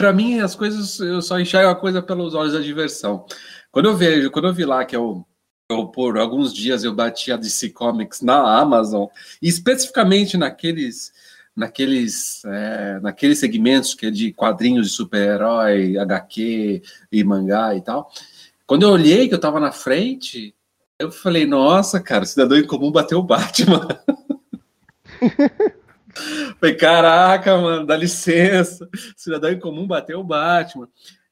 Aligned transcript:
para 0.00 0.14
mim 0.14 0.40
as 0.40 0.54
coisas 0.54 0.98
eu 0.98 1.20
só 1.20 1.38
enxergo 1.38 1.68
a 1.68 1.76
coisa 1.76 2.00
pelos 2.00 2.32
olhos 2.32 2.54
da 2.54 2.60
diversão. 2.60 3.26
Quando 3.70 3.84
eu 3.84 3.94
vejo, 3.94 4.30
quando 4.30 4.48
eu 4.48 4.54
vi 4.54 4.64
lá 4.64 4.82
que 4.82 4.96
eu, 4.96 5.26
eu 5.70 5.88
por 5.88 6.16
alguns 6.16 6.54
dias 6.54 6.82
eu 6.82 6.94
bati 6.94 7.30
a 7.30 7.36
DC 7.36 7.68
Comics 7.68 8.22
na 8.22 8.58
Amazon, 8.58 9.08
e 9.42 9.46
especificamente 9.46 10.38
naqueles 10.38 11.12
naqueles 11.54 12.42
é, 12.46 12.98
naqueles 13.02 13.40
segmentos 13.40 13.92
que 13.92 14.06
é 14.06 14.10
de 14.10 14.32
quadrinhos 14.32 14.88
de 14.88 14.94
super-herói, 14.94 15.98
HQ 15.98 16.82
e 17.12 17.22
mangá 17.22 17.74
e 17.74 17.82
tal. 17.82 18.10
Quando 18.66 18.84
eu 18.84 18.88
olhei 18.88 19.28
que 19.28 19.34
eu 19.34 19.36
estava 19.36 19.60
na 19.60 19.70
frente, 19.70 20.54
eu 20.98 21.12
falei, 21.12 21.44
nossa, 21.44 22.00
cara, 22.00 22.24
Cidadão 22.24 22.56
em 22.56 22.66
Comum 22.66 22.90
bateu 22.90 23.18
o 23.18 23.22
Batman. 23.22 23.86
Falei, 26.58 26.74
caraca, 26.74 27.56
mano, 27.58 27.86
dá 27.86 27.96
licença. 27.96 28.88
Cidadão 29.16 29.58
comum 29.58 29.86
bateu 29.86 30.20
o 30.20 30.24
Batman. 30.24 30.88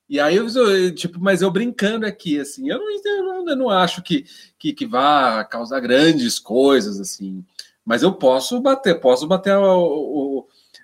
E 0.09 0.19
aí, 0.19 0.37
eu, 0.37 0.95
tipo, 0.95 1.21
mas 1.21 1.43
eu 1.43 1.51
brincando 1.51 2.07
aqui, 2.07 2.41
assim, 2.41 2.71
eu 2.71 2.79
não, 2.79 3.49
eu 3.49 3.57
não, 3.57 3.69
acho 3.69 4.03
que, 4.03 4.25
que, 4.59 4.73
que 4.73 4.87
vá 4.87 5.45
causar 5.45 5.81
grandes 5.81 6.39
coisas, 6.39 6.99
assim. 6.99 7.45
Mas 7.85 8.03
eu 8.03 8.13
posso 8.13 8.61
bater, 8.61 9.01
posso 9.01 9.27
bater 9.27 9.53
a, 9.53 9.61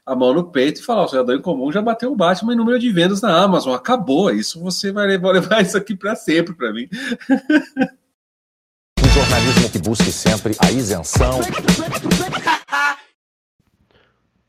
a 0.07 0.15
mão 0.15 0.35
no 0.35 0.51
peito 0.51 0.81
e 0.81 0.85
falar: 0.85 1.05
o 1.05 1.09
cidadão 1.09 1.41
comum 1.41 1.73
já 1.73 1.81
bateu 1.81 2.13
o 2.13 2.17
Batman 2.17 2.53
em 2.53 2.57
número 2.57 2.79
de 2.79 2.91
vendas 2.91 3.23
na 3.23 3.35
Amazon. 3.35 3.75
Acabou. 3.75 4.31
Isso 4.31 4.61
você 4.61 4.93
vai 4.93 5.07
levar, 5.07 5.33
levar 5.33 5.63
isso 5.63 5.77
aqui 5.77 5.97
para 5.97 6.15
sempre 6.15 6.55
para 6.55 6.73
mim. 6.73 6.89
Um 9.01 9.09
jornalismo 9.17 9.71
que 9.71 9.79
busque 9.79 10.11
sempre 10.11 10.57
a 10.59 10.73
isenção. 10.73 11.41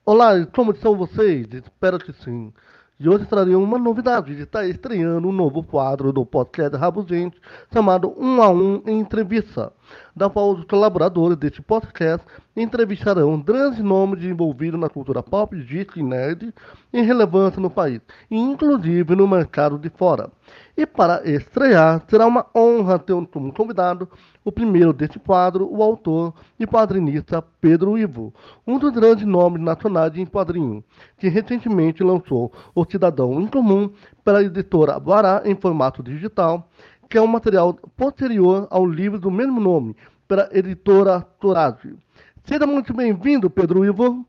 Olá, 0.08 0.46
como 0.54 0.72
estão 0.72 0.96
vocês? 0.96 1.48
Espero 1.52 1.98
que 1.98 2.14
sim. 2.14 2.54
E 3.00 3.10
hoje 3.10 3.26
trarei 3.26 3.56
uma 3.56 3.80
novidade 3.80 4.36
de 4.36 4.44
estar 4.44 4.64
estreando 4.68 5.28
um 5.28 5.32
novo 5.32 5.64
quadro 5.64 6.14
do 6.14 6.24
podcast 6.24 6.78
Rabugente 6.78 7.42
chamado 7.74 8.14
Um 8.16 8.40
a 8.40 8.48
Um 8.52 8.84
Entrevista, 8.86 9.74
da 10.16 10.30
qual 10.30 10.52
os 10.52 10.64
colaboradores 10.66 11.36
deste 11.38 11.60
podcast 11.60 12.24
entrevistarão 12.56 13.42
grandes 13.42 13.80
nomes 13.80 14.24
envolvidos 14.24 14.80
na 14.80 14.90
cultura 14.90 15.24
pop, 15.24 15.60
geek 15.60 16.00
e 16.00 16.04
nerd 16.04 16.54
em 16.94 17.04
relevância 17.04 17.60
no 17.60 17.72
país, 17.72 18.00
inclusive 18.30 19.16
no 19.16 19.28
mercado 19.28 19.80
de 19.80 19.90
fora. 19.90 20.30
E 20.78 20.86
para 20.86 21.28
estrear, 21.30 22.04
será 22.10 22.28
uma 22.28 22.46
honra 22.54 23.00
ter 23.00 23.14
como 23.28 23.54
convidado 23.54 24.10
o 24.44 24.52
primeiro 24.52 24.92
deste 24.92 25.18
quadro, 25.18 25.70
o 25.72 25.82
autor 25.82 26.34
e 26.60 26.68
quadrinista 26.68 27.42
Pedro 27.62 27.98
Ivo, 27.98 28.34
um 28.68 28.78
dos 28.78 28.92
grandes 28.92 29.26
nomes 29.26 29.62
nacionais 29.62 30.18
em 30.18 30.26
quadrinho, 30.26 30.84
que 31.18 31.30
recentemente 31.30 32.04
lançou 32.04 32.52
O 32.76 32.84
Cidadão 32.84 33.40
em 33.40 33.48
Comum 33.48 33.90
pela 34.24 34.44
editora 34.44 34.98
Guará 34.98 35.44
em 35.46 35.56
formato 35.56 36.04
digital, 36.04 36.70
que 37.10 37.18
é 37.18 37.22
um 37.22 37.28
material 37.28 37.74
posterior 37.96 38.68
ao 38.70 38.86
livro 38.86 39.18
do 39.18 39.32
mesmo 39.32 39.62
nome, 39.62 39.96
pela 40.28 40.50
editora 40.52 41.22
Torage. 41.40 41.96
Seja 42.44 42.68
muito 42.68 42.94
bem-vindo, 42.94 43.50
Pedro 43.50 43.86
Ivo. 43.86 44.28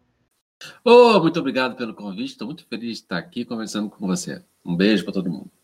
Oh, 0.84 1.18
muito 1.20 1.40
obrigado 1.40 1.76
pelo 1.76 1.92
convite. 1.92 2.30
Estou 2.30 2.46
muito 2.46 2.64
feliz 2.66 2.98
de 2.98 3.02
estar 3.02 3.18
aqui 3.18 3.44
conversando 3.44 3.90
com 3.90 4.06
você. 4.06 4.42
Um 4.64 4.76
beijo 4.76 5.04
para 5.04 5.12
todo 5.12 5.28
mundo. 5.28 5.55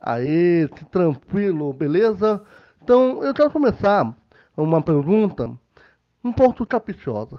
Aê, 0.00 0.66
tranquilo, 0.90 1.72
beleza? 1.72 2.42
Então, 2.82 3.22
eu 3.22 3.34
quero 3.34 3.50
começar 3.50 4.16
uma 4.56 4.82
pergunta 4.82 5.50
um 6.24 6.32
pouco 6.32 6.66
caprichosa. 6.66 7.38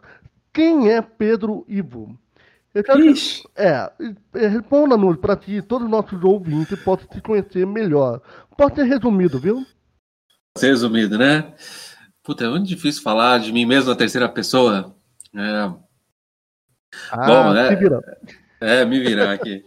Quem 0.53 0.89
é 0.91 1.01
Pedro 1.01 1.65
Ivo? 1.67 2.17
Eu 2.73 2.83
quero 2.83 3.13
que, 3.13 3.43
é, 3.55 3.91
é 4.35 4.47
responda-nos 4.47 5.17
para 5.17 5.35
ti, 5.35 5.61
todos 5.61 5.85
os 5.85 5.91
nossos 5.91 6.23
ouvintes 6.23 6.81
possam 6.83 7.07
te 7.07 7.19
conhecer 7.19 7.65
melhor. 7.65 8.21
Pode 8.57 8.75
ser 8.75 8.83
resumido, 8.83 9.39
viu? 9.39 9.55
Pode 9.55 10.59
ser 10.59 10.67
resumido, 10.67 11.17
né? 11.17 11.53
Puta, 12.23 12.45
é 12.45 12.49
muito 12.49 12.67
difícil 12.67 13.01
falar 13.01 13.39
de 13.39 13.51
mim 13.51 13.65
mesmo 13.65 13.89
na 13.89 13.95
terceira 13.95 14.29
pessoa. 14.29 14.95
É... 15.35 15.73
Ah, 17.11 17.25
Bom, 17.25 17.53
né? 17.53 17.69
É, 18.61 18.85
me 18.85 18.99
virar 18.99 19.31
aqui. 19.31 19.65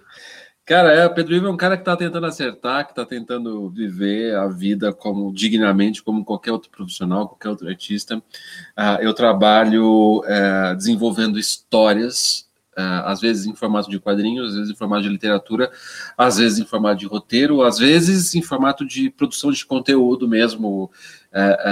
Cara, 0.67 0.95
é, 0.95 1.05
o 1.05 1.13
Pedro 1.13 1.35
Ivo 1.35 1.47
é 1.47 1.51
um 1.51 1.59
cara 1.59 1.77
que 1.77 1.83
está 1.83 1.95
tentando 1.95 2.25
acertar, 2.25 2.87
que 2.87 2.93
está 2.93 3.05
tentando 3.05 3.69
viver 3.69 4.35
a 4.35 4.49
vida 4.49 4.95
como 4.95 5.31
dignamente, 5.31 6.03
como 6.03 6.25
qualquer 6.25 6.53
outro 6.53 6.71
profissional, 6.71 7.29
qualquer 7.29 7.51
outro 7.51 7.69
artista. 7.69 8.17
Uh, 8.17 9.03
eu 9.03 9.13
trabalho 9.13 10.21
uh, 10.21 10.75
desenvolvendo 10.75 11.39
histórias, 11.39 12.49
uh, 12.79 13.05
às 13.05 13.21
vezes 13.21 13.45
em 13.45 13.55
formato 13.55 13.91
de 13.91 14.01
quadrinhos, 14.01 14.53
às 14.53 14.55
vezes 14.55 14.71
em 14.71 14.75
formato 14.75 15.03
de 15.03 15.11
literatura, 15.11 15.71
às 16.17 16.39
vezes 16.39 16.59
em 16.59 16.65
formato 16.65 16.99
de 16.99 17.07
roteiro, 17.07 17.61
às 17.61 17.77
vezes 17.77 18.35
em 18.35 18.41
formato 18.41 18.87
de 18.87 19.11
produção 19.11 19.53
de 19.53 19.67
conteúdo 19.67 20.27
mesmo, 20.27 20.91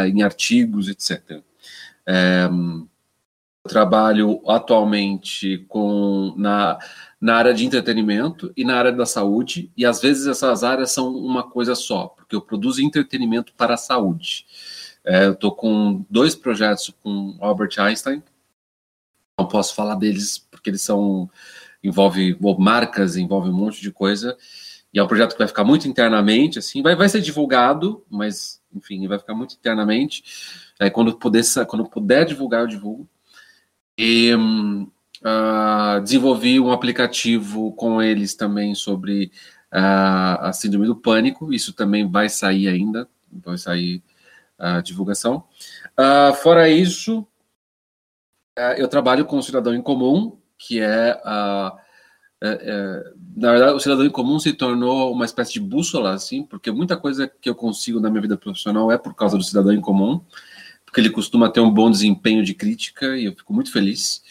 em 0.06 0.22
artigos, 0.22 0.88
etc. 0.88 1.40
eu 2.06 3.70
trabalho 3.70 4.42
atualmente 4.46 5.64
com 5.68 6.34
na 6.36 6.78
na 7.22 7.36
área 7.36 7.54
de 7.54 7.64
entretenimento 7.64 8.52
e 8.56 8.64
na 8.64 8.76
área 8.76 8.90
da 8.90 9.06
saúde, 9.06 9.70
e 9.76 9.86
às 9.86 10.02
vezes 10.02 10.26
essas 10.26 10.64
áreas 10.64 10.90
são 10.90 11.14
uma 11.14 11.48
coisa 11.48 11.76
só, 11.76 12.08
porque 12.08 12.34
eu 12.34 12.40
produzo 12.40 12.82
entretenimento 12.82 13.54
para 13.54 13.74
a 13.74 13.76
saúde. 13.76 14.44
É, 15.04 15.26
eu 15.26 15.32
estou 15.32 15.54
com 15.54 16.04
dois 16.10 16.34
projetos 16.34 16.92
com 17.00 17.38
Albert 17.40 17.78
Einstein, 17.78 18.20
não 19.38 19.46
posso 19.46 19.72
falar 19.72 19.94
deles 19.94 20.36
porque 20.50 20.68
eles 20.68 20.82
são 20.82 21.30
envolve 21.82 22.36
marcas, 22.58 23.16
envolve 23.16 23.50
um 23.50 23.54
monte 23.54 23.80
de 23.80 23.92
coisa, 23.92 24.36
e 24.92 24.98
é 24.98 25.02
um 25.02 25.06
projeto 25.06 25.32
que 25.32 25.38
vai 25.38 25.48
ficar 25.48 25.62
muito 25.62 25.86
internamente, 25.86 26.58
assim, 26.58 26.82
vai, 26.82 26.96
vai 26.96 27.08
ser 27.08 27.20
divulgado, 27.20 28.04
mas 28.10 28.60
enfim, 28.74 29.06
vai 29.06 29.18
ficar 29.20 29.34
muito 29.34 29.54
internamente. 29.54 30.24
Quando 30.92 31.16
puder, 31.16 31.44
quando 31.68 31.88
puder 31.88 32.24
divulgar, 32.24 32.62
eu 32.62 32.66
divulgo. 32.66 33.08
E 33.96 34.34
hum, 34.34 34.90
Uh, 35.24 36.00
desenvolvi 36.00 36.58
um 36.58 36.72
aplicativo 36.72 37.72
com 37.72 38.02
eles 38.02 38.34
também 38.34 38.74
sobre 38.74 39.30
uh, 39.72 40.40
a 40.40 40.52
síndrome 40.52 40.86
do 40.86 40.96
pânico. 40.96 41.52
Isso 41.52 41.72
também 41.72 42.10
vai 42.10 42.28
sair 42.28 42.68
ainda, 42.68 43.08
vai 43.30 43.56
sair 43.56 44.02
a 44.58 44.80
divulgação. 44.80 45.44
Uh, 45.98 46.34
fora 46.34 46.68
isso, 46.68 47.26
eu 48.76 48.88
trabalho 48.88 49.24
com 49.24 49.38
o 49.38 49.42
cidadão 49.42 49.74
em 49.74 49.82
comum, 49.82 50.36
que 50.58 50.80
é, 50.80 51.20
é, 52.44 52.48
é, 52.50 53.12
na 53.36 53.52
verdade, 53.52 53.74
o 53.74 53.80
cidadão 53.80 54.04
em 54.04 54.10
comum 54.10 54.38
se 54.38 54.52
tornou 54.52 55.12
uma 55.12 55.24
espécie 55.24 55.52
de 55.52 55.60
bússola, 55.60 56.12
assim, 56.12 56.42
porque 56.42 56.70
muita 56.72 56.96
coisa 56.96 57.28
que 57.28 57.48
eu 57.48 57.54
consigo 57.54 58.00
na 58.00 58.10
minha 58.10 58.22
vida 58.22 58.36
profissional 58.36 58.90
é 58.90 58.98
por 58.98 59.14
causa 59.14 59.38
do 59.38 59.44
cidadão 59.44 59.72
em 59.72 59.80
comum, 59.80 60.20
porque 60.84 61.00
ele 61.00 61.10
costuma 61.10 61.48
ter 61.48 61.60
um 61.60 61.70
bom 61.70 61.90
desempenho 61.90 62.44
de 62.44 62.52
crítica 62.52 63.16
e 63.16 63.26
eu 63.26 63.32
fico 63.32 63.52
muito 63.52 63.70
feliz. 63.70 64.22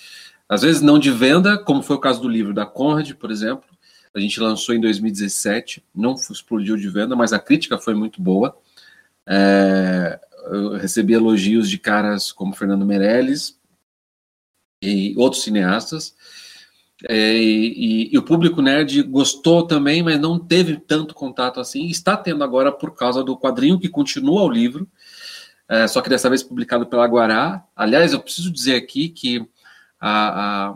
Às 0.51 0.63
vezes 0.63 0.81
não 0.81 0.99
de 0.99 1.09
venda, 1.09 1.57
como 1.57 1.81
foi 1.81 1.95
o 1.95 1.99
caso 1.99 2.21
do 2.21 2.27
livro 2.27 2.53
da 2.53 2.65
Conrad, 2.65 3.13
por 3.13 3.31
exemplo. 3.31 3.63
A 4.13 4.19
gente 4.19 4.37
lançou 4.37 4.75
em 4.75 4.81
2017, 4.81 5.81
não 5.95 6.13
explodiu 6.13 6.75
de 6.75 6.89
venda, 6.89 7.15
mas 7.15 7.31
a 7.31 7.39
crítica 7.39 7.77
foi 7.77 7.93
muito 7.95 8.21
boa. 8.21 8.57
É, 9.25 10.19
eu 10.47 10.73
recebi 10.73 11.13
elogios 11.13 11.69
de 11.69 11.77
caras 11.77 12.33
como 12.33 12.53
Fernando 12.53 12.85
Meirelles 12.85 13.57
e 14.83 15.15
outros 15.17 15.41
cineastas. 15.41 16.13
É, 17.07 17.33
e, 17.33 18.13
e, 18.13 18.17
o 18.17 18.21
público 18.21 18.61
nerd 18.61 19.03
gostou 19.03 19.65
também, 19.65 20.03
mas 20.03 20.19
não 20.19 20.37
teve 20.37 20.75
tanto 20.75 21.15
contato 21.15 21.61
assim. 21.61 21.87
Está 21.87 22.17
tendo 22.17 22.43
agora 22.43 22.73
por 22.73 22.93
causa 22.93 23.23
do 23.23 23.37
quadrinho 23.37 23.79
que 23.79 23.87
continua 23.87 24.43
o 24.43 24.51
livro, 24.51 24.85
é, 25.69 25.87
só 25.87 26.01
que 26.01 26.09
dessa 26.09 26.27
vez 26.27 26.43
publicado 26.43 26.85
pela 26.87 27.07
Guará. 27.07 27.63
Aliás, 27.73 28.11
eu 28.11 28.19
preciso 28.19 28.51
dizer 28.51 28.75
aqui 28.75 29.07
que 29.07 29.47
a, 30.01 30.73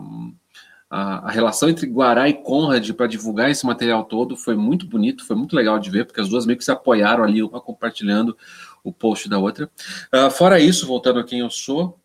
a, 0.88 1.28
a 1.28 1.30
relação 1.30 1.68
entre 1.68 1.86
Guará 1.86 2.28
e 2.28 2.34
Conrad 2.34 2.88
para 2.92 3.08
divulgar 3.08 3.50
esse 3.50 3.66
material 3.66 4.04
todo 4.04 4.36
foi 4.36 4.54
muito 4.54 4.86
bonito, 4.86 5.26
foi 5.26 5.34
muito 5.34 5.56
legal 5.56 5.78
de 5.78 5.90
ver, 5.90 6.06
porque 6.06 6.20
as 6.20 6.28
duas 6.28 6.46
meio 6.46 6.56
que 6.56 6.64
se 6.64 6.70
apoiaram 6.70 7.24
ali, 7.24 7.42
uma 7.42 7.60
compartilhando 7.60 8.36
o 8.84 8.92
post 8.92 9.28
da 9.28 9.38
outra. 9.38 9.70
Uh, 10.14 10.30
fora 10.30 10.60
isso, 10.60 10.86
voltando 10.86 11.18
a 11.18 11.24
quem 11.24 11.40
eu 11.40 11.50
sou, 11.50 11.98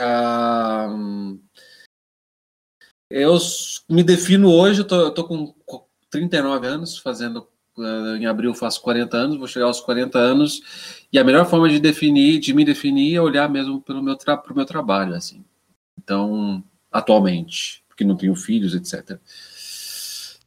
uh, 0.00 1.38
eu 3.10 3.36
me 3.88 4.04
defino 4.04 4.52
hoje, 4.52 4.82
eu 4.82 4.86
tô, 4.86 5.00
eu 5.00 5.10
tô 5.10 5.24
com 5.24 5.52
39 6.08 6.66
anos, 6.68 6.98
fazendo 6.98 7.48
uh, 7.76 8.16
em 8.16 8.26
abril 8.26 8.54
faço 8.54 8.80
40 8.80 9.16
anos, 9.16 9.36
vou 9.36 9.48
chegar 9.48 9.66
aos 9.66 9.80
40 9.80 10.16
anos, 10.16 10.60
e 11.12 11.18
a 11.18 11.24
melhor 11.24 11.46
forma 11.46 11.68
de 11.68 11.80
definir, 11.80 12.38
de 12.38 12.54
me 12.54 12.64
definir 12.64 13.16
é 13.16 13.20
olhar 13.20 13.48
mesmo 13.48 13.80
pelo 13.80 14.00
meu, 14.00 14.14
tra 14.16 14.40
meu 14.54 14.64
trabalho, 14.64 15.16
assim. 15.16 15.44
Então, 16.02 16.64
atualmente, 16.90 17.84
porque 17.88 18.04
não 18.04 18.16
tenho 18.16 18.34
filhos, 18.34 18.74
etc. 18.74 19.18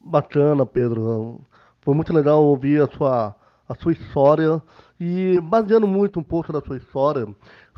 Bacana, 0.02 0.66
Pedro. 0.66 1.42
Foi 1.82 1.94
muito 1.94 2.12
legal 2.12 2.44
ouvir 2.44 2.82
a 2.82 2.88
sua, 2.88 3.36
a 3.70 3.76
sua 3.76 3.94
história 3.94 4.62
e 5.00 5.40
baseando 5.42 5.88
muito 5.88 6.20
um 6.20 6.24
pouco 6.24 6.52
da 6.52 6.62
sua 6.62 6.78
história, 6.78 7.28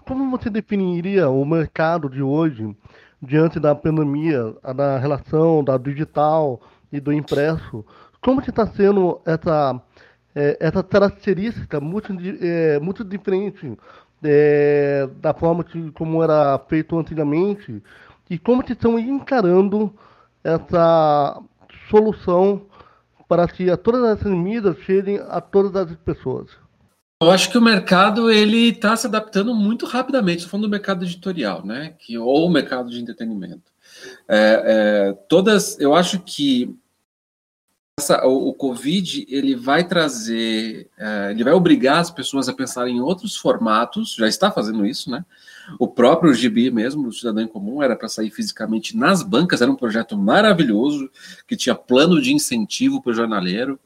como 0.07 0.30
você 0.30 0.50
definiria 0.50 1.30
o 1.30 1.44
mercado 1.44 2.10
de 2.10 2.22
hoje 2.22 2.75
diante 3.22 3.60
da 3.60 3.74
pandemia, 3.74 4.56
da 4.75 5.00
relação 5.00 5.63
da 5.63 5.77
digital 5.77 6.62
e 6.92 7.00
do 7.00 7.12
impresso, 7.12 7.83
como 8.22 8.42
que 8.42 8.51
está 8.51 8.68
sendo 8.68 9.19
essa, 9.25 9.81
é, 10.36 10.57
essa 10.60 10.83
característica 10.83 11.80
muito, 11.80 12.13
é, 12.42 12.80
muito 12.80 13.04
diferente 13.04 13.75
é, 14.25 15.07
da 15.22 15.33
forma 15.33 15.63
que, 15.63 15.92
como 15.92 16.24
era 16.24 16.60
feito 16.68 16.98
antigamente 16.98 17.81
e 18.30 18.38
como 18.38 18.63
que 18.63 18.74
estão 18.74 18.98
encarando 18.98 19.94
essa 20.44 21.42
solução 21.89 22.66
para 23.27 23.48
que 23.48 23.75
todas 23.77 24.19
essas 24.19 24.31
mídias 24.31 24.77
cheguem 24.80 25.19
a 25.30 25.39
todas 25.39 25.92
as 25.92 25.98
pessoas? 25.98 26.50
Eu 27.22 27.31
acho 27.31 27.50
que 27.50 27.57
o 27.57 27.62
mercado 27.62 28.30
ele 28.30 28.69
está 28.69 28.95
se 28.95 29.07
adaptando 29.07 29.56
muito 29.56 29.86
rapidamente. 29.86 30.39
Estou 30.39 30.51
falando 30.51 30.68
do 30.68 30.72
mercado 30.72 31.06
editorial, 31.06 31.66
né? 31.66 31.95
Que, 31.98 32.18
ou 32.18 32.45
o 32.45 32.51
mercado 32.51 32.89
de 32.89 33.00
entretenimento. 33.00 33.72
É, 34.27 34.62
é, 34.66 35.13
todas, 35.30 35.80
eu 35.80 35.95
acho 35.95 36.19
que 36.19 36.75
essa, 37.98 38.26
o, 38.28 38.50
o, 38.50 38.54
Covid 38.54 39.26
ele 39.30 39.56
vai 39.56 39.88
trazer, 39.88 40.90
é, 40.98 41.32
ele 41.32 41.46
vai 41.46 41.54
obrigar 41.54 42.00
as 42.00 42.12
pessoas 42.12 42.50
a 42.50 42.54
pensarem 42.54 42.98
em 42.98 43.00
outros 43.00 43.38
formatos. 43.38 44.16
Já 44.16 44.28
está 44.28 44.52
fazendo 44.52 44.86
isso, 44.86 45.10
né? 45.10 45.24
O 45.80 45.88
próprio 45.88 46.34
Gibi 46.34 46.70
mesmo, 46.70 47.08
o 47.08 47.14
Cidadão 47.14 47.44
em 47.44 47.48
Comum, 47.48 47.82
era 47.82 47.96
para 47.96 48.10
sair 48.10 48.30
fisicamente 48.32 48.98
nas 48.98 49.24
bancas. 49.24 49.62
Era 49.62 49.72
um 49.72 49.78
projeto 49.78 50.18
maravilhoso 50.18 51.10
que 51.48 51.56
tinha 51.56 51.74
plano 51.74 52.22
de 52.22 52.34
incentivo 52.34 53.02
para 53.02 53.12
o 53.12 53.16
jornaleiro. 53.16 53.80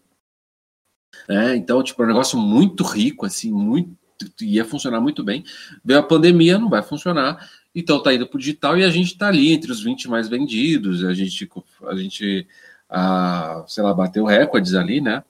É, 1.28 1.56
então, 1.56 1.84
tipo, 1.84 2.02
é 2.02 2.06
um 2.06 2.10
negócio 2.10 2.40
muito 2.40 2.84
rico, 2.84 3.28
assim, 3.28 3.52
muito 3.52 3.96
ia 4.42 4.66
funcionar 4.66 5.00
muito 5.00 5.24
bem. 5.24 5.46
Veio 5.86 6.00
a 6.00 6.04
pandemia, 6.04 6.58
não 6.58 6.70
vai 6.70 6.82
funcionar. 6.82 7.48
Então 7.74 8.02
tá 8.02 8.14
indo 8.14 8.28
para 8.28 8.36
o 8.36 8.40
digital 8.40 8.78
e 8.78 8.84
a 8.84 8.90
gente 8.90 9.14
está 9.14 9.28
ali 9.28 9.54
entre 9.54 9.72
os 9.72 9.82
20 9.82 10.10
mais 10.10 10.28
vendidos. 10.28 11.06
A 11.06 11.14
gente, 11.14 11.50
a 11.88 11.96
gente 11.96 12.48
a, 12.90 13.64
sei 13.68 13.84
lá, 13.84 13.94
bateu 13.94 14.26
recordes 14.26 14.74
ali, 14.74 15.00
né? 15.00 15.24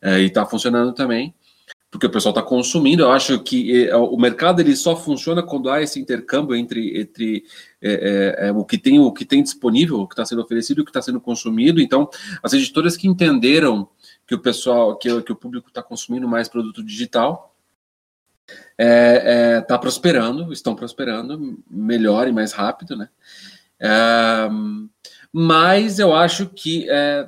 É, 0.00 0.20
e 0.20 0.26
está 0.26 0.46
funcionando 0.46 0.92
também, 0.92 1.34
porque 1.90 2.06
o 2.06 2.10
pessoal 2.10 2.30
está 2.30 2.42
consumindo. 2.42 3.02
Eu 3.02 3.10
acho 3.10 3.42
que 3.42 3.88
é, 3.88 3.96
o 3.96 4.16
mercado 4.16 4.60
ele 4.60 4.76
só 4.76 4.94
funciona 4.94 5.42
quando 5.42 5.70
há 5.70 5.82
esse 5.82 5.98
intercâmbio 5.98 6.54
entre, 6.54 7.00
entre 7.00 7.44
é, 7.82 8.36
é, 8.40 8.48
é 8.48 8.52
o 8.52 8.64
que 8.64 8.78
tem 8.78 9.00
o 9.00 9.12
que 9.12 9.24
tem 9.24 9.42
disponível, 9.42 10.00
o 10.00 10.06
que 10.06 10.14
está 10.14 10.24
sendo 10.24 10.42
oferecido, 10.42 10.80
o 10.80 10.84
que 10.84 10.90
está 10.90 11.02
sendo 11.02 11.20
consumido. 11.20 11.80
Então, 11.80 12.08
as 12.42 12.52
editoras 12.52 12.96
que 12.96 13.08
entenderam 13.08 13.88
que 14.26 14.34
o 14.34 14.38
pessoal, 14.38 14.96
que, 14.96 15.22
que 15.22 15.32
o 15.32 15.36
público 15.36 15.68
está 15.68 15.82
consumindo 15.82 16.28
mais 16.28 16.48
produto 16.48 16.84
digital, 16.84 17.54
está 18.46 18.54
é, 18.78 19.64
é, 19.68 19.78
prosperando, 19.78 20.52
estão 20.52 20.76
prosperando 20.76 21.58
melhor 21.68 22.28
e 22.28 22.32
mais 22.32 22.52
rápido, 22.52 22.96
né? 22.96 23.08
É, 25.36 25.38
mas 25.38 25.98
eu 25.98 26.14
acho 26.14 26.46
que 26.46 26.86
é, 26.88 27.26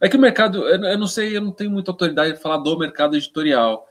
é 0.00 0.08
que 0.08 0.16
o 0.16 0.20
mercado, 0.20 0.66
eu 0.66 0.98
não 0.98 1.06
sei, 1.06 1.36
eu 1.36 1.42
não 1.42 1.52
tenho 1.52 1.70
muita 1.70 1.90
autoridade 1.90 2.34
de 2.34 2.42
falar 2.42 2.58
do 2.58 2.78
mercado 2.78 3.16
editorial, 3.16 3.86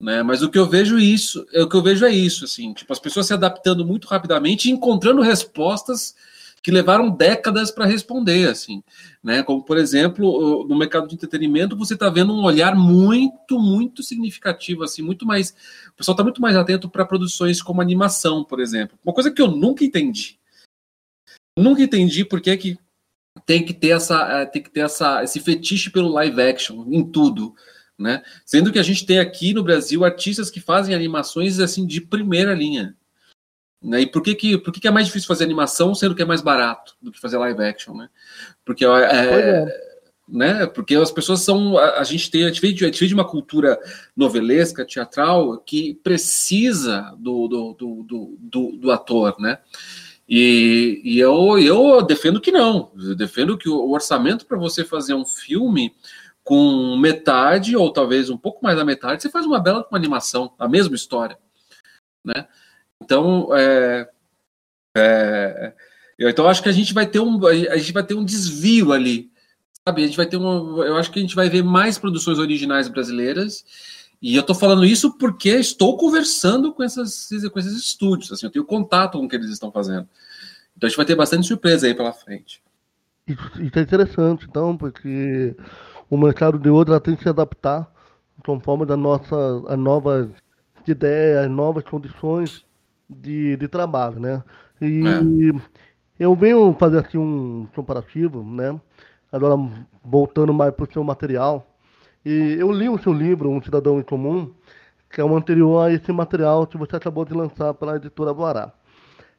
né? 0.00 0.22
Mas 0.22 0.42
o 0.42 0.50
que 0.50 0.58
eu 0.58 0.66
vejo 0.66 0.98
isso, 0.98 1.46
o 1.54 1.68
que 1.68 1.76
eu 1.76 1.82
vejo 1.82 2.04
é 2.04 2.10
isso, 2.10 2.44
assim, 2.44 2.72
tipo 2.72 2.92
as 2.92 2.98
pessoas 2.98 3.26
se 3.26 3.34
adaptando 3.34 3.84
muito 3.84 4.08
rapidamente 4.08 4.68
e 4.68 4.72
encontrando 4.72 5.20
respostas 5.20 6.14
que 6.62 6.70
levaram 6.70 7.10
décadas 7.10 7.72
para 7.72 7.84
responder, 7.84 8.48
assim, 8.48 8.82
né? 9.22 9.42
Como 9.42 9.62
por 9.64 9.76
exemplo, 9.76 10.64
no 10.66 10.78
mercado 10.78 11.08
de 11.08 11.14
entretenimento, 11.14 11.76
você 11.76 11.94
está 11.94 12.08
vendo 12.08 12.32
um 12.32 12.44
olhar 12.44 12.74
muito, 12.74 13.58
muito 13.58 14.02
significativo, 14.02 14.84
assim, 14.84 15.02
muito 15.02 15.26
mais, 15.26 15.50
o 15.92 15.96
pessoal 15.96 16.14
está 16.14 16.22
muito 16.22 16.40
mais 16.40 16.56
atento 16.56 16.88
para 16.88 17.04
produções 17.04 17.60
como 17.60 17.80
animação, 17.82 18.44
por 18.44 18.60
exemplo. 18.60 18.96
Uma 19.04 19.12
coisa 19.12 19.30
que 19.30 19.42
eu 19.42 19.48
nunca 19.48 19.84
entendi, 19.84 20.38
nunca 21.58 21.82
entendi 21.82 22.24
por 22.24 22.40
que 22.40 22.56
que 22.56 22.78
tem 23.46 23.64
que 23.64 23.72
ter 23.72 23.90
essa, 23.90 24.40
é, 24.40 24.46
tem 24.46 24.62
que 24.62 24.70
ter 24.70 24.80
essa, 24.80 25.22
esse 25.22 25.40
fetiche 25.40 25.90
pelo 25.90 26.08
live 26.08 26.40
action 26.40 26.84
em 26.90 27.04
tudo. 27.04 27.54
Né? 27.98 28.22
Sendo 28.44 28.72
que 28.72 28.78
a 28.78 28.82
gente 28.82 29.06
tem 29.06 29.18
aqui 29.18 29.54
no 29.54 29.62
Brasil 29.62 30.04
artistas 30.04 30.50
que 30.50 30.60
fazem 30.60 30.94
animações 30.94 31.60
assim 31.60 31.86
de 31.86 32.00
primeira 32.00 32.54
linha. 32.54 32.96
Né? 33.82 34.02
E 34.02 34.06
por 34.06 34.22
que, 34.22 34.34
que, 34.34 34.58
por 34.58 34.72
que, 34.72 34.80
que 34.80 34.88
é 34.88 34.90
mais 34.90 35.06
difícil 35.06 35.26
fazer 35.26 35.44
animação, 35.44 35.94
sendo 35.94 36.14
que 36.14 36.22
é 36.22 36.24
mais 36.24 36.40
barato 36.40 36.94
do 37.00 37.10
que 37.10 37.20
fazer 37.20 37.36
live 37.38 37.62
action? 37.62 37.94
Né? 37.94 38.08
Porque, 38.64 38.84
é, 38.84 38.88
é. 38.88 39.92
Né? 40.28 40.66
Porque 40.66 40.94
as 40.94 41.10
pessoas 41.10 41.40
são. 41.40 41.76
A, 41.76 42.00
a 42.00 42.04
gente 42.04 42.30
tem. 42.30 42.44
A 42.44 42.48
gente, 42.48 42.60
veio 42.60 42.74
de, 42.74 43.14
uma 43.14 43.28
cultura 43.28 43.78
novelesca, 44.16 44.86
teatral, 44.86 45.58
que 45.58 45.94
precisa 45.94 47.14
do, 47.18 47.48
do, 47.48 47.72
do, 47.74 48.02
do, 48.04 48.36
do, 48.38 48.76
do 48.78 48.90
ator. 48.92 49.36
Né? 49.40 49.58
E, 50.28 51.00
e, 51.04 51.18
eu, 51.18 51.58
eu 51.58 52.02
defendo 52.02 52.40
que 52.40 52.52
não. 52.52 52.92
Eu 52.96 53.14
defendo 53.14 53.58
que 53.58 53.68
o 53.68 53.90
orçamento 53.90 54.46
para 54.46 54.58
você 54.58 54.84
fazer 54.84 55.14
um 55.14 55.24
filme 55.24 55.94
com 56.44 56.96
metade, 56.96 57.76
ou 57.76 57.92
talvez 57.92 58.30
um 58.30 58.36
pouco 58.36 58.62
mais 58.62 58.76
da 58.76 58.84
metade, 58.84 59.22
você 59.22 59.30
faz 59.30 59.46
uma 59.46 59.60
bela 59.60 59.86
uma 59.90 59.98
animação, 59.98 60.52
a 60.58 60.68
mesma 60.68 60.94
história. 60.94 61.38
Né? 62.24 62.46
Então, 63.02 63.48
é, 63.54 64.08
é, 64.96 65.72
então 66.18 66.48
acho 66.48 66.62
que 66.62 66.68
a 66.68 66.72
gente 66.72 66.94
vai 66.94 67.06
ter 67.06 67.20
um, 67.20 67.44
a 67.46 67.76
gente 67.76 67.92
vai 67.92 68.02
ter 68.02 68.14
um 68.14 68.24
desvio 68.24 68.92
ali, 68.92 69.30
sabe? 69.86 70.02
A 70.02 70.06
gente 70.06 70.16
vai 70.16 70.26
ter 70.26 70.36
um, 70.36 70.82
eu 70.82 70.96
acho 70.96 71.10
que 71.10 71.18
a 71.18 71.22
gente 71.22 71.34
vai 71.34 71.48
ver 71.48 71.62
mais 71.62 71.98
produções 71.98 72.38
originais 72.38 72.88
brasileiras. 72.88 73.64
E 74.22 74.36
eu 74.36 74.40
estou 74.40 74.54
falando 74.54 74.84
isso 74.84 75.18
porque 75.18 75.48
estou 75.50 75.96
conversando 75.96 76.72
com, 76.72 76.84
essas, 76.84 77.28
com 77.52 77.58
esses 77.58 77.76
estúdios, 77.76 78.30
assim, 78.30 78.46
eu 78.46 78.52
tenho 78.52 78.64
contato 78.64 79.18
com 79.18 79.24
o 79.24 79.28
que 79.28 79.34
eles 79.34 79.50
estão 79.50 79.72
fazendo. 79.72 80.08
Então 80.76 80.86
a 80.86 80.88
gente 80.88 80.96
vai 80.96 81.06
ter 81.06 81.16
bastante 81.16 81.48
surpresa 81.48 81.88
aí 81.88 81.94
pela 81.94 82.12
frente. 82.12 82.62
Isso, 83.26 83.78
é 83.78 83.80
interessante, 83.80 84.46
então, 84.48 84.76
porque 84.76 85.56
o 86.08 86.16
mercado 86.16 86.56
de 86.56 86.68
outra 86.68 87.00
tem 87.00 87.16
que 87.16 87.24
se 87.24 87.28
adaptar 87.28 87.92
conforme 88.44 88.86
da 88.86 88.96
nossa 88.96 89.36
a 89.66 89.76
novas 89.76 90.28
ideias, 90.86 91.50
novas 91.50 91.84
condições 91.84 92.64
de, 93.10 93.56
de 93.56 93.68
trabalho, 93.68 94.20
né? 94.20 94.42
E 94.80 95.02
é. 95.04 95.60
eu 96.18 96.34
venho 96.34 96.74
fazer 96.78 96.98
aqui 96.98 97.18
um 97.18 97.66
comparativo, 97.74 98.44
né? 98.44 98.80
Agora, 99.30 99.56
voltando 100.04 100.52
mais 100.52 100.74
para 100.74 100.84
o 100.84 100.92
seu 100.92 101.02
material, 101.02 101.66
e 102.24 102.56
eu 102.58 102.70
li 102.72 102.88
o 102.88 102.98
seu 102.98 103.12
livro, 103.12 103.50
Um 103.50 103.62
Cidadão 103.62 103.98
em 103.98 104.02
Comum, 104.02 104.52
que 105.10 105.20
é 105.20 105.24
o 105.24 105.36
anterior 105.36 105.86
a 105.86 105.92
esse 105.92 106.12
material 106.12 106.66
que 106.66 106.78
você 106.78 106.96
acabou 106.96 107.24
de 107.24 107.34
lançar 107.34 107.74
pela 107.74 107.96
editora 107.96 108.32
Boará. 108.34 108.72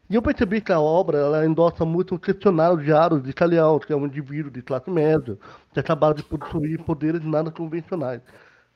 E 0.09 0.15
eu 0.15 0.21
percebi 0.21 0.61
que 0.61 0.71
a 0.71 0.79
obra 0.79 1.17
ela 1.17 1.45
endossa 1.45 1.85
muito 1.85 2.15
o 2.15 2.19
questionário 2.19 2.77
diário 2.77 3.21
de 3.21 3.33
Calial, 3.33 3.79
que 3.79 3.93
é 3.93 3.95
um 3.95 4.05
indivíduo 4.05 4.51
de 4.51 4.61
classe 4.61 4.89
média, 4.91 5.37
que 5.73 5.79
acabaram 5.79 6.13
de 6.15 6.23
possuir 6.23 6.83
poderes 6.83 7.23
nada 7.23 7.51
convencionais, 7.51 8.21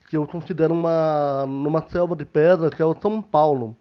que 0.09 0.17
eu 0.17 0.25
considero 0.27 0.73
uma, 0.73 1.43
uma 1.45 1.81
selva 1.89 2.15
de 2.15 2.25
pedra, 2.25 2.69
que 2.69 2.81
é 2.81 2.85
o 2.85 2.95
São 3.01 3.21
Paulo 3.21 3.77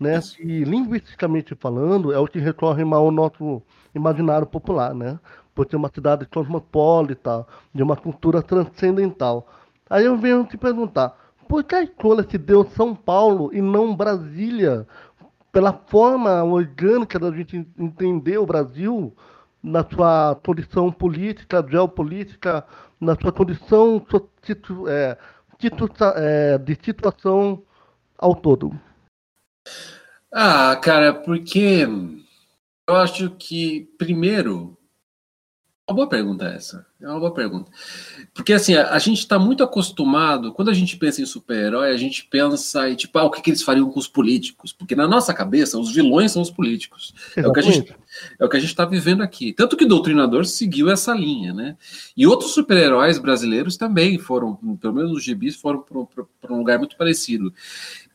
né? 0.00 0.18
E 0.38 0.64
linguisticamente 0.64 1.54
falando, 1.54 2.12
é 2.12 2.18
o 2.18 2.26
que 2.26 2.38
recorre 2.38 2.84
mais 2.84 3.02
ao 3.02 3.10
nosso 3.10 3.62
imaginário 3.94 4.46
popular, 4.46 4.94
né? 4.94 5.20
Por 5.54 5.68
ser 5.68 5.76
uma 5.76 5.90
cidade 5.92 6.26
cosmopolita, 6.26 7.46
de 7.74 7.82
uma 7.82 7.96
cultura 7.96 8.42
transcendental. 8.42 9.46
Aí 9.88 10.04
eu 10.04 10.16
venho 10.16 10.44
te 10.44 10.56
perguntar, 10.56 11.16
por 11.48 11.64
que 11.64 11.74
a 11.74 11.82
escolha 11.82 12.26
se 12.28 12.38
deu 12.38 12.64
São 12.64 12.94
Paulo 12.94 13.50
e 13.52 13.60
não 13.60 13.94
Brasília? 13.94 14.86
Pela 15.50 15.72
forma 15.72 16.44
orgânica 16.44 17.18
da 17.18 17.32
gente 17.32 17.66
entender 17.76 18.38
o 18.38 18.46
Brasil, 18.46 19.12
na 19.62 19.84
sua 19.84 20.38
condição 20.44 20.90
política, 20.90 21.64
geopolítica, 21.68 22.64
na 23.00 23.14
sua 23.16 23.32
condição 23.32 24.04
é, 24.88 25.18
é, 26.16 26.58
de 26.58 26.78
situação 26.82 27.62
ao 28.18 28.34
todo. 28.34 28.72
Ah, 30.32 30.76
cara, 30.76 31.12
porque 31.12 31.86
eu 32.88 32.96
acho 32.96 33.30
que, 33.30 33.90
primeiro, 33.98 34.78
uma 35.90 35.96
boa 35.96 36.08
pergunta 36.08 36.46
essa. 36.46 36.86
É 37.00 37.08
uma 37.08 37.18
boa 37.18 37.34
pergunta. 37.34 37.70
Porque 38.32 38.52
assim, 38.52 38.74
a, 38.74 38.90
a 38.90 38.98
gente 38.98 39.18
está 39.18 39.38
muito 39.38 39.64
acostumado, 39.64 40.52
quando 40.52 40.70
a 40.70 40.74
gente 40.74 40.96
pensa 40.96 41.20
em 41.20 41.26
super-herói, 41.26 41.90
a 41.90 41.96
gente 41.96 42.24
pensa 42.30 42.88
em 42.88 42.94
tipo, 42.94 43.18
ah, 43.18 43.24
o 43.24 43.30
que, 43.30 43.42
que, 43.42 43.50
eles 43.50 43.62
fariam 43.62 43.90
com 43.90 43.98
os 43.98 44.06
políticos? 44.06 44.72
Porque 44.72 44.94
na 44.94 45.08
nossa 45.08 45.34
cabeça, 45.34 45.78
os 45.78 45.92
vilões 45.92 46.32
são 46.32 46.42
os 46.42 46.50
políticos. 46.50 47.12
É 47.36 47.46
o 47.46 47.52
que 47.52 47.60
a 47.60 47.62
gente 47.62 47.94
é 48.38 48.44
o 48.44 48.48
que 48.48 48.56
a 48.56 48.60
gente 48.60 48.70
está 48.70 48.84
vivendo 48.84 49.22
aqui. 49.22 49.52
Tanto 49.52 49.76
que 49.76 49.84
o 49.84 49.88
Doutrinador 49.88 50.44
seguiu 50.44 50.90
essa 50.90 51.14
linha, 51.14 51.54
né? 51.54 51.76
E 52.16 52.26
outros 52.26 52.52
super-heróis 52.52 53.18
brasileiros 53.18 53.76
também 53.76 54.18
foram, 54.18 54.56
pelo 54.80 54.94
menos 54.94 55.12
os 55.12 55.22
gibis, 55.22 55.56
foram 55.56 55.82
para 55.82 56.52
um 56.52 56.58
lugar 56.58 56.78
muito 56.78 56.96
parecido. 56.96 57.52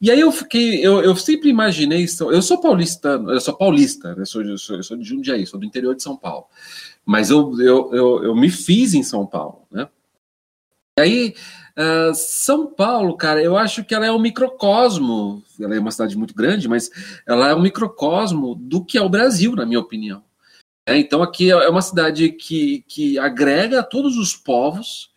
E 0.02 0.12
aí 0.12 0.20
eu 0.20 0.32
fiquei, 0.32 0.86
eu, 0.86 1.02
eu 1.02 1.16
sempre 1.16 1.50
imaginei, 1.50 2.06
eu 2.32 2.42
sou 2.42 2.60
paulistano, 2.60 3.32
eu 3.32 3.40
sou 3.40 3.56
paulista, 3.56 4.14
eu 4.18 4.26
sou, 4.26 4.42
eu 4.44 4.58
sou, 4.58 4.76
eu 4.76 4.84
sou 4.84 4.98
de 4.98 5.04
Jundiaí, 5.04 5.46
sou 5.48 5.60
do 5.60 5.66
interior 5.66 5.96
de 5.96 6.04
São 6.04 6.18
Paulo. 6.18 6.46
Mas 7.06 7.30
eu, 7.30 7.60
eu, 7.60 7.94
eu, 7.94 8.24
eu 8.26 8.36
me 8.36 8.50
fiz 8.50 8.94
em 8.94 9.04
São 9.04 9.26
Paulo, 9.26 9.66
né? 9.72 9.88
E 10.98 11.02
aí, 11.02 11.36
uh, 11.78 12.16
São 12.16 12.68
Paulo, 12.68 13.16
cara, 13.18 13.44
eu 13.44 13.58
acho 13.58 13.84
que 13.84 13.94
ela 13.94 14.06
é 14.06 14.12
um 14.12 14.20
microcosmo. 14.20 15.44
Ela 15.60 15.76
é 15.76 15.80
uma 15.80 15.92
cidade 15.92 16.18
muito 16.18 16.34
grande, 16.34 16.68
mas 16.68 16.90
ela 17.28 17.50
é 17.50 17.56
um 17.56 17.62
microcosmo 17.62 18.56
do 18.56 18.84
que 18.84 18.98
é 18.98 19.02
o 19.02 19.10
Brasil, 19.10 19.56
na 19.56 19.66
minha 19.66 19.80
opinião. 19.80 20.24
É, 20.88 20.98
então 20.98 21.24
aqui 21.24 21.52
é 21.52 21.70
uma 21.70 21.82
cidade 21.82 22.30
que, 22.30 22.84
que 22.88 23.18
agrega 23.18 23.82
todos 23.82 24.18
os 24.18 24.36
povos, 24.36 25.12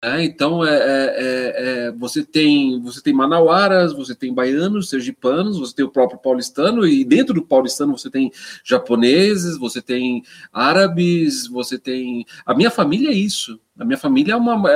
é, 0.00 0.22
então, 0.22 0.64
é, 0.64 0.76
é, 0.76 1.86
é, 1.86 1.92
você 1.92 2.24
tem 2.24 2.80
você 2.80 3.02
tem 3.02 3.12
manauaras, 3.12 3.92
você 3.92 4.14
tem 4.14 4.32
baianos, 4.32 4.88
sergipanos, 4.88 5.58
você 5.58 5.74
tem 5.74 5.84
o 5.84 5.90
próprio 5.90 6.20
paulistano, 6.20 6.86
e 6.86 7.04
dentro 7.04 7.34
do 7.34 7.42
paulistano 7.42 7.98
você 7.98 8.08
tem 8.08 8.30
japoneses, 8.62 9.58
você 9.58 9.82
tem 9.82 10.22
árabes, 10.52 11.48
você 11.48 11.76
tem. 11.76 12.24
A 12.46 12.54
minha 12.54 12.70
família 12.70 13.10
é 13.10 13.14
isso. 13.14 13.60
A 13.76 13.84
minha 13.84 13.98
família 13.98 14.34
é 14.34 14.36
uma. 14.36 14.70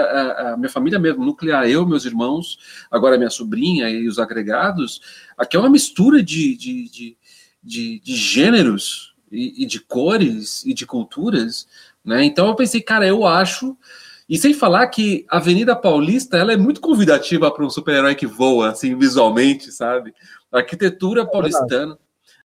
A 0.54 0.56
minha 0.56 0.68
família 0.70 0.98
mesmo, 0.98 1.24
nuclear, 1.24 1.68
eu, 1.68 1.86
meus 1.86 2.04
irmãos, 2.04 2.58
agora 2.90 3.16
minha 3.16 3.30
sobrinha 3.30 3.88
e 3.88 4.08
os 4.08 4.18
agregados, 4.18 5.00
aqui 5.38 5.56
é 5.56 5.60
uma 5.60 5.70
mistura 5.70 6.20
de, 6.20 6.56
de, 6.56 6.90
de, 6.90 7.16
de, 7.62 8.00
de 8.00 8.16
gêneros 8.16 9.14
e, 9.30 9.62
e 9.62 9.66
de 9.66 9.78
cores 9.78 10.64
e 10.66 10.74
de 10.74 10.84
culturas. 10.84 11.68
Né? 12.04 12.24
Então 12.24 12.48
eu 12.48 12.56
pensei, 12.56 12.80
cara, 12.80 13.06
eu 13.06 13.24
acho 13.24 13.76
e 14.32 14.38
sem 14.38 14.54
falar 14.54 14.86
que 14.86 15.26
a 15.28 15.36
Avenida 15.36 15.76
Paulista 15.76 16.38
ela 16.38 16.54
é 16.54 16.56
muito 16.56 16.80
convidativa 16.80 17.50
para 17.50 17.66
um 17.66 17.68
super-herói 17.68 18.14
que 18.14 18.26
voa, 18.26 18.70
assim, 18.70 18.96
visualmente, 18.96 19.70
sabe? 19.70 20.14
A 20.50 20.60
arquitetura 20.60 21.20
é 21.20 21.26
paulistana. 21.26 21.98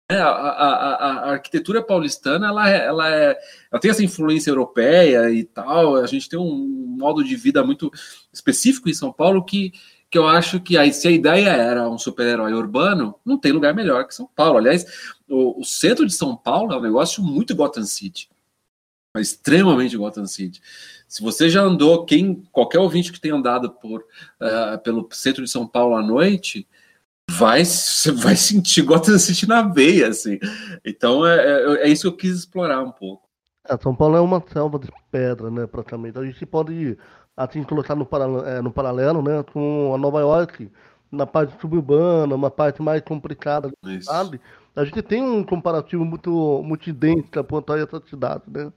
É, 0.06 0.16
a, 0.18 0.28
a, 0.28 0.74
a, 0.74 0.94
a, 0.96 1.30
arquitetura 1.30 1.82
paulistana 1.82 2.48
ela, 2.48 2.70
é, 2.70 2.84
ela, 2.84 3.08
é, 3.08 3.38
ela 3.72 3.80
tem 3.80 3.90
essa 3.90 4.04
influência 4.04 4.50
europeia 4.50 5.30
e 5.30 5.42
tal. 5.42 5.96
A 5.96 6.06
gente 6.06 6.28
tem 6.28 6.38
um 6.38 6.96
modo 6.98 7.24
de 7.24 7.34
vida 7.34 7.64
muito 7.64 7.90
específico 8.30 8.90
em 8.90 8.94
São 8.94 9.10
Paulo 9.10 9.42
que, 9.42 9.72
que 10.10 10.18
eu 10.18 10.28
acho 10.28 10.60
que 10.60 10.76
aí, 10.76 10.92
se 10.92 11.08
a 11.08 11.10
ideia 11.10 11.48
era 11.48 11.88
um 11.88 11.96
super-herói 11.96 12.52
urbano, 12.52 13.14
não 13.24 13.38
tem 13.38 13.52
lugar 13.52 13.74
melhor 13.74 14.06
que 14.06 14.14
São 14.14 14.28
Paulo. 14.36 14.58
Aliás, 14.58 14.84
o, 15.26 15.58
o 15.58 15.64
centro 15.64 16.04
de 16.04 16.12
São 16.12 16.36
Paulo 16.36 16.74
é 16.74 16.76
um 16.76 16.82
negócio 16.82 17.22
muito 17.22 17.56
Gotham 17.56 17.84
City. 17.84 18.28
É 19.16 19.20
extremamente 19.22 19.96
Gotham 19.96 20.26
City. 20.26 20.60
Se 21.10 21.20
você 21.22 21.50
já 21.50 21.60
andou, 21.60 22.04
quem 22.04 22.44
qualquer 22.52 22.78
ouvinte 22.78 23.10
que 23.10 23.20
tenha 23.20 23.34
andado 23.34 23.68
por 23.68 24.00
uh, 24.00 24.78
pelo 24.84 25.08
centro 25.10 25.42
de 25.42 25.50
São 25.50 25.66
Paulo 25.66 25.96
à 25.96 26.02
noite, 26.02 26.68
vai 27.28 27.64
você 27.64 28.12
vai 28.14 28.36
sentir 28.36 28.82
Gotham 28.82 29.18
City 29.18 29.44
na 29.44 29.60
veia, 29.60 30.06
assim. 30.06 30.38
Então 30.84 31.26
é, 31.26 31.36
é, 31.36 31.86
é 31.86 31.88
isso 31.88 32.02
que 32.02 32.08
eu 32.08 32.16
quis 32.16 32.38
explorar 32.38 32.80
um 32.80 32.92
pouco. 32.92 33.28
É, 33.68 33.76
São 33.76 33.92
Paulo 33.92 34.16
é 34.16 34.20
uma 34.20 34.40
selva 34.52 34.78
de 34.78 34.88
pedra, 35.10 35.50
né, 35.50 35.66
praticamente. 35.66 36.16
A 36.16 36.24
gente 36.24 36.46
pode 36.46 36.96
assim 37.36 37.64
colocar 37.64 37.96
no 37.96 38.06
paralelo, 38.06 38.46
é, 38.46 38.62
no 38.62 38.70
paralelo, 38.70 39.20
né, 39.20 39.42
com 39.52 39.92
a 39.92 39.98
Nova 39.98 40.20
York, 40.20 40.70
na 41.10 41.26
parte 41.26 41.60
suburbana, 41.60 42.36
uma 42.36 42.52
parte 42.52 42.80
mais 42.80 43.02
complicada, 43.02 43.68
isso. 43.84 44.04
sabe? 44.04 44.40
A 44.76 44.84
gente 44.84 45.02
tem 45.02 45.24
um 45.24 45.42
comparativo 45.42 46.04
muito, 46.04 46.62
muito 46.64 46.88
idêntico 46.88 47.42
quanto 47.42 47.72
a 47.72 47.80
essa 47.80 48.00
cidade, 48.08 48.44
né? 48.46 48.72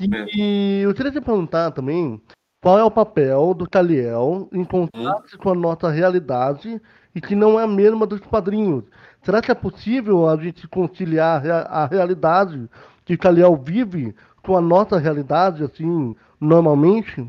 E 0.00 0.80
eu 0.82 0.94
queria 0.94 1.12
te 1.12 1.20
perguntar 1.20 1.70
também 1.70 2.20
qual 2.62 2.78
é 2.78 2.84
o 2.84 2.90
papel 2.90 3.54
do 3.54 3.68
Caliel 3.68 4.48
em 4.52 4.64
contraste 4.64 5.36
hum. 5.36 5.38
com 5.38 5.50
a 5.50 5.54
nossa 5.54 5.90
realidade 5.90 6.80
e 7.14 7.20
que 7.20 7.34
não 7.34 7.60
é 7.60 7.64
a 7.64 7.68
mesma 7.68 8.06
dos 8.06 8.20
quadrinhos. 8.20 8.84
Será 9.22 9.40
que 9.40 9.50
é 9.50 9.54
possível 9.54 10.28
a 10.28 10.36
gente 10.36 10.66
conciliar 10.68 11.42
a 11.46 11.86
realidade 11.86 12.68
que 13.04 13.14
o 13.14 13.18
Caliel 13.18 13.56
vive 13.56 14.14
com 14.42 14.56
a 14.56 14.60
nossa 14.60 14.98
realidade, 14.98 15.62
assim, 15.62 16.14
normalmente? 16.40 17.26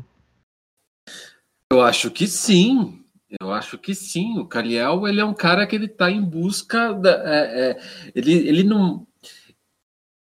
Eu 1.72 1.82
acho 1.82 2.10
que 2.10 2.26
sim. 2.26 3.02
Eu 3.40 3.52
acho 3.52 3.78
que 3.78 3.94
sim. 3.94 4.38
O 4.38 4.46
Caliel 4.46 5.06
ele 5.06 5.20
é 5.20 5.24
um 5.24 5.34
cara 5.34 5.66
que 5.66 5.74
ele 5.74 5.86
está 5.86 6.10
em 6.10 6.22
busca 6.22 6.92
da, 6.92 7.10
é, 7.10 7.70
é, 7.70 7.80
ele, 8.14 8.32
ele 8.32 8.62
não 8.62 9.06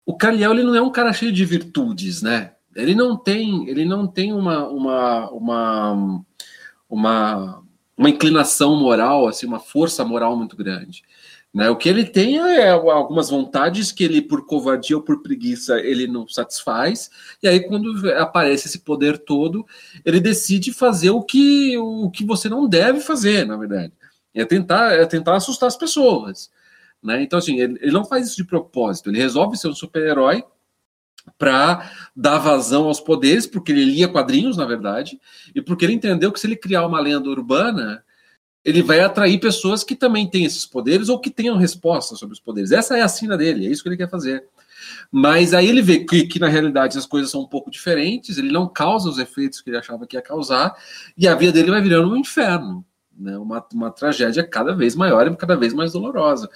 o 0.05 0.15
Caliel 0.15 0.51
ele 0.51 0.63
não 0.63 0.75
é 0.75 0.81
um 0.81 0.91
cara 0.91 1.11
cheio 1.11 1.31
de 1.31 1.43
virtudes, 1.43 2.21
né? 2.21 2.51
Ele 2.75 2.93
não 2.93 3.17
tem, 3.17 3.67
ele 3.69 3.85
não 3.85 4.05
tem 4.05 4.33
uma, 4.33 4.67
uma, 4.67 5.31
uma, 5.31 6.25
uma, 6.89 7.63
uma 7.97 8.09
inclinação 8.09 8.75
moral, 8.75 9.27
assim, 9.27 9.47
uma 9.47 9.59
força 9.59 10.03
moral 10.03 10.35
muito 10.35 10.55
grande. 10.55 11.01
Né? 11.53 11.69
O 11.69 11.77
que 11.77 11.87
ele 11.87 12.03
tem 12.03 12.37
é 12.37 12.69
algumas 12.71 13.29
vontades 13.29 13.89
que 13.93 14.03
ele, 14.03 14.21
por 14.21 14.45
covardia 14.45 14.97
ou 14.97 15.01
por 15.01 15.23
preguiça, 15.23 15.79
ele 15.79 16.05
não 16.05 16.27
satisfaz. 16.27 17.09
E 17.41 17.47
aí, 17.47 17.61
quando 17.61 18.11
aparece 18.11 18.67
esse 18.67 18.79
poder 18.79 19.19
todo, 19.19 19.65
ele 20.03 20.19
decide 20.19 20.73
fazer 20.73 21.11
o 21.11 21.23
que, 21.23 21.77
o 21.77 22.11
que 22.11 22.25
você 22.25 22.49
não 22.49 22.67
deve 22.67 22.99
fazer, 22.99 23.47
na 23.47 23.55
verdade. 23.55 23.93
É 24.33 24.43
tentar, 24.43 24.91
é 24.91 25.05
tentar 25.05 25.37
assustar 25.37 25.67
as 25.67 25.77
pessoas. 25.77 26.51
Né? 27.05 27.21
Então, 27.21 27.37
assim, 27.37 27.59
ele, 27.59 27.77
ele 27.79 27.91
não 27.91 28.03
faz 28.03 28.27
isso 28.27 28.37
de 28.37 28.43
propósito, 28.43 29.09
ele 29.09 29.19
resolve 29.19 29.57
ser 29.57 29.67
um 29.67 29.75
super-herói 29.75 30.43
para 31.37 31.91
dar 32.15 32.37
vazão 32.37 32.85
aos 32.85 32.99
poderes, 32.99 33.47
porque 33.47 33.71
ele 33.71 33.85
lia 33.85 34.07
quadrinhos, 34.07 34.57
na 34.57 34.65
verdade, 34.65 35.19
e 35.53 35.61
porque 35.61 35.85
ele 35.85 35.93
entendeu 35.93 36.31
que 36.31 36.39
se 36.39 36.47
ele 36.47 36.55
criar 36.55 36.85
uma 36.85 36.99
lenda 36.99 37.29
urbana, 37.29 38.03
ele 38.63 38.81
vai 38.81 38.99
atrair 38.99 39.39
pessoas 39.39 39.83
que 39.83 39.95
também 39.95 40.27
têm 40.27 40.45
esses 40.45 40.65
poderes 40.65 41.07
ou 41.07 41.19
que 41.19 41.29
tenham 41.29 41.57
respostas 41.57 42.17
sobre 42.17 42.33
os 42.33 42.39
poderes. 42.39 42.71
Essa 42.71 42.97
é 42.97 43.01
a 43.01 43.07
sina 43.07 43.37
dele, 43.37 43.67
é 43.67 43.69
isso 43.69 43.83
que 43.83 43.89
ele 43.89 43.97
quer 43.97 44.09
fazer. 44.09 44.43
Mas 45.11 45.53
aí 45.53 45.67
ele 45.67 45.81
vê 45.81 45.99
que, 45.99 46.25
que, 46.25 46.39
na 46.39 46.47
realidade 46.47 46.97
as 46.97 47.05
coisas 47.05 47.29
são 47.29 47.41
um 47.41 47.47
pouco 47.47 47.69
diferentes, 47.69 48.37
ele 48.37 48.51
não 48.51 48.67
causa 48.67 49.09
os 49.09 49.19
efeitos 49.19 49.61
que 49.61 49.69
ele 49.69 49.77
achava 49.77 50.05
que 50.07 50.15
ia 50.15 50.21
causar, 50.21 50.75
e 51.17 51.27
a 51.27 51.35
vida 51.35 51.53
dele 51.53 51.71
vai 51.71 51.81
virando 51.81 52.11
um 52.11 52.15
inferno, 52.15 52.85
né? 53.15 53.37
uma, 53.37 53.65
uma 53.73 53.91
tragédia 53.91 54.43
cada 54.43 54.73
vez 54.75 54.95
maior 54.95 55.27
e 55.27 55.35
cada 55.35 55.55
vez 55.55 55.73
mais 55.73 55.93
dolorosa. 55.93 56.49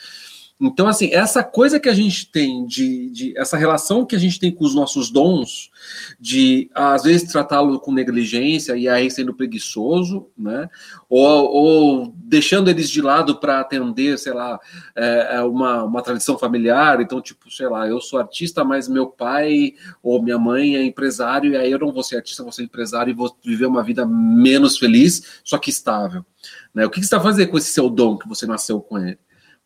Então, 0.61 0.89
assim, 0.89 1.09
essa 1.13 1.41
coisa 1.41 1.79
que 1.79 1.87
a 1.87 1.93
gente 1.93 2.29
tem 2.29 2.65
de, 2.65 3.09
de 3.11 3.37
essa 3.37 3.55
relação 3.55 4.05
que 4.05 4.13
a 4.13 4.19
gente 4.19 4.37
tem 4.37 4.51
com 4.51 4.65
os 4.65 4.75
nossos 4.75 5.09
dons, 5.09 5.71
de 6.19 6.69
às 6.75 7.03
vezes 7.03 7.31
tratá-lo 7.31 7.79
com 7.79 7.93
negligência 7.93 8.75
e 8.75 8.85
aí 8.89 9.09
sendo 9.09 9.33
preguiçoso, 9.33 10.27
né? 10.37 10.69
Ou, 11.09 11.45
ou 11.49 12.13
deixando 12.17 12.69
eles 12.69 12.89
de 12.89 13.01
lado 13.01 13.39
para 13.39 13.61
atender, 13.61 14.19
sei 14.19 14.33
lá, 14.33 14.59
é, 14.97 15.37
é, 15.37 15.41
uma, 15.43 15.85
uma 15.85 16.01
tradição 16.01 16.37
familiar. 16.37 16.99
Então, 16.99 17.21
tipo, 17.21 17.49
sei 17.49 17.69
lá, 17.69 17.87
eu 17.87 18.01
sou 18.01 18.19
artista, 18.19 18.61
mas 18.65 18.89
meu 18.89 19.07
pai 19.07 19.75
ou 20.03 20.21
minha 20.21 20.37
mãe 20.37 20.75
é 20.75 20.83
empresário, 20.83 21.53
e 21.53 21.55
aí 21.55 21.71
eu 21.71 21.79
não 21.79 21.93
vou 21.93 22.03
ser 22.03 22.17
artista, 22.17 22.43
vou 22.43 22.51
ser 22.51 22.63
empresário 22.63 23.11
e 23.11 23.15
vou 23.15 23.33
viver 23.41 23.65
uma 23.65 23.81
vida 23.81 24.05
menos 24.05 24.77
feliz, 24.77 25.39
só 25.41 25.57
que 25.57 25.69
estável. 25.69 26.25
Né? 26.73 26.85
O 26.85 26.89
que, 26.89 26.99
que 26.99 27.05
você 27.05 27.15
está 27.15 27.21
fazendo 27.21 27.49
com 27.49 27.57
esse 27.57 27.71
seu 27.71 27.89
dom 27.89 28.17
que 28.17 28.27
você 28.27 28.45
nasceu 28.45 28.81
com 28.81 28.97
ele? 28.97 29.17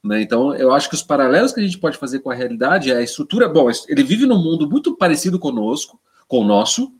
Né? 0.04 0.22
Então, 0.22 0.54
eu 0.56 0.74
acho 0.74 0.90
que 0.90 0.96
os 0.96 1.02
paralelos 1.02 1.54
que 1.54 1.62
a 1.62 1.64
gente 1.64 1.78
pode 1.78 1.98
fazer 1.98 2.20
com 2.20 2.30
a 2.30 2.36
realidade 2.36 2.92
é 2.92 2.98
a 2.98 3.02
estrutura. 3.02 3.48
Bom, 3.48 3.70
ele 3.88 4.04
vive 4.04 4.26
num 4.26 4.42
mundo 4.42 4.70
muito 4.70 4.98
parecido 4.98 5.40
conosco, 5.40 6.00
com 6.28 6.40
o 6.40 6.44
nosso, 6.44 6.94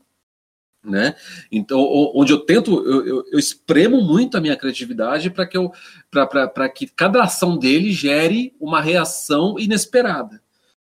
né? 0.82 1.14
Então, 1.50 1.80
onde 2.14 2.32
eu 2.32 2.40
tento, 2.40 2.86
eu, 2.86 3.06
eu, 3.06 3.24
eu 3.32 3.38
espremo 3.38 4.02
muito 4.02 4.36
a 4.36 4.40
minha 4.40 4.56
criatividade 4.56 5.30
para 5.30 5.46
que 5.46 5.56
eu, 5.56 5.72
para 6.10 6.68
que 6.68 6.86
cada 6.86 7.22
ação 7.22 7.58
dele 7.58 7.90
gere 7.90 8.54
uma 8.60 8.80
reação 8.80 9.58
inesperada, 9.58 10.42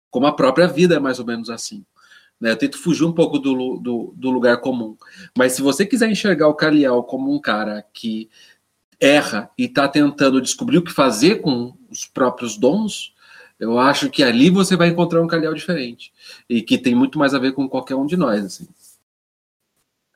como 0.09 0.25
a 0.25 0.35
própria 0.35 0.67
vida 0.67 0.95
é 0.95 0.99
mais 0.99 1.19
ou 1.19 1.25
menos 1.25 1.49
assim. 1.49 1.85
Né? 2.41 2.51
Eu 2.51 2.57
tento 2.57 2.77
fugir 2.77 3.05
um 3.05 3.13
pouco 3.13 3.37
do, 3.39 3.77
do, 3.77 4.13
do 4.17 4.31
lugar 4.31 4.57
comum. 4.61 4.97
Mas 5.37 5.53
se 5.53 5.61
você 5.61 5.85
quiser 5.85 6.09
enxergar 6.09 6.47
o 6.47 6.55
Caliel 6.55 7.03
como 7.03 7.33
um 7.33 7.39
cara 7.39 7.85
que 7.93 8.29
erra 9.03 9.49
e 9.57 9.65
está 9.65 9.87
tentando 9.87 10.41
descobrir 10.41 10.77
o 10.77 10.81
que 10.81 10.91
fazer 10.91 11.41
com 11.41 11.75
os 11.91 12.05
próprios 12.05 12.57
dons, 12.57 13.13
eu 13.59 13.77
acho 13.77 14.09
que 14.09 14.23
ali 14.23 14.49
você 14.49 14.77
vai 14.77 14.87
encontrar 14.87 15.21
um 15.21 15.27
Caliel 15.27 15.53
diferente 15.53 16.13
e 16.49 16.61
que 16.61 16.77
tem 16.77 16.95
muito 16.95 17.19
mais 17.19 17.33
a 17.33 17.39
ver 17.39 17.51
com 17.51 17.67
qualquer 17.67 17.95
um 17.95 18.05
de 18.05 18.15
nós. 18.15 18.43
Assim. 18.45 18.67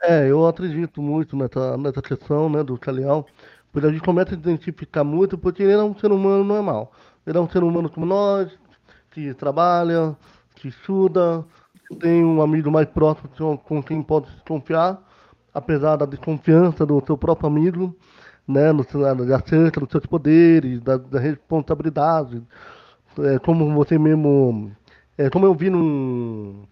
É, 0.01 0.29
eu 0.29 0.47
acredito 0.47 1.01
muito 1.01 1.35
nessa, 1.35 1.77
nessa 1.77 2.01
questão 2.01 2.49
né, 2.49 2.63
do 2.63 2.77
Caliel, 2.77 3.27
porque 3.71 3.87
a 3.87 3.91
gente 3.91 4.01
começa 4.01 4.33
a 4.33 4.37
identificar 4.37 5.03
muito, 5.03 5.37
porque 5.37 5.63
ele 5.63 5.73
é 5.73 5.83
um 5.83 5.97
ser 5.97 6.11
humano 6.11 6.43
normal. 6.43 6.93
Ele 7.25 7.37
é 7.37 7.41
um 7.41 7.49
ser 7.49 7.63
humano 7.63 7.89
como 7.89 8.05
nós, 8.05 8.49
que 9.11 9.33
trabalha, 9.33 10.15
que 10.55 10.69
estuda, 10.69 11.45
tem 11.99 12.23
um 12.23 12.41
amigo 12.41 12.71
mais 12.71 12.87
próximo 12.87 13.57
com 13.57 13.83
quem 13.83 14.01
pode 14.01 14.27
se 14.29 14.43
confiar, 14.47 15.01
apesar 15.53 15.97
da 15.97 16.05
desconfiança 16.05 16.85
do 16.85 17.03
seu 17.05 17.17
próprio 17.17 17.47
amigo 17.47 17.95
né, 18.47 18.71
no, 18.71 18.81
acerca 19.35 19.79
dos 19.79 19.89
seus 19.91 20.05
poderes, 20.05 20.81
da, 20.81 20.97
da 20.97 21.19
responsabilidade, 21.19 22.41
é, 23.19 23.39
como 23.39 23.73
você 23.73 23.97
mesmo, 23.97 24.71
é, 25.17 25.29
como 25.29 25.45
eu 25.45 25.53
vi 25.53 25.69
num, 25.69 26.65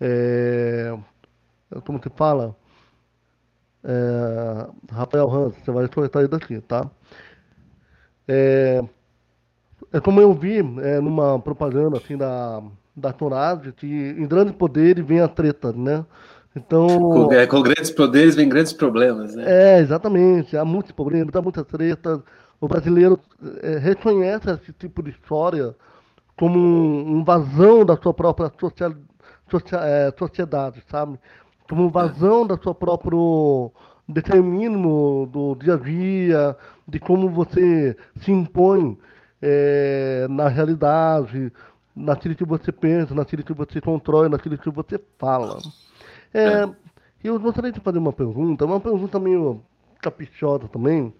é, 0.00 0.96
como 1.84 2.00
se 2.02 2.10
fala, 2.10 2.56
é, 3.84 4.68
Rafael 4.90 5.30
Hans, 5.30 5.54
você 5.56 5.70
vai 5.70 5.88
cortar 5.88 6.20
isso 6.22 6.30
daqui, 6.30 6.60
tá? 6.62 6.90
É, 8.26 8.82
é 9.92 10.00
como 10.00 10.20
eu 10.20 10.32
vi 10.34 10.58
é, 10.58 11.00
numa 11.00 11.38
propaganda 11.40 11.96
assim 11.98 12.16
da 12.16 12.62
da 12.98 13.12
Torage 13.12 13.72
que 13.72 13.86
em 13.86 14.26
grandes 14.26 14.54
poderes 14.54 15.04
vem 15.06 15.20
a 15.20 15.28
treta, 15.28 15.72
né? 15.72 16.04
Então, 16.58 16.86
com, 16.86 17.32
é, 17.32 17.46
com, 17.46 17.62
grandes 17.62 17.90
poderes 17.90 18.34
vem 18.34 18.48
grandes 18.48 18.72
problemas, 18.72 19.34
né? 19.34 19.44
É, 19.46 19.80
exatamente. 19.80 20.56
Há 20.56 20.64
muitos 20.64 20.92
problemas, 20.92 21.34
há 21.34 21.40
muitas 21.40 21.64
tretas. 21.66 22.20
O 22.60 22.66
brasileiro 22.66 23.18
é, 23.62 23.78
reconhece 23.78 24.50
esse 24.50 24.72
tipo 24.72 25.02
de 25.02 25.10
história 25.10 25.74
como 26.36 26.58
uma 26.58 27.20
invasão 27.20 27.84
da 27.84 27.96
sua 27.96 28.12
própria 28.12 28.52
social, 28.58 28.92
é, 29.72 30.12
sociedade, 30.18 30.82
sabe? 30.90 31.18
Como 31.68 31.90
vazão 31.90 32.46
da 32.46 32.56
sua 32.56 32.74
próprio 32.74 33.70
determinismo 34.08 35.28
do 35.32 35.54
dia 35.54 35.74
a 35.74 35.76
dia, 35.76 36.56
de 36.86 36.98
como 36.98 37.28
você 37.28 37.96
se 38.20 38.32
impõe 38.32 38.98
é, 39.42 40.26
na 40.30 40.48
realidade, 40.48 41.52
naquilo 41.94 42.34
que 42.34 42.44
você 42.44 42.72
pensa, 42.72 43.14
naquilo 43.14 43.42
que 43.42 43.52
você 43.52 43.80
controla, 43.80 44.28
naquilo 44.28 44.56
que 44.56 44.70
você 44.70 45.00
fala. 45.18 45.58
É, 46.32 46.62
é. 46.62 46.70
Eu 47.22 47.38
gostaria 47.40 47.72
de 47.72 47.80
fazer 47.80 47.98
uma 47.98 48.12
pergunta, 48.12 48.64
uma 48.64 48.80
pergunta 48.80 49.18
meio 49.18 49.62
caprichosa 50.00 50.68
também, 50.68 51.12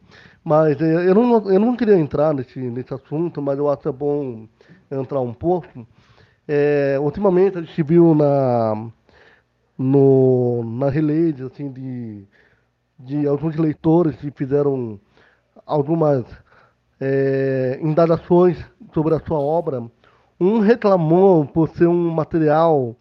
mas 0.44 0.80
é, 0.80 1.08
eu, 1.08 1.14
não, 1.14 1.50
eu 1.50 1.58
não 1.58 1.76
queria 1.76 1.98
entrar 1.98 2.32
nesse, 2.32 2.58
nesse 2.58 2.94
assunto, 2.94 3.42
mas 3.42 3.58
eu 3.58 3.68
acho 3.68 3.82
que 3.82 3.88
é 3.88 3.92
bom 3.92 4.46
entrar 4.90 5.20
um 5.20 5.34
pouco. 5.34 5.86
É, 6.46 6.96
ultimamente 7.00 7.58
a 7.58 7.62
gente 7.62 7.82
viu 7.82 8.14
na, 8.14 8.90
no, 9.76 10.64
na 10.64 10.88
release 10.88 11.42
assim, 11.42 11.70
de, 11.70 12.24
de 12.98 13.26
alguns 13.26 13.56
leitores 13.56 14.16
que 14.16 14.30
fizeram 14.30 14.98
algumas 15.66 16.24
é, 17.00 17.78
indagações 17.82 18.58
sobre 18.94 19.14
a 19.14 19.20
sua 19.20 19.38
obra. 19.38 19.82
Um 20.40 20.60
reclamou 20.60 21.44
por 21.44 21.68
ser 21.70 21.88
um 21.88 22.10
material 22.10 22.96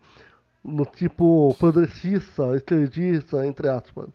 no 0.67 0.85
tipo 0.85 1.55
progressista, 1.57 2.55
esquerdista, 2.55 3.47
entre 3.47 3.69
aspas. 3.69 4.09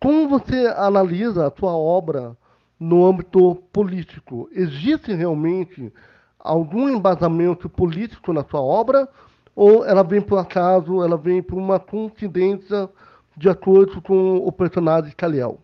Como 0.00 0.28
você 0.28 0.66
analisa 0.76 1.46
a 1.46 1.52
sua 1.56 1.72
obra 1.76 2.36
no 2.78 3.06
âmbito 3.06 3.54
político? 3.72 4.48
Existe 4.52 5.12
realmente 5.12 5.92
algum 6.38 6.88
embasamento 6.88 7.68
político 7.68 8.32
na 8.32 8.44
sua 8.44 8.60
obra? 8.60 9.08
Ou 9.54 9.84
ela 9.84 10.02
vem 10.02 10.20
por 10.20 10.38
acaso, 10.38 11.04
ela 11.04 11.16
vem 11.16 11.42
por 11.42 11.56
uma 11.56 11.78
coincidência 11.78 12.88
de 13.36 13.48
acordo 13.48 14.02
com 14.02 14.38
o 14.38 14.50
personagem 14.50 15.12
Kaliel? 15.16 15.60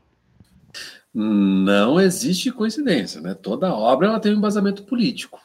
Não 1.13 1.99
existe 1.99 2.53
coincidência, 2.53 3.21
né? 3.21 3.35
Toda 3.35 3.75
obra 3.75 4.07
ela 4.07 4.21
tem 4.21 4.33
um 4.33 4.37
embasamento 4.37 4.85
político 4.85 5.41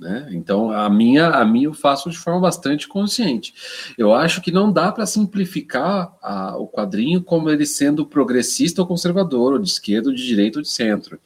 né? 0.00 0.28
Então 0.30 0.70
a 0.70 0.88
minha, 0.88 1.28
a 1.28 1.44
minha 1.44 1.66
eu 1.66 1.74
faço 1.74 2.08
de 2.08 2.16
forma 2.16 2.40
bastante 2.40 2.88
consciente. 2.88 3.52
Eu 3.98 4.14
acho 4.14 4.40
que 4.40 4.50
não 4.50 4.72
dá 4.72 4.90
para 4.90 5.04
simplificar 5.04 6.16
a, 6.22 6.56
o 6.56 6.66
quadrinho 6.66 7.22
como 7.22 7.50
ele 7.50 7.66
sendo 7.66 8.06
progressista 8.06 8.80
ou 8.80 8.88
conservador, 8.88 9.52
ou 9.52 9.58
de 9.58 9.68
esquerda, 9.68 10.08
ou 10.08 10.14
de 10.14 10.24
direita 10.24 10.58
ou 10.58 10.62
de 10.62 10.70
centro. 10.70 11.20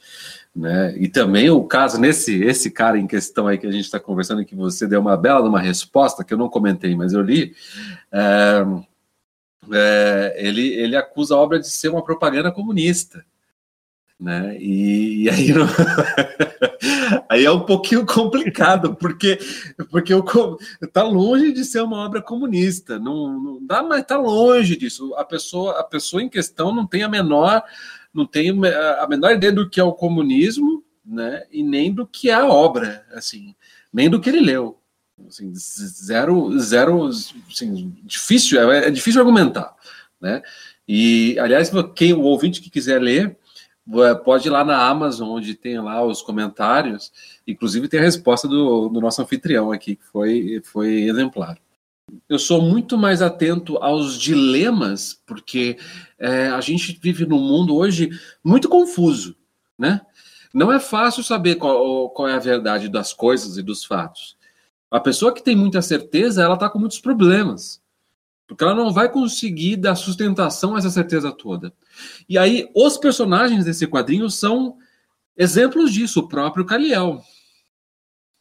Né? 0.55 0.93
E 0.99 1.09
também 1.09 1.51
o 1.51 1.63
caso 1.63 2.01
nesse 2.01 2.43
esse 2.43 2.69
cara 2.69 2.99
em 2.99 3.07
questão 3.07 3.47
aí 3.47 3.57
que 3.57 3.67
a 3.67 3.71
gente 3.71 3.85
está 3.85 4.01
conversando 4.01 4.45
que 4.45 4.57
você 4.57 4.89
deu 4.89 5.01
uma 5.01 5.17
bela 5.17 5.49
uma 5.49 5.61
resposta 5.61 6.25
que 6.25 6.35
eu 6.35 6.39
não 6.39 6.49
comentei, 6.49 6.97
mas 6.97 7.13
eu 7.13 7.23
li. 7.23 7.55
É, 8.11 8.67
é, 9.73 10.35
ele, 10.37 10.67
ele 10.75 10.97
acusa 10.97 11.37
a 11.37 11.39
obra 11.39 11.61
de 11.61 11.69
ser 11.71 11.91
uma 11.91 12.03
propaganda 12.03 12.51
comunista 12.51 13.25
né? 14.23 14.57
E, 14.59 15.25
e 15.25 15.31
aí, 15.31 15.53
não... 15.53 15.67
aí 17.29 17.45
é 17.45 17.51
um 17.51 17.61
pouquinho 17.61 18.07
complicado, 18.07 18.95
porque 18.95 19.39
porque 19.91 20.15
o, 20.15 20.23
tá 20.93 21.03
longe 21.03 21.53
de 21.53 21.65
ser 21.65 21.83
uma 21.83 21.99
obra 21.99 22.23
comunista, 22.23 22.99
não, 22.99 23.39
não 23.39 23.67
dá, 23.67 23.83
mas 23.83 24.05
tá 24.05 24.17
longe 24.17 24.77
disso. 24.77 25.13
A 25.17 25.25
pessoa 25.25 25.81
a 25.81 25.85
pessoa 25.85 26.23
em 26.23 26.29
questão 26.29 26.73
não 26.73 26.87
tem 26.87 27.03
a 27.03 27.09
menor 27.09 27.63
não 28.15 28.27
tem 28.27 28.51
a 28.51 29.07
menor 29.09 29.33
ideia 29.33 29.53
do 29.53 29.69
que 29.69 29.81
é 29.81 29.85
o 29.85 29.93
comunismo, 29.93 30.85
né? 31.05 31.43
E 31.51 31.63
nem 31.63 31.93
do 31.93 32.07
que 32.07 32.31
é 32.31 32.35
a 32.35 32.47
obra, 32.47 33.05
assim, 33.13 33.55
nem 33.93 34.09
do 34.09 34.21
que 34.21 34.29
ele 34.29 34.41
leu. 34.41 34.79
Assim, 35.27 35.53
zero, 35.55 36.59
zero, 36.59 37.07
assim, 37.07 37.95
difícil, 38.03 38.71
é, 38.71 38.89
é 38.89 38.91
difícil 38.91 39.21
argumentar, 39.21 39.75
né? 40.21 40.43
E, 40.87 41.39
aliás, 41.39 41.71
quem 41.95 42.13
o 42.13 42.21
ouvinte 42.21 42.61
que 42.61 42.69
quiser 42.69 43.01
ler, 43.01 43.37
pode 44.25 44.49
ir 44.49 44.51
lá 44.51 44.65
na 44.65 44.87
Amazon, 44.87 45.31
onde 45.31 45.55
tem 45.55 45.79
lá 45.81 46.05
os 46.05 46.23
comentários. 46.23 47.13
Inclusive 47.47 47.89
tem 47.89 48.01
a 48.01 48.05
resposta 48.05 48.47
do, 48.47 48.89
do 48.89 49.01
nosso 49.01 49.21
anfitrião 49.23 49.73
aqui, 49.73 49.97
que 49.97 50.05
foi, 50.05 50.63
foi 50.65 51.03
exemplar. 51.03 51.59
Eu 52.29 52.39
sou 52.39 52.61
muito 52.61 52.99
mais 52.99 53.23
atento 53.23 53.79
aos 53.79 54.19
dilemas, 54.19 55.21
porque 55.27 55.79
é, 56.19 56.49
a 56.49 56.61
gente 56.61 56.99
vive 57.01 57.25
num 57.27 57.41
mundo 57.41 57.75
hoje 57.75 58.11
muito 58.45 58.69
confuso, 58.69 59.37
né? 59.79 60.01
Não 60.53 60.71
é 60.71 60.79
fácil 60.79 61.23
saber 61.23 61.55
qual, 61.55 62.11
qual 62.11 62.29
é 62.29 62.35
a 62.35 62.39
verdade 62.39 62.89
das 62.89 63.13
coisas 63.13 63.57
e 63.57 63.63
dos 63.63 63.85
fatos. 63.85 64.37
A 64.91 65.01
pessoa 65.01 65.33
que 65.33 65.43
tem 65.43 65.57
muita 65.57 65.81
certeza, 65.81 66.43
ela 66.43 66.55
está 66.55 66.69
com 66.69 66.79
muitos 66.79 67.01
problemas. 67.01 67.82
Porque 68.47 68.65
ela 68.65 68.75
não 68.75 68.93
vai 68.93 69.11
conseguir 69.11 69.77
dar 69.77 69.95
sustentação 69.95 70.75
a 70.75 70.79
essa 70.79 70.91
certeza 70.91 71.33
toda. 71.33 71.73
E 72.29 72.37
aí, 72.37 72.69
os 72.75 72.99
personagens 72.99 73.65
desse 73.65 73.87
quadrinho 73.87 74.29
são 74.29 74.77
exemplos 75.37 75.93
disso, 75.93 76.21
o 76.21 76.29
próprio 76.29 76.65
Caliel. 76.65 77.23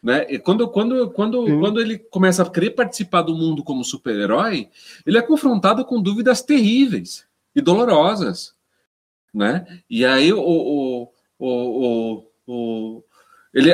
Né? 0.02 0.26
E 0.30 0.40
quando, 0.40 0.68
quando, 0.68 1.12
quando, 1.12 1.60
quando 1.60 1.80
ele 1.80 1.98
começa 1.98 2.42
a 2.42 2.50
querer 2.50 2.72
participar 2.72 3.22
do 3.22 3.36
mundo 3.36 3.64
como 3.64 3.84
super-herói, 3.84 4.70
ele 5.06 5.18
é 5.18 5.22
confrontado 5.22 5.86
com 5.86 6.02
dúvidas 6.02 6.42
terríveis 6.42 7.26
e 7.56 7.62
dolorosas. 7.62 8.56
Né? 9.34 9.66
E 9.90 10.04
aí, 10.04 10.34
o, 10.34 10.42
o, 10.42 11.14
o, 11.40 12.26
o, 12.48 13.04
ele, 13.54 13.72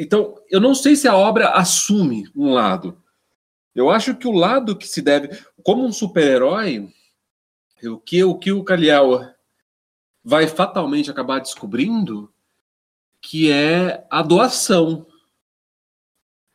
então, 0.00 0.36
eu 0.48 0.60
não 0.60 0.74
sei 0.74 0.94
se 0.94 1.08
a 1.08 1.16
obra 1.16 1.50
assume 1.50 2.28
um 2.34 2.52
lado. 2.52 2.96
Eu 3.76 3.90
acho 3.90 4.16
que 4.16 4.26
o 4.26 4.32
lado 4.32 4.74
que 4.74 4.88
se 4.88 5.02
deve, 5.02 5.38
como 5.62 5.84
um 5.84 5.92
super-herói, 5.92 6.90
o 7.84 7.98
que 7.98 8.24
o 8.24 8.38
que 8.38 8.50
o 8.50 8.64
Kaliel 8.64 9.20
vai 10.24 10.46
fatalmente 10.46 11.10
acabar 11.10 11.40
descobrindo 11.40 12.32
que 13.20 13.52
é 13.52 14.06
a 14.10 14.22
doação. 14.22 15.06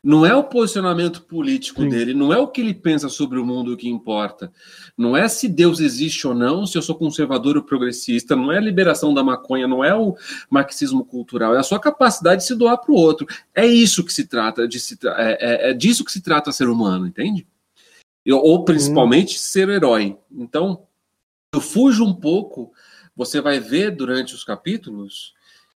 Não 0.04 0.26
é 0.26 0.34
o 0.34 0.42
posicionamento 0.42 1.22
político 1.22 1.82
Sim. 1.82 1.88
dele, 1.88 2.12
não 2.12 2.32
é 2.32 2.38
o 2.38 2.48
que 2.48 2.60
ele 2.60 2.74
pensa 2.74 3.08
sobre 3.08 3.38
o 3.38 3.46
mundo 3.46 3.76
que 3.76 3.88
importa. 3.88 4.52
Não 4.98 5.16
é 5.16 5.28
se 5.28 5.48
Deus 5.48 5.78
existe 5.78 6.26
ou 6.26 6.34
não, 6.34 6.66
se 6.66 6.76
eu 6.76 6.82
sou 6.82 6.96
conservador 6.96 7.56
ou 7.56 7.62
progressista, 7.62 8.34
não 8.34 8.50
é 8.50 8.58
a 8.58 8.60
liberação 8.60 9.14
da 9.14 9.22
maconha, 9.22 9.68
não 9.68 9.84
é 9.84 9.94
o 9.94 10.16
marxismo 10.50 11.04
cultural, 11.04 11.54
é 11.54 11.58
a 11.58 11.62
sua 11.62 11.78
capacidade 11.78 12.40
de 12.42 12.48
se 12.48 12.56
doar 12.56 12.78
para 12.78 12.90
o 12.90 12.96
outro. 12.96 13.28
É 13.54 13.64
isso 13.64 14.04
que 14.04 14.12
se 14.12 14.26
trata, 14.26 14.66
de 14.66 14.80
se 14.80 14.96
tra 14.96 15.14
é, 15.18 15.38
é, 15.40 15.70
é, 15.70 15.72
disso 15.72 16.04
que 16.04 16.10
se 16.10 16.20
trata 16.20 16.50
ser 16.50 16.68
humano, 16.68 17.06
entende? 17.06 17.46
Ou 18.28 18.64
principalmente 18.64 19.36
hum. 19.36 19.38
ser 19.38 19.68
herói. 19.68 20.16
Então, 20.32 20.82
eu 21.54 21.60
fujo 21.60 22.04
um 22.04 22.14
pouco, 22.14 22.72
você 23.14 23.40
vai 23.40 23.60
ver 23.60 23.92
durante 23.92 24.34
os 24.34 24.42
capítulos 24.42 25.32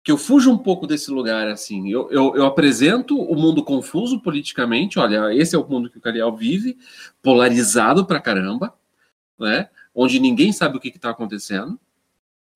que 0.04 0.12
eu 0.12 0.18
fujo 0.18 0.52
um 0.52 0.58
pouco 0.58 0.86
desse 0.86 1.10
lugar, 1.10 1.48
assim. 1.48 1.90
Eu, 1.90 2.12
eu, 2.12 2.36
eu, 2.36 2.46
apresento 2.46 3.18
o 3.18 3.36
mundo 3.36 3.64
confuso 3.64 4.20
politicamente, 4.20 5.00
olha, 5.00 5.34
esse 5.34 5.56
é 5.56 5.58
o 5.60 5.68
mundo 5.68 5.90
que 5.90 5.98
o 5.98 6.02
Cariel 6.02 6.36
vive, 6.36 6.78
polarizado 7.22 8.06
pra 8.06 8.20
caramba, 8.20 8.74
né? 9.40 9.70
Onde 9.96 10.20
ninguém 10.20 10.52
sabe 10.52 10.76
o 10.76 10.80
que 10.80 10.90
está 10.90 11.12
acontecendo. 11.12 11.80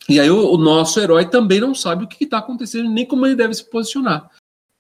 E 0.10 0.20
aí 0.20 0.30
o, 0.30 0.54
o, 0.54 0.58
nosso 0.58 1.00
herói 1.00 1.30
também 1.30 1.62
não 1.62 1.74
sabe 1.74 2.04
o 2.04 2.08
que 2.08 2.24
está 2.26 2.40
acontecendo, 2.40 2.90
nem 2.90 3.06
como 3.06 3.26
ele 3.26 3.36
deve 3.36 3.54
se 3.54 3.64
posicionar. 3.70 4.30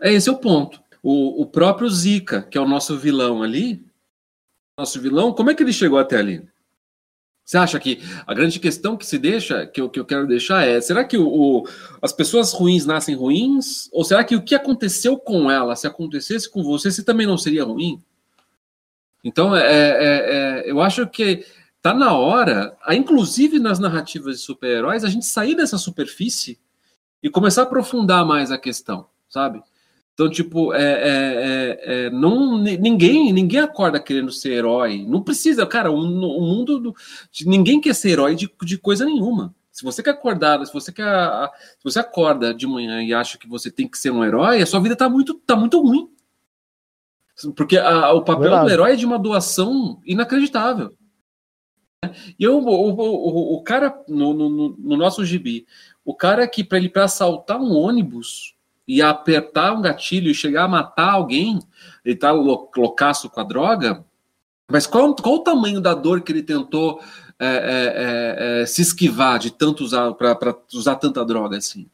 É 0.01 0.11
esse 0.11 0.27
é 0.27 0.31
o 0.31 0.37
ponto. 0.37 0.81
O, 1.01 1.41
o 1.41 1.45
próprio 1.45 1.89
Zika, 1.89 2.41
que 2.41 2.57
é 2.57 2.61
o 2.61 2.67
nosso 2.67 2.97
vilão 2.97 3.43
ali, 3.43 3.85
nosso 4.77 4.99
vilão, 4.99 5.33
como 5.33 5.49
é 5.49 5.55
que 5.55 5.63
ele 5.63 5.73
chegou 5.73 5.99
até 5.99 6.17
ali? 6.17 6.47
Você 7.47 7.57
acha 7.57 7.79
que 7.79 8.01
a 8.27 8.33
grande 8.33 8.59
questão 8.59 8.97
que 8.97 9.05
se 9.05 9.17
deixa, 9.17 9.65
que 9.65 9.79
eu, 9.79 9.89
que 9.89 9.97
eu 9.97 10.03
quero 10.03 10.27
deixar 10.27 10.67
é: 10.67 10.81
será 10.81 11.05
que 11.05 11.17
o, 11.17 11.25
o, 11.25 11.67
as 12.01 12.11
pessoas 12.11 12.51
ruins 12.51 12.85
nascem 12.85 13.15
ruins? 13.15 13.87
Ou 13.93 14.03
será 14.03 14.21
que 14.21 14.35
o 14.35 14.41
que 14.41 14.53
aconteceu 14.53 15.17
com 15.17 15.49
ela, 15.49 15.73
se 15.73 15.87
acontecesse 15.87 16.51
com 16.51 16.61
você, 16.61 16.91
você 16.91 17.01
também 17.01 17.25
não 17.25 17.37
seria 17.37 17.63
ruim? 17.63 18.03
Então, 19.23 19.55
é, 19.55 19.61
é, 19.61 20.65
é, 20.65 20.69
eu 20.69 20.81
acho 20.81 21.07
que 21.07 21.45
tá 21.81 21.93
na 21.93 22.11
hora, 22.11 22.77
inclusive 22.89 23.59
nas 23.59 23.79
narrativas 23.79 24.39
de 24.39 24.43
super-heróis, 24.43 25.05
a 25.05 25.09
gente 25.09 25.25
sair 25.25 25.55
dessa 25.55 25.77
superfície 25.77 26.59
e 27.23 27.29
começar 27.29 27.61
a 27.61 27.63
aprofundar 27.63 28.25
mais 28.25 28.51
a 28.51 28.57
questão, 28.57 29.07
sabe? 29.29 29.63
Então, 30.17 30.31
tipo, 30.31 30.73
é, 30.73 30.81
é, 30.81 31.03
é, 31.05 32.05
é, 32.05 32.09
não, 32.09 32.57
ninguém 32.57 33.31
ninguém 33.31 33.59
acorda 33.59 33.99
querendo 33.99 34.31
ser 34.31 34.53
herói. 34.53 35.05
Não 35.07 35.21
precisa, 35.21 35.63
cara, 35.63 35.91
o, 35.91 35.99
o 35.99 36.41
mundo. 36.41 36.79
Do, 36.79 36.95
ninguém 37.45 37.79
quer 37.79 37.93
ser 37.93 38.09
herói 38.09 38.33
de, 38.33 38.51
de 38.63 38.79
coisa 38.79 39.05
nenhuma. 39.05 39.53
Se 39.71 39.83
você 39.83 40.01
quer 40.01 40.09
acordar, 40.09 40.65
se 40.65 40.73
você 40.73 40.91
quer. 40.91 41.05
Se 41.77 41.83
você 41.83 41.99
acorda 41.99 42.51
de 42.51 42.65
manhã 42.65 43.03
e 43.03 43.13
acha 43.13 43.37
que 43.37 43.47
você 43.47 43.69
tem 43.69 43.87
que 43.87 43.95
ser 43.95 44.09
um 44.09 44.25
herói, 44.25 44.59
a 44.59 44.65
sua 44.65 44.79
vida 44.79 44.95
tá 44.95 45.07
muito, 45.07 45.35
tá 45.35 45.55
muito 45.55 45.79
ruim. 45.79 46.09
Porque 47.55 47.77
a, 47.77 48.11
o 48.11 48.23
papel 48.23 48.41
Verdade. 48.41 48.65
do 48.65 48.71
herói 48.71 48.93
é 48.93 48.95
de 48.95 49.05
uma 49.05 49.19
doação 49.19 50.01
inacreditável. 50.03 50.97
E 52.39 52.43
eu, 52.43 52.57
o, 52.57 52.89
o, 52.89 53.53
o 53.57 53.63
cara, 53.63 54.03
no, 54.07 54.33
no, 54.33 54.49
no 54.79 54.97
nosso 54.97 55.23
gibi, 55.23 55.67
o 56.03 56.15
cara 56.15 56.47
que, 56.47 56.63
para 56.63 56.79
ele 56.79 56.89
para 56.89 57.03
assaltar 57.03 57.61
um 57.61 57.75
ônibus, 57.75 58.56
e 58.87 59.01
apertar 59.01 59.73
um 59.73 59.81
gatilho 59.81 60.31
e 60.31 60.35
chegar 60.35 60.63
a 60.63 60.67
matar 60.67 61.11
alguém, 61.11 61.59
ele 62.05 62.15
tá 62.15 62.31
loucaço 62.31 63.29
com 63.29 63.41
a 63.41 63.43
droga, 63.43 64.05
Mas 64.71 64.87
qual, 64.87 65.13
qual 65.15 65.35
o 65.35 65.43
tamanho 65.43 65.81
da 65.81 65.93
dor 65.93 66.21
que 66.21 66.31
ele 66.31 66.43
tentou 66.43 67.01
é, 67.39 67.47
é, 67.47 68.57
é, 68.57 68.61
é 68.61 68.65
se 68.65 68.81
esquivar 68.81 69.39
de 69.39 69.51
tanto 69.51 69.83
usar 69.83 70.13
para 70.13 70.55
usar 70.73 70.95
tanta 70.95 71.25
droga 71.25 71.57
assim? 71.57 71.89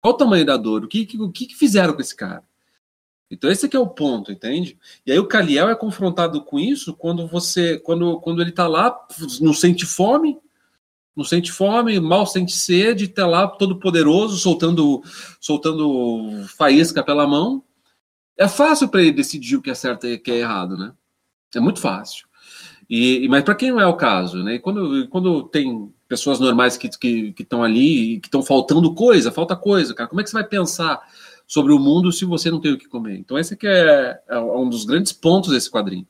Qual 0.00 0.14
o 0.14 0.16
tamanho 0.16 0.44
da 0.44 0.56
dor? 0.56 0.84
O 0.84 0.88
que, 0.88 1.08
o 1.18 1.30
que, 1.30 1.54
fizeram 1.54 1.94
com 1.94 2.00
esse 2.00 2.14
cara? 2.14 2.42
Então 3.30 3.50
esse 3.50 3.74
é 3.74 3.78
o 3.78 3.86
ponto, 3.86 4.32
entende? 4.32 4.76
E 5.06 5.12
aí 5.12 5.18
o 5.18 5.26
Caliel 5.26 5.70
é 5.70 5.74
confrontado 5.74 6.42
com 6.44 6.58
isso 6.58 6.94
quando 6.94 7.26
você, 7.26 7.78
quando, 7.78 8.20
quando 8.20 8.42
ele 8.42 8.50
está 8.50 8.66
lá, 8.66 8.94
não 9.40 9.54
sente 9.54 9.86
fome, 9.86 10.38
não 11.16 11.24
sente 11.24 11.52
fome, 11.52 12.00
mal 12.00 12.26
sente 12.26 12.52
sede, 12.52 13.04
está 13.04 13.26
lá 13.26 13.46
todo 13.46 13.78
poderoso, 13.78 14.38
soltando, 14.38 15.02
soltando 15.40 16.44
faísca 16.56 17.02
pela 17.02 17.26
mão. 17.26 17.62
É 18.36 18.48
fácil 18.48 18.88
para 18.88 19.02
ele 19.02 19.12
decidir 19.12 19.56
o 19.56 19.62
que 19.62 19.70
é 19.70 19.74
certo 19.74 20.06
e 20.06 20.14
o 20.14 20.20
que 20.20 20.30
é 20.30 20.38
errado, 20.38 20.76
né? 20.76 20.92
É 21.54 21.60
muito 21.60 21.80
fácil. 21.80 22.26
E, 22.88 23.26
mas 23.28 23.44
para 23.44 23.54
quem 23.54 23.70
não 23.70 23.80
é 23.80 23.86
o 23.86 23.96
caso, 23.96 24.42
né? 24.42 24.58
quando, 24.58 25.08
quando 25.08 25.44
tem 25.44 25.92
pessoas 26.08 26.40
normais 26.40 26.76
que 26.76 26.86
estão 26.86 27.00
que, 27.00 27.32
que 27.32 27.46
ali 27.54 28.14
e 28.14 28.20
que 28.20 28.28
estão 28.28 28.42
faltando 28.42 28.94
coisa, 28.94 29.32
falta 29.32 29.56
coisa, 29.56 29.94
cara, 29.94 30.08
como 30.08 30.20
é 30.20 30.24
que 30.24 30.30
você 30.30 30.34
vai 30.34 30.44
pensar 30.44 31.00
sobre 31.46 31.72
o 31.72 31.78
mundo 31.78 32.12
se 32.12 32.24
você 32.24 32.50
não 32.50 32.60
tem 32.60 32.72
o 32.72 32.78
que 32.78 32.88
comer. 32.88 33.18
Então, 33.18 33.38
esse 33.38 33.54
aqui 33.54 33.66
é, 33.66 34.18
é 34.28 34.38
um 34.38 34.68
dos 34.68 34.84
grandes 34.84 35.12
pontos 35.12 35.50
desse 35.50 35.70
quadrinho. 35.70 36.06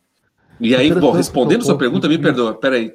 E 0.60 0.74
aí, 0.74 0.92
bom, 0.92 1.10
respondendo 1.10 1.64
sua 1.64 1.76
pergunta, 1.76 2.08
me 2.08 2.18
perdoa, 2.18 2.54
peraí. 2.54 2.94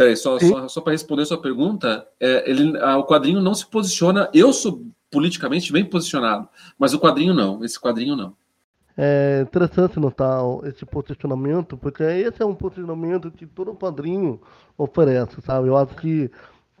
Peraí, 0.00 0.16
só, 0.16 0.38
só, 0.38 0.66
só 0.66 0.80
para 0.80 0.92
responder 0.92 1.26
sua 1.26 1.40
pergunta, 1.40 2.06
é, 2.18 2.50
ele, 2.50 2.78
a, 2.78 2.96
o 2.96 3.04
quadrinho 3.04 3.40
não 3.40 3.54
se 3.54 3.66
posiciona. 3.66 4.30
Eu 4.32 4.50
sou 4.50 4.86
politicamente 5.10 5.70
bem 5.70 5.84
posicionado, 5.84 6.48
mas 6.78 6.94
o 6.94 6.98
quadrinho 6.98 7.34
não. 7.34 7.62
Esse 7.62 7.78
quadrinho 7.78 8.16
não. 8.16 8.34
É 8.96 9.42
interessante 9.42 10.00
notar 10.00 10.40
esse 10.64 10.86
posicionamento, 10.86 11.76
porque 11.76 12.02
esse 12.02 12.42
é 12.42 12.46
um 12.46 12.54
posicionamento 12.54 13.30
que 13.30 13.46
todo 13.46 13.74
quadrinho 13.74 14.40
oferece, 14.78 15.40
sabe? 15.42 15.68
Eu 15.68 15.76
acho 15.76 15.94
que 15.96 16.30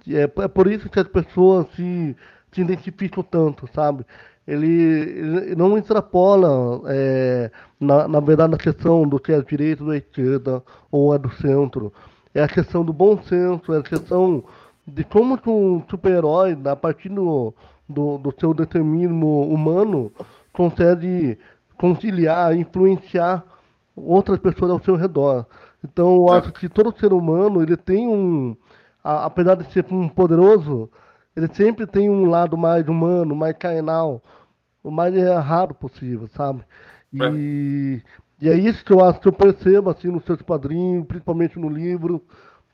é, 0.08 0.22
é 0.22 0.48
por 0.48 0.66
isso 0.66 0.88
que 0.88 0.98
as 0.98 1.08
pessoas 1.08 1.66
se 1.76 2.16
se 2.52 2.60
identificam 2.60 3.22
tanto, 3.22 3.68
sabe? 3.72 4.04
Ele, 4.46 4.66
ele 4.66 5.54
não 5.54 5.78
extrapola, 5.78 6.82
é, 6.88 7.50
na, 7.78 8.08
na 8.08 8.20
verdade, 8.20 8.50
na 8.50 8.58
questão 8.58 9.06
do 9.06 9.20
que 9.20 9.32
é 9.32 9.40
direita 9.42 9.84
ou 9.84 9.94
esquerda, 9.94 10.62
ou 10.90 11.14
é 11.14 11.18
do 11.18 11.30
centro. 11.36 11.92
É 12.34 12.42
a 12.42 12.48
questão 12.48 12.84
do 12.84 12.92
bom 12.92 13.20
senso, 13.22 13.72
é 13.72 13.78
a 13.78 13.82
questão 13.82 14.44
de 14.86 15.04
como 15.04 15.38
que 15.38 15.50
um 15.50 15.82
super-herói, 15.88 16.56
a 16.64 16.76
partir 16.76 17.08
do, 17.08 17.52
do, 17.88 18.18
do 18.18 18.34
seu 18.38 18.54
determinismo 18.54 19.42
humano, 19.52 20.12
consegue 20.52 21.38
conciliar, 21.76 22.56
influenciar 22.56 23.44
outras 23.96 24.38
pessoas 24.38 24.70
ao 24.70 24.82
seu 24.82 24.96
redor. 24.96 25.46
Então, 25.82 26.14
eu 26.16 26.32
acho 26.32 26.52
que 26.52 26.68
todo 26.68 26.96
ser 26.98 27.12
humano, 27.12 27.62
ele 27.62 27.76
tem 27.76 28.06
um, 28.06 28.56
a, 29.02 29.24
apesar 29.24 29.54
de 29.54 29.70
ser 29.72 29.86
um 29.90 30.08
poderoso, 30.08 30.90
ele 31.34 31.48
sempre 31.54 31.86
tem 31.86 32.10
um 32.10 32.26
lado 32.26 32.56
mais 32.56 32.86
humano, 32.86 33.34
mais 33.34 33.56
carnal, 33.56 34.22
o 34.82 34.90
mais 34.90 35.14
errado 35.14 35.74
possível, 35.74 36.28
sabe? 36.28 36.62
E, 37.12 38.02
é. 38.04 38.20
E 38.40 38.48
é 38.48 38.54
isso 38.54 38.84
que 38.84 38.92
eu 38.92 39.04
acho 39.04 39.20
que 39.20 39.28
eu 39.28 39.32
percebo 39.32 39.90
assim 39.90 40.08
nos 40.08 40.24
seus 40.24 40.40
quadrinhos, 40.42 41.06
principalmente 41.06 41.58
no 41.58 41.68
livro, 41.68 42.24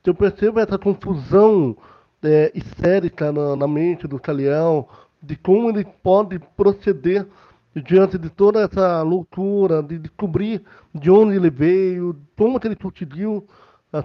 que 0.01 0.09
eu 0.09 0.15
percebo 0.15 0.59
essa 0.59 0.77
confusão 0.77 1.75
é, 2.23 2.51
histérica 2.55 3.31
na, 3.31 3.55
na 3.55 3.67
mente 3.67 4.07
do 4.07 4.19
Calião, 4.19 4.87
de 5.21 5.35
como 5.35 5.69
ele 5.69 5.85
pode 6.01 6.39
proceder 6.55 7.27
diante 7.75 8.17
de 8.17 8.29
toda 8.29 8.61
essa 8.61 9.01
loucura, 9.01 9.83
de 9.83 9.99
descobrir 9.99 10.63
de 10.93 11.11
onde 11.11 11.35
ele 11.35 11.49
veio, 11.49 12.15
como 12.35 12.59
que 12.59 12.67
ele 12.67 12.75
conseguiu 12.75 13.45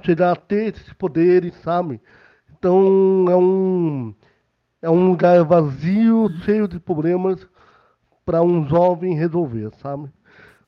chegar 0.04 0.32
a 0.32 0.36
ter 0.36 0.74
esses 0.74 0.92
poderes, 0.94 1.54
sabe? 1.62 2.00
Então 2.58 3.26
é 3.28 3.36
um 3.36 4.14
é 4.80 4.90
um 4.90 5.10
lugar 5.10 5.44
vazio, 5.44 6.28
cheio 6.44 6.66
de 6.66 6.80
problemas 6.80 7.46
para 8.24 8.42
um 8.42 8.66
jovem 8.66 9.14
resolver, 9.14 9.70
sabe? 9.80 10.10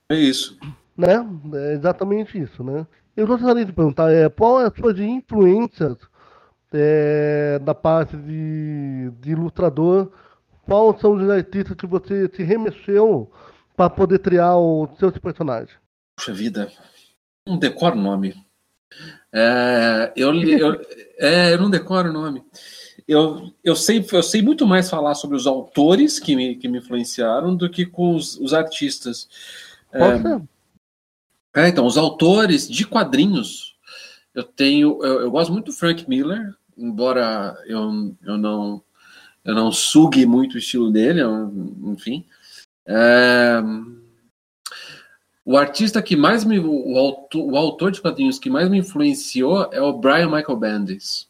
É 0.08 0.16
isso. 0.16 0.56
Né? 0.96 1.26
É 1.54 1.72
exatamente 1.74 2.38
isso, 2.38 2.62
né? 2.62 2.86
Eu 3.16 3.26
gostaria 3.26 3.64
de 3.64 3.72
perguntar, 3.72 4.12
é, 4.12 4.28
qual 4.28 4.60
é 4.60 4.66
a 4.66 4.72
sua 4.72 4.92
influências 5.00 5.96
é, 6.72 7.58
da 7.60 7.74
parte 7.74 8.16
de, 8.16 9.10
de 9.20 9.30
ilustrador? 9.30 10.10
Quais 10.66 11.00
são 11.00 11.12
os 11.12 11.30
artistas 11.30 11.76
que 11.76 11.86
você 11.86 12.28
se 12.34 12.42
remexeu 12.42 13.30
para 13.76 13.90
poder 13.90 14.18
criar 14.18 14.56
os 14.56 14.96
seus 14.98 15.16
personagens? 15.18 15.76
Puxa 16.16 16.32
vida, 16.32 16.70
não 17.46 17.58
decoro 17.58 17.96
o 17.96 18.02
nome. 18.02 18.34
É, 19.32 20.12
eu, 20.16 20.32
eu, 20.34 20.80
é, 21.18 21.52
eu 21.52 21.58
não 21.58 21.68
decoro 21.68 22.10
o 22.10 22.12
nome 22.12 22.44
eu, 23.06 23.52
eu, 23.62 23.76
sei, 23.76 24.04
eu 24.12 24.22
sei 24.22 24.42
muito 24.42 24.66
mais 24.66 24.88
falar 24.88 25.14
sobre 25.14 25.36
os 25.36 25.46
autores 25.46 26.18
que 26.18 26.34
me, 26.34 26.56
que 26.56 26.68
me 26.68 26.78
influenciaram 26.78 27.54
do 27.54 27.68
que 27.68 27.84
com 27.84 28.14
os, 28.14 28.38
os 28.38 28.54
artistas. 28.54 29.28
É, 29.92 30.00
é, 31.54 31.68
então, 31.68 31.86
os 31.86 31.96
autores 31.96 32.68
de 32.68 32.86
quadrinhos, 32.86 33.76
eu 34.34 34.42
tenho. 34.42 34.98
Eu, 35.02 35.20
eu, 35.20 35.30
gosto 35.30 35.52
muito 35.52 35.66
do 35.66 35.72
Frank 35.72 36.08
Miller, 36.08 36.54
embora 36.76 37.56
eu, 37.66 38.14
eu 38.24 38.36
não 38.36 38.82
eu 39.44 39.54
não 39.54 39.70
sugue 39.70 40.24
muito 40.24 40.54
o 40.54 40.58
estilo 40.58 40.90
dele, 40.90 41.20
enfim. 41.84 42.24
É, 42.86 43.62
o 45.44 45.56
artista 45.56 46.02
que 46.02 46.16
mais 46.16 46.44
me. 46.44 46.58
O 46.58 46.96
autor, 46.96 47.52
o 47.52 47.56
autor 47.56 47.90
de 47.90 48.00
quadrinhos 48.00 48.38
que 48.38 48.48
mais 48.48 48.68
me 48.70 48.78
influenciou 48.78 49.68
é 49.72 49.80
o 49.82 49.92
Brian 49.92 50.30
Michael 50.30 50.56
Bendis. 50.56 51.28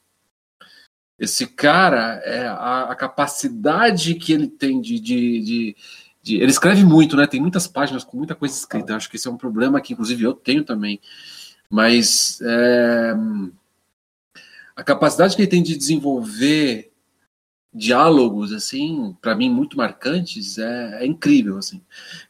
Esse 1.18 1.46
cara, 1.46 2.20
é 2.24 2.46
a, 2.46 2.82
a 2.90 2.94
capacidade 2.94 4.14
que 4.14 4.32
ele 4.32 4.48
tem 4.48 4.80
de, 4.80 5.00
de, 5.00 5.40
de, 5.40 5.76
de, 6.24 6.36
Ele 6.36 6.50
escreve 6.50 6.82
muito, 6.84 7.16
né? 7.16 7.26
Tem 7.26 7.40
muitas 7.40 7.66
páginas 7.66 8.02
com 8.02 8.16
muita 8.16 8.34
coisa 8.34 8.54
escrita. 8.54 8.96
Acho 8.96 9.10
que 9.10 9.16
esse 9.16 9.28
é 9.28 9.30
um 9.30 9.36
problema 9.36 9.80
que, 9.80 9.92
inclusive, 9.92 10.24
eu 10.24 10.32
tenho 10.32 10.64
também. 10.64 10.98
Mas 11.68 12.40
é, 12.42 13.14
a 14.74 14.82
capacidade 14.82 15.36
que 15.36 15.42
ele 15.42 15.50
tem 15.50 15.62
de 15.62 15.76
desenvolver 15.76 16.90
diálogos 17.76 18.52
assim 18.52 19.16
para 19.20 19.34
mim 19.34 19.50
muito 19.50 19.76
marcantes 19.76 20.58
é, 20.58 21.02
é, 21.02 21.06
incrível 21.06 21.58
assim 21.58 21.82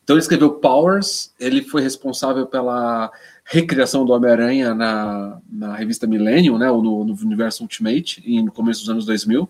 então 0.03 0.17
ele 0.17 0.23
escreveu 0.23 0.55
Powers 0.55 1.35
ele 1.39 1.61
foi 1.61 1.83
responsável 1.83 2.47
pela 2.47 3.13
recriação 3.45 4.07
do 4.07 4.13
Homem-Aranha 4.13 4.75
na, 4.75 5.41
na 5.51 5.77
revista 5.77 6.07
Millennium, 6.07 6.57
né, 6.57 6.71
ou 6.71 6.83
no, 6.83 7.05
no 7.05 7.15
universo 7.15 7.63
Ultimate, 7.63 8.23
no 8.43 8.51
começo 8.51 8.81
dos 8.81 8.89
anos 8.89 9.05
2000. 9.05 9.41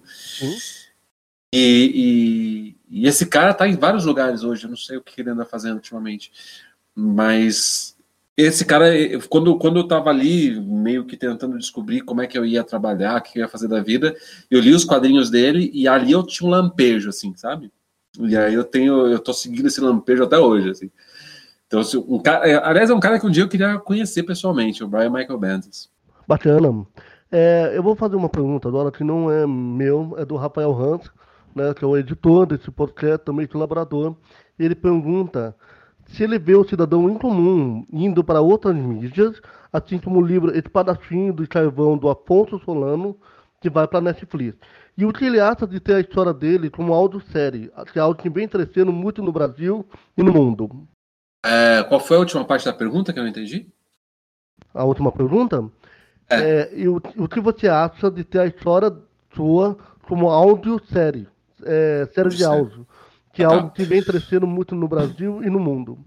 Uhum. 0.42 0.57
E, 1.54 2.73
e, 3.02 3.07
esse 3.07 3.26
cara 3.26 3.54
tá 3.54 3.66
em 3.66 3.76
vários 3.76 4.04
lugares 4.04 4.44
hoje, 4.44 4.64
eu 4.64 4.70
não 4.70 4.76
sei 4.76 4.96
o 4.96 5.02
que 5.02 5.20
ele 5.20 5.30
anda 5.30 5.44
fazendo 5.44 5.76
ultimamente, 5.76 6.30
mas 6.94 7.96
esse 8.37 8.64
cara, 8.64 8.90
quando, 9.28 9.57
quando 9.59 9.78
eu 9.78 9.87
tava 9.87 10.11
ali, 10.11 10.61
meio 10.61 11.04
que 11.04 11.16
tentando 11.16 11.57
descobrir 11.57 12.00
como 12.00 12.20
é 12.20 12.26
que 12.26 12.37
eu 12.37 12.44
ia 12.44 12.64
trabalhar, 12.64 13.18
o 13.18 13.22
que 13.22 13.38
eu 13.38 13.42
ia 13.42 13.48
fazer 13.48 13.68
da 13.68 13.80
vida, 13.80 14.14
eu 14.50 14.61
li 14.61 14.72
os 14.72 14.85
quadrinhos 14.85 15.30
dele 15.30 15.70
e 15.72 15.87
ali 15.87 16.12
eu 16.12 16.22
tinha 16.24 16.48
um 16.48 16.50
lampejo, 16.50 17.09
assim, 17.09 17.35
sabe? 17.37 17.70
E 18.18 18.37
aí 18.37 18.54
eu 18.54 18.64
tenho, 18.64 19.07
eu 19.07 19.18
tô 19.18 19.33
seguindo 19.33 19.66
esse 19.66 19.80
lampejo 19.80 20.24
até 20.24 20.38
hoje, 20.38 20.70
assim. 20.70 20.90
Então, 21.66 21.83
se 21.83 21.96
um 21.96 22.18
cara, 22.18 22.48
é, 22.48 22.57
aliás, 22.57 22.90
é 22.90 22.94
um 22.94 23.00
cara 23.00 23.18
que 23.18 23.26
um 23.26 23.30
dia 23.30 23.42
eu 23.42 23.48
queria 23.48 23.78
conhecer 23.78 24.22
pessoalmente, 24.22 24.83
o 24.83 24.88
Brian 24.88 25.11
Michael 25.11 25.38
Bendis. 25.38 25.88
Bacana. 26.26 26.87
É, 27.30 27.72
eu 27.74 27.83
vou 27.83 27.96
fazer 27.96 28.16
uma 28.16 28.28
pergunta 28.28 28.68
agora 28.68 28.92
que 28.92 29.02
não 29.02 29.30
é 29.30 29.46
meu, 29.46 30.14
é 30.16 30.24
do 30.24 30.37
Rafael 30.37 30.72
Hans, 30.72 31.11
né, 31.54 31.72
que 31.74 31.84
é 31.84 31.86
o 31.86 31.96
editor 31.96 32.46
desse 32.46 32.70
podcast, 32.70 33.24
também 33.24 33.46
colaborador. 33.46 34.16
Ele 34.58 34.74
pergunta 34.74 35.54
se 36.06 36.22
ele 36.22 36.38
vê 36.38 36.54
o 36.54 36.68
cidadão 36.68 37.08
incomum 37.08 37.86
indo 37.92 38.22
para 38.22 38.40
outras 38.40 38.74
mídias, 38.76 39.40
assim 39.72 39.98
como 39.98 40.20
o 40.20 40.26
livro 40.26 40.56
Espadachim 40.56 41.32
do 41.32 41.46
Carvão 41.48 41.96
do 41.96 42.08
Afonso 42.08 42.58
Solano, 42.60 43.16
que 43.60 43.70
vai 43.70 43.86
para 43.88 43.98
a 43.98 44.02
Netflix. 44.02 44.58
E 44.96 45.04
o 45.04 45.12
que 45.12 45.24
ele 45.24 45.40
acha 45.40 45.66
de 45.66 45.80
ter 45.80 45.94
a 45.94 46.00
história 46.00 46.32
dele 46.32 46.70
como 46.70 46.92
audiosérie, 46.92 47.70
que 47.92 47.98
é 47.98 48.02
algo 48.02 48.20
que 48.20 48.30
vem 48.30 48.46
crescendo 48.46 48.92
muito 48.92 49.22
no 49.22 49.32
Brasil 49.32 49.84
e 50.16 50.22
no 50.22 50.32
mundo. 50.32 50.86
É, 51.44 51.82
qual 51.82 51.98
foi 51.98 52.16
a 52.16 52.20
última 52.20 52.44
parte 52.44 52.64
da 52.64 52.72
pergunta 52.72 53.12
que 53.12 53.18
eu 53.18 53.22
não 53.22 53.30
entendi? 53.30 53.66
A 54.72 54.84
última 54.84 55.10
pergunta? 55.10 55.68
É. 56.30 56.40
é 56.40 56.78
e 56.78 56.88
o, 56.88 56.96
o 57.18 57.28
que 57.28 57.40
você 57.40 57.68
acha 57.68 58.10
de 58.10 58.22
ter 58.22 58.38
a 58.38 58.46
história 58.46 58.96
sua 59.34 59.76
como 60.02 60.30
áudio-série? 60.30 61.28
É, 61.64 62.09
série 62.12 62.31
de 62.31 62.44
áudio. 62.44 62.87
Que 63.33 63.42
é 63.42 63.46
ah, 63.46 63.48
tá. 63.48 63.55
algo 63.57 63.70
que 63.70 63.85
vem 63.85 64.03
crescendo 64.03 64.46
muito 64.46 64.74
no 64.74 64.87
Brasil 64.87 65.42
e 65.42 65.50
no 65.50 65.59
mundo. 65.59 65.98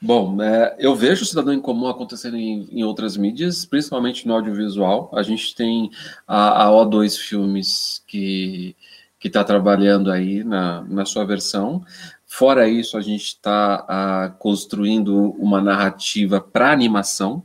Bom, 0.00 0.42
é, 0.42 0.76
eu 0.78 0.94
vejo 0.94 1.22
o 1.22 1.26
cidadão 1.26 1.52
em 1.52 1.60
comum 1.60 1.88
acontecendo 1.88 2.36
em, 2.36 2.68
em, 2.70 2.84
outras 2.84 3.16
mídias, 3.16 3.64
principalmente 3.64 4.26
no 4.26 4.34
audiovisual. 4.34 5.10
A 5.14 5.22
gente 5.22 5.54
tem 5.54 5.90
a, 6.26 6.66
a 6.66 6.70
O2 6.70 7.16
Filmes 7.16 8.02
que 8.06 8.76
que 9.18 9.28
está 9.28 9.42
trabalhando 9.42 10.10
aí 10.10 10.44
na, 10.44 10.82
na 10.82 11.04
sua 11.04 11.24
versão. 11.24 11.84
Fora 12.24 12.68
isso, 12.68 12.96
a 12.96 13.00
gente 13.00 13.24
está 13.24 13.84
ah, 13.88 14.34
construindo 14.38 15.32
uma 15.38 15.60
narrativa 15.60 16.40
para 16.40 16.70
animação. 16.70 17.42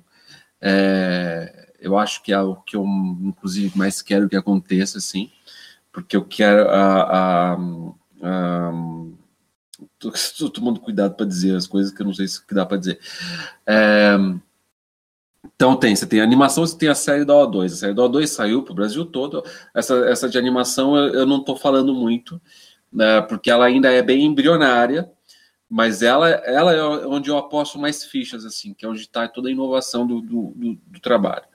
É, 0.62 1.72
eu 1.80 1.98
acho 1.98 2.22
que 2.22 2.32
é 2.32 2.40
o 2.40 2.56
que 2.58 2.76
eu, 2.76 2.86
inclusive, 3.22 3.78
mais 3.78 4.02
quero 4.02 4.30
que 4.30 4.36
aconteça, 4.36 5.00
assim, 5.00 5.32
porque 5.94 6.18
eu 6.18 6.26
quero 6.26 6.68
a, 6.70 7.54
a, 7.54 7.58
a 8.22 8.72
Estou 10.14 10.50
tomando 10.50 10.82
cuidado 10.82 11.16
para 11.16 11.26
dizer 11.26 11.56
as 11.56 11.66
coisas 11.66 11.94
que 11.94 12.02
eu 12.02 12.06
não 12.06 12.14
sei 12.14 12.28
se 12.28 12.42
dá 12.52 12.66
para 12.66 12.78
dizer. 12.78 13.00
É, 13.66 14.18
então 15.56 15.78
tem, 15.78 15.96
você 15.96 16.06
tem 16.06 16.20
a 16.20 16.24
animação, 16.24 16.66
você 16.66 16.78
tem 16.78 16.90
a 16.90 16.96
série 16.96 17.24
da 17.24 17.34
O2. 17.34 17.66
A 17.66 17.70
série 17.70 17.94
da 17.94 18.04
O2 18.04 18.28
saiu 18.28 18.64
para 18.64 18.74
o 18.74 18.76
Brasil 18.76 19.06
todo. 19.06 19.44
Essa, 19.74 19.96
essa 20.10 20.30
de 20.30 20.38
animação 20.38 20.98
eu, 20.98 21.14
eu 21.14 21.26
não 21.26 21.38
estou 21.38 21.56
falando 21.56 21.94
muito, 21.94 22.42
né, 22.92 23.22
porque 23.22 23.50
ela 23.50 23.66
ainda 23.66 23.90
é 23.92 24.02
bem 24.02 24.26
embrionária, 24.26 25.10
mas 25.70 26.02
ela, 26.02 26.30
ela 26.30 26.74
é 26.74 26.84
onde 26.84 27.30
eu 27.30 27.38
aposto 27.38 27.80
mais 27.80 28.04
fichas, 28.04 28.46
assim, 28.46 28.74
que 28.74 28.86
é 28.86 28.90
onde 28.90 29.02
está 29.02 29.28
toda 29.28 29.48
a 29.48 29.52
inovação 29.52 30.06
do, 30.06 30.22
do, 30.22 30.54
do, 30.56 30.78
do 30.86 31.00
trabalho 31.00 31.46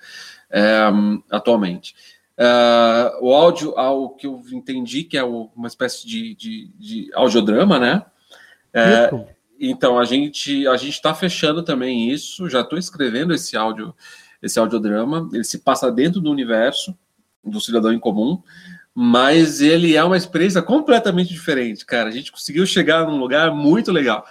é, 0.51 0.89
atualmente. 1.31 1.95
Uh, 2.39 3.27
o 3.27 3.35
áudio, 3.35 3.77
ao 3.77 4.11
que 4.11 4.25
eu 4.25 4.41
entendi 4.53 5.03
que 5.03 5.19
é 5.19 5.25
uma 5.25 5.67
espécie 5.67 6.07
de, 6.07 6.37
de, 6.37 6.71
de 6.79 7.11
audiodrama, 7.13 7.81
né? 7.81 8.05
É, 8.73 9.11
então 9.59 9.99
a 9.99 10.05
gente 10.05 10.65
a 10.69 10.77
gente 10.77 10.93
está 10.93 11.13
fechando 11.13 11.65
também 11.65 12.11
isso. 12.11 12.49
Já 12.49 12.61
estou 12.61 12.79
escrevendo 12.79 13.35
esse 13.35 13.57
áudio, 13.57 13.93
esse 14.41 14.57
audiodrama. 14.57 15.29
Ele 15.33 15.43
se 15.43 15.59
passa 15.59 15.91
dentro 15.91 16.21
do 16.21 16.31
universo 16.31 16.97
do 17.43 17.61
cidadão 17.61 17.93
em 17.93 17.99
comum, 17.99 18.41
mas 18.95 19.61
ele 19.61 19.97
é 19.97 20.05
uma 20.05 20.17
experiência 20.17 20.63
completamente 20.63 21.33
diferente, 21.33 21.85
cara. 21.85 22.09
A 22.09 22.13
gente 22.13 22.31
conseguiu 22.31 22.65
chegar 22.67 23.05
num 23.05 23.19
lugar 23.19 23.51
muito 23.53 23.91
legal, 23.91 24.25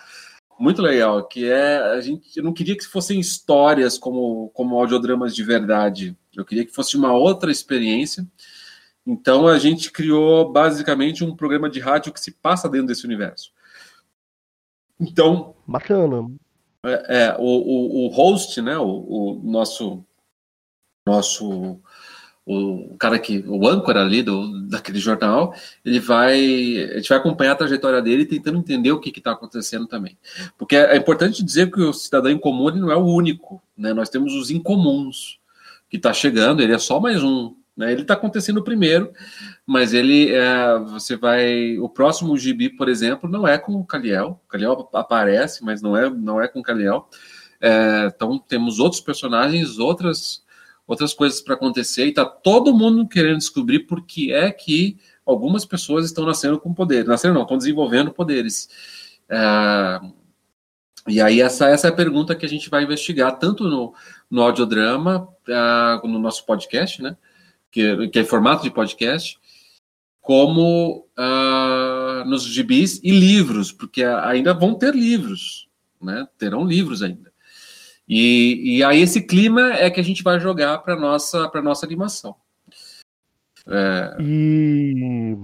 muito 0.57 0.81
legal, 0.81 1.27
que 1.27 1.49
é 1.49 1.77
a 1.77 1.99
gente. 1.99 2.37
Eu 2.37 2.43
não 2.43 2.53
queria 2.53 2.77
que 2.77 2.85
fossem 2.85 3.19
histórias 3.19 3.97
como 3.97 4.49
como 4.53 4.79
audiodramas 4.79 5.35
de 5.35 5.43
verdade. 5.43 6.15
Eu 6.37 6.45
queria 6.45 6.63
que 6.63 6.71
fosse 6.73 6.95
uma 6.95 7.11
outra 7.11 7.51
experiência. 7.51 8.25
Então 9.05 9.47
a 9.47 9.57
gente 9.57 9.91
criou 9.91 10.51
basicamente 10.51 11.23
um 11.23 11.35
programa 11.35 11.69
de 11.69 11.79
rádio 11.79 12.13
que 12.13 12.19
se 12.19 12.31
passa 12.31 12.69
dentro 12.69 12.87
desse 12.87 13.05
universo. 13.05 13.51
Então. 14.99 15.55
Bacana. 15.65 16.29
É, 16.85 17.17
é 17.17 17.35
o, 17.39 17.43
o, 17.43 18.05
o, 18.05 18.07
host, 18.09 18.61
né? 18.61 18.77
O, 18.77 18.85
o, 18.85 19.41
nosso. 19.43 20.03
Nosso. 21.05 21.79
O 22.45 22.95
cara 22.99 23.17
que. 23.17 23.43
O 23.47 23.67
âncora 23.67 24.01
ali 24.01 24.21
do, 24.21 24.67
daquele 24.67 24.99
jornal, 24.99 25.53
ele 25.83 25.99
vai. 25.99 26.35
A 26.91 26.97
gente 26.97 27.09
vai 27.09 27.17
acompanhar 27.17 27.53
a 27.53 27.57
trajetória 27.57 28.01
dele 28.01 28.25
tentando 28.25 28.59
entender 28.59 28.91
o 28.91 28.99
que 28.99 29.09
está 29.09 29.31
acontecendo 29.31 29.87
também. 29.87 30.17
Porque 30.57 30.75
é, 30.75 30.95
é 30.95 30.97
importante 30.97 31.43
dizer 31.43 31.71
que 31.71 31.81
o 31.81 31.93
cidadão 31.93 32.31
em 32.31 32.39
comum 32.39 32.69
ele 32.69 32.79
não 32.79 32.91
é 32.91 32.95
o 32.95 33.05
único. 33.05 33.61
Né? 33.77 33.93
Nós 33.93 34.09
temos 34.09 34.33
os 34.33 34.51
incomuns 34.51 35.36
que 35.89 35.97
está 35.97 36.13
chegando, 36.13 36.61
ele 36.61 36.73
é 36.73 36.79
só 36.79 36.99
mais 36.99 37.23
um. 37.23 37.55
Né? 37.75 37.91
Ele 37.91 38.01
está 38.01 38.15
acontecendo 38.15 38.63
primeiro, 38.63 39.11
mas 39.65 39.93
ele 39.93 40.33
é, 40.33 40.79
você 40.79 41.15
vai. 41.15 41.77
O 41.77 41.87
próximo 41.87 42.37
gibi, 42.37 42.69
por 42.69 42.89
exemplo, 42.89 43.29
não 43.29 43.47
é 43.47 43.57
com 43.57 43.73
o 43.73 43.85
Kaliel. 43.85 44.41
O 44.51 44.97
aparece, 44.97 45.63
mas 45.63 45.81
não 45.81 45.95
é, 45.95 46.09
não 46.09 46.41
é 46.41 46.47
com 46.47 46.59
o 46.59 46.63
Kaliel. 46.63 47.07
É, 47.61 48.11
então 48.13 48.37
temos 48.39 48.79
outros 48.79 49.01
personagens, 49.01 49.79
outras 49.79 50.45
outras 50.87 51.13
coisas 51.13 51.41
para 51.41 51.55
acontecer 51.55 52.05
e 52.05 52.09
está 52.09 52.23
todo 52.23 52.73
mundo 52.73 53.05
querendo 53.07 53.39
descobrir 53.39 53.79
por 53.79 54.05
que 54.05 54.31
é 54.31 54.49
que 54.49 54.97
algumas 55.25 55.65
pessoas 55.65 56.05
estão 56.05 56.25
nascendo 56.25 56.57
com 56.59 56.73
poder. 56.73 57.05
Nascendo 57.05 57.33
não, 57.33 57.41
estão 57.41 57.57
desenvolvendo 57.57 58.11
poderes. 58.11 58.69
É, 59.29 59.99
e 61.07 61.21
aí 61.21 61.41
essa, 61.41 61.67
essa 61.67 61.87
é 61.87 61.89
a 61.89 61.95
pergunta 61.95 62.35
que 62.35 62.45
a 62.45 62.49
gente 62.49 62.69
vai 62.69 62.83
investigar 62.83 63.37
tanto 63.37 63.63
no, 63.63 63.93
no 64.29 64.41
audiodrama, 64.41 65.27
uh, 65.47 66.07
no 66.07 66.19
nosso 66.19 66.45
podcast, 66.45 67.01
né? 67.01 67.15
que, 67.71 68.07
que 68.09 68.19
é 68.19 68.23
formato 68.23 68.63
de 68.63 68.71
podcast, 68.71 69.39
como 70.21 71.07
uh, 71.17 72.25
nos 72.25 72.43
gibis 72.43 72.99
e 73.03 73.11
livros, 73.11 73.71
porque 73.71 74.03
ainda 74.03 74.53
vão 74.53 74.73
ter 74.73 74.93
livros, 74.93 75.69
né? 76.01 76.27
Terão 76.37 76.65
livros 76.65 77.01
ainda. 77.01 77.31
E, 78.07 78.77
e 78.77 78.83
aí 78.83 79.01
esse 79.01 79.21
clima 79.21 79.73
é 79.73 79.89
que 79.89 79.99
a 79.99 80.03
gente 80.03 80.23
vai 80.23 80.39
jogar 80.39 80.79
para 80.79 80.95
nossa 80.95 81.47
para 81.49 81.61
nossa 81.61 81.85
animação. 81.85 82.35
É... 83.67 84.15
E, 84.19 85.37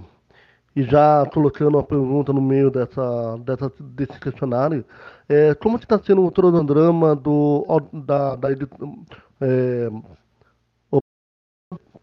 e 0.76 0.84
já 0.84 1.26
colocando 1.32 1.76
uma 1.76 1.84
pergunta 1.84 2.34
no 2.34 2.42
meio 2.42 2.72
dessa, 2.72 3.38
dessa 3.38 3.72
desse 3.80 4.20
questionário, 4.20 4.86
é, 5.30 5.56
como 5.56 5.78
está 5.78 6.00
sendo 6.00 6.26
o 6.26 6.32
cronodrama 6.32 7.16
do 7.16 7.66
da, 7.94 8.36
da 8.36 8.50
é, 9.42 9.90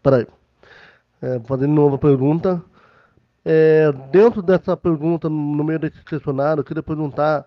Peraí. 0.01 0.27
É, 1.21 1.39
fazendo 1.41 1.73
nova 1.73 1.97
pergunta. 1.97 2.63
É, 3.45 3.91
dentro 4.11 4.41
dessa 4.41 4.75
pergunta, 4.75 5.29
no 5.29 5.63
meio 5.63 5.79
desse 5.79 6.03
questionário, 6.03 6.61
eu 6.61 6.65
queria 6.65 6.83
perguntar 6.83 7.45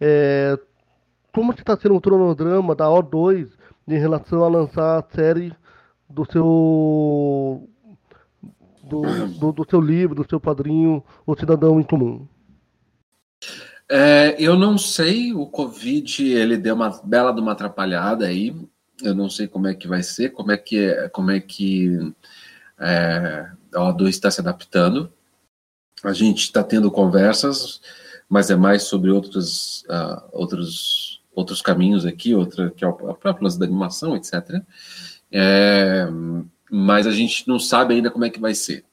é, 0.00 0.58
como 1.32 1.52
está 1.52 1.76
sendo 1.76 1.96
o 1.96 2.00
cronodrama 2.00 2.74
da 2.74 2.86
O2 2.86 3.48
em 3.88 3.98
relação 3.98 4.44
a 4.44 4.48
lançar 4.48 4.98
a 4.98 5.14
série 5.14 5.54
do 6.08 6.24
seu 6.30 7.68
do, 8.82 9.02
do, 9.38 9.52
do 9.52 9.70
seu 9.70 9.80
livro, 9.80 10.14
do 10.14 10.28
seu 10.28 10.40
padrinho, 10.40 11.02
O 11.26 11.36
Cidadão 11.36 11.80
em 11.80 11.84
Comum. 11.84 12.26
É, 13.94 14.36
eu 14.38 14.56
não 14.56 14.78
sei, 14.78 15.34
o 15.34 15.44
Covid 15.44 16.26
ele 16.26 16.56
deu 16.56 16.74
uma 16.74 16.98
bela 17.04 17.30
de 17.30 17.42
uma 17.42 17.52
atrapalhada 17.52 18.24
aí. 18.26 18.56
Eu 19.02 19.14
não 19.14 19.28
sei 19.28 19.46
como 19.46 19.66
é 19.66 19.74
que 19.74 19.86
vai 19.86 20.02
ser, 20.02 20.30
como 20.30 20.50
é 20.50 20.56
que, 20.56 21.10
como 21.12 21.30
é 21.30 21.38
que 21.38 21.98
é, 22.80 23.50
a 23.74 23.78
O2 23.78 24.08
está 24.08 24.30
se 24.30 24.40
adaptando. 24.40 25.12
A 26.02 26.14
gente 26.14 26.44
está 26.44 26.64
tendo 26.64 26.90
conversas, 26.90 27.82
mas 28.30 28.50
é 28.50 28.56
mais 28.56 28.84
sobre 28.84 29.10
outros, 29.10 29.84
uh, 29.90 30.22
outros, 30.32 31.22
outros 31.34 31.60
caminhos 31.60 32.06
aqui, 32.06 32.34
outra, 32.34 32.70
que 32.70 32.86
é 32.86 32.88
a 32.88 32.92
própria 32.92 33.42
lance 33.42 33.58
da 33.58 33.66
animação, 33.66 34.16
etc. 34.16 34.62
É, 35.30 36.06
mas 36.70 37.06
a 37.06 37.12
gente 37.12 37.46
não 37.46 37.58
sabe 37.58 37.92
ainda 37.92 38.10
como 38.10 38.24
é 38.24 38.30
que 38.30 38.40
vai 38.40 38.54
ser. 38.54 38.86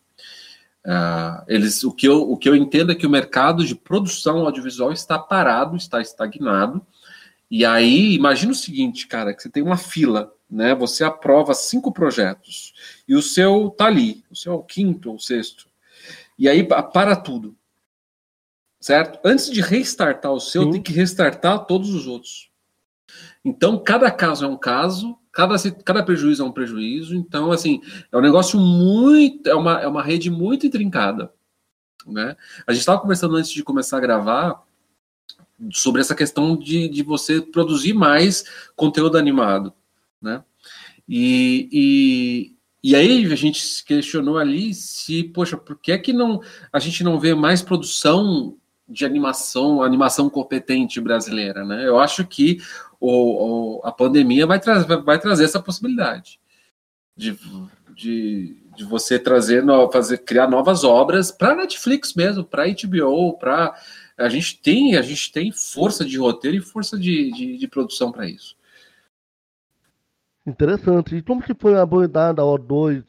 Uh, 0.85 1.43
eles, 1.47 1.83
o, 1.83 1.91
que 1.91 2.07
eu, 2.07 2.31
o 2.31 2.37
que 2.37 2.47
eu 2.47 2.55
entendo 2.55 2.91
é 2.91 2.95
que 2.95 3.05
o 3.05 3.09
mercado 3.09 3.65
de 3.65 3.75
produção 3.75 4.45
audiovisual 4.45 4.91
está 4.91 5.19
parado, 5.19 5.75
está 5.75 6.01
estagnado, 6.01 6.85
e 7.51 7.65
aí, 7.65 8.13
imagina 8.13 8.51
o 8.51 8.55
seguinte, 8.55 9.07
cara, 9.07 9.33
que 9.33 9.41
você 9.41 9.49
tem 9.49 9.63
uma 9.63 9.77
fila, 9.77 10.31
né? 10.49 10.75
Você 10.75 11.03
aprova 11.03 11.53
cinco 11.55 11.91
projetos 11.91 12.73
e 13.07 13.15
o 13.15 13.21
seu 13.21 13.71
tá 13.71 13.85
ali, 13.85 14.23
o 14.29 14.35
seu 14.35 14.53
é 14.53 14.55
o 14.55 14.63
quinto 14.63 15.11
ou 15.11 15.19
sexto. 15.19 15.67
E 16.37 16.47
aí 16.47 16.63
para 16.63 17.15
tudo. 17.15 17.57
Certo? 18.79 19.19
Antes 19.25 19.49
de 19.49 19.61
restartar 19.61 20.31
o 20.31 20.39
seu, 20.39 20.63
Sim. 20.63 20.71
tem 20.71 20.81
que 20.81 20.93
restartar 20.93 21.65
todos 21.65 21.93
os 21.93 22.07
outros. 22.07 22.49
Então, 23.43 23.77
cada 23.83 24.09
caso 24.11 24.45
é 24.45 24.47
um 24.47 24.57
caso, 24.57 25.17
cada, 25.39 25.55
cada 25.85 26.03
prejuízo 26.03 26.43
é 26.43 26.45
um 26.45 26.51
prejuízo. 26.51 27.15
Então, 27.15 27.51
assim, 27.51 27.81
é 28.11 28.17
um 28.17 28.21
negócio 28.21 28.59
muito. 28.59 29.47
É 29.47 29.55
uma, 29.55 29.79
é 29.81 29.87
uma 29.87 30.03
rede 30.03 30.29
muito 30.29 30.67
intrincada. 30.67 31.31
Né? 32.05 32.35
A 32.67 32.73
gente 32.73 32.81
estava 32.81 32.99
conversando 32.99 33.37
antes 33.37 33.51
de 33.51 33.63
começar 33.63 33.97
a 33.97 34.01
gravar 34.01 34.63
sobre 35.71 36.01
essa 36.01 36.15
questão 36.15 36.57
de, 36.57 36.89
de 36.89 37.03
você 37.03 37.41
produzir 37.41 37.93
mais 37.93 38.43
conteúdo 38.75 39.17
animado, 39.17 39.73
né? 40.21 40.41
E, 41.07 41.67
e, 41.71 42.55
e 42.81 42.95
aí 42.95 43.25
a 43.25 43.35
gente 43.35 43.61
se 43.61 43.83
questionou 43.83 44.37
ali 44.37 44.73
se, 44.73 45.23
poxa, 45.23 45.57
por 45.57 45.77
que 45.77 45.91
é 45.91 45.97
que 45.97 46.13
não 46.13 46.39
a 46.71 46.79
gente 46.79 47.03
não 47.03 47.19
vê 47.19 47.35
mais 47.35 47.61
produção 47.61 48.55
de 48.87 49.03
animação, 49.03 49.83
animação 49.83 50.29
competente 50.29 51.01
brasileira, 51.01 51.65
né? 51.65 51.85
Eu 51.85 51.99
acho 51.99 52.25
que 52.25 52.59
o, 52.99 53.77
o 53.77 53.81
a 53.85 53.91
pandemia 53.91 54.45
vai, 54.45 54.59
tra 54.59 54.79
vai 54.79 55.19
trazer 55.19 55.45
essa 55.45 55.61
possibilidade 55.61 56.39
de, 57.15 57.37
de, 57.95 58.57
de 58.75 58.83
você 58.83 59.19
trazer, 59.19 59.63
no, 59.63 59.91
fazer, 59.91 60.19
criar 60.19 60.47
novas 60.47 60.83
obras 60.83 61.31
para 61.31 61.55
Netflix 61.55 62.13
mesmo, 62.13 62.43
para 62.43 62.65
HBO, 62.67 63.37
para 63.37 63.75
a 64.17 64.29
gente 64.29 64.59
tem 64.61 64.95
a 64.95 65.01
gente 65.01 65.31
tem 65.31 65.51
força 65.51 66.03
de 66.03 66.17
roteiro 66.17 66.57
e 66.57 66.61
força 66.61 66.97
de, 66.97 67.31
de, 67.31 67.57
de 67.57 67.67
produção 67.67 68.11
para 68.11 68.27
isso. 68.27 68.57
Interessante. 70.45 71.15
E 71.15 71.21
como 71.21 71.43
que 71.43 71.53
foi 71.53 71.75
a 71.75 71.81
abordada 71.81 72.35
da 72.35 72.43
O2 72.43 73.03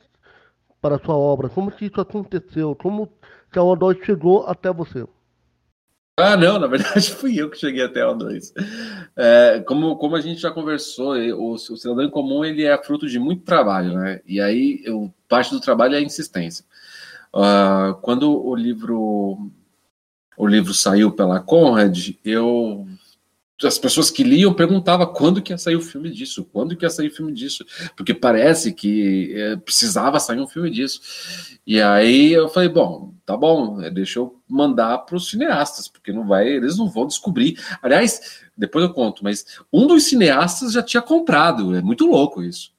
para 0.80 0.96
a 0.96 0.98
sua 0.98 1.16
obra? 1.16 1.48
Como 1.48 1.70
que 1.70 1.86
isso 1.86 2.00
aconteceu? 2.00 2.74
Como 2.74 3.10
que 3.50 3.58
a 3.58 3.62
O2 3.62 4.04
chegou 4.04 4.46
até 4.46 4.72
você? 4.72 5.06
Ah, 6.16 6.36
não, 6.36 6.58
na 6.58 6.66
verdade 6.66 7.10
fui 7.14 7.40
eu 7.40 7.48
que 7.48 7.58
cheguei 7.58 7.82
até 7.82 8.02
a 8.02 8.08
O2. 8.08 8.52
É, 9.16 9.60
como, 9.66 9.96
como 9.96 10.16
a 10.16 10.20
gente 10.20 10.40
já 10.40 10.50
conversou, 10.50 11.16
o, 11.16 11.54
o 11.54 11.58
cidadão 11.58 12.04
em 12.04 12.10
comum 12.10 12.44
ele 12.44 12.64
é 12.64 12.82
fruto 12.82 13.08
de 13.08 13.18
muito 13.18 13.44
trabalho, 13.44 13.94
né? 13.94 14.20
E 14.26 14.40
aí 14.40 14.82
eu, 14.84 15.12
parte 15.28 15.50
do 15.50 15.60
trabalho 15.60 15.94
é 15.94 15.98
a 15.98 16.02
insistência. 16.02 16.64
Uh, 17.34 17.94
quando 18.02 18.44
o 18.44 18.54
livro 18.54 19.50
o 20.36 20.46
livro 20.46 20.72
saiu 20.72 21.12
pela 21.12 21.38
Conrad, 21.38 22.12
eu 22.24 22.86
as 23.62 23.78
pessoas 23.78 24.10
que 24.10 24.22
liam 24.22 24.54
perguntavam 24.54 25.06
quando 25.12 25.42
que 25.42 25.52
ia 25.52 25.58
sair 25.58 25.76
o 25.76 25.80
filme 25.80 26.10
disso, 26.10 26.44
quando 26.52 26.76
que 26.76 26.84
ia 26.84 26.90
sair 26.90 27.08
o 27.08 27.14
filme 27.14 27.32
disso, 27.32 27.64
porque 27.96 28.14
parece 28.14 28.72
que 28.72 29.34
é, 29.34 29.56
precisava 29.56 30.18
sair 30.18 30.40
um 30.40 30.48
filme 30.48 30.70
disso. 30.70 31.00
E 31.66 31.80
aí 31.80 32.32
eu 32.32 32.48
falei, 32.48 32.68
bom, 32.68 33.14
tá 33.24 33.36
bom, 33.36 33.80
é, 33.80 33.90
deixa 33.90 34.18
eu 34.18 34.40
mandar 34.48 34.98
para 34.98 35.16
os 35.16 35.28
cineastas, 35.28 35.88
porque 35.88 36.12
não 36.12 36.26
vai, 36.26 36.48
eles 36.48 36.76
não 36.76 36.88
vão 36.88 37.06
descobrir. 37.06 37.58
Aliás, 37.82 38.40
depois 38.56 38.84
eu 38.84 38.92
conto, 38.92 39.22
mas 39.22 39.44
um 39.72 39.86
dos 39.86 40.04
cineastas 40.04 40.72
já 40.72 40.82
tinha 40.82 41.02
comprado, 41.02 41.74
é 41.74 41.82
muito 41.82 42.06
louco 42.06 42.42
isso, 42.42 42.72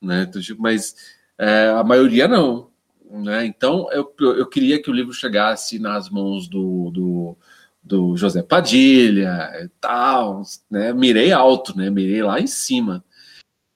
né? 0.00 0.26
Então, 0.28 0.40
tipo, 0.40 0.60
mas 0.60 0.94
é, 1.38 1.68
a 1.68 1.84
maioria 1.84 2.26
não, 2.26 2.70
né? 3.10 3.44
Então 3.46 3.88
eu, 3.92 4.12
eu 4.20 4.46
queria 4.46 4.82
que 4.82 4.90
o 4.90 4.94
livro 4.94 5.12
chegasse 5.12 5.78
nas 5.78 6.08
mãos 6.08 6.48
do, 6.48 6.90
do 6.90 7.36
do 7.84 8.16
José 8.16 8.42
Padilha 8.42 9.52
e 9.62 9.68
tal, 9.80 10.42
né? 10.70 10.92
Mirei 10.92 11.32
alto, 11.32 11.76
né? 11.76 11.90
Mirei 11.90 12.22
lá 12.22 12.40
em 12.40 12.46
cima. 12.46 13.04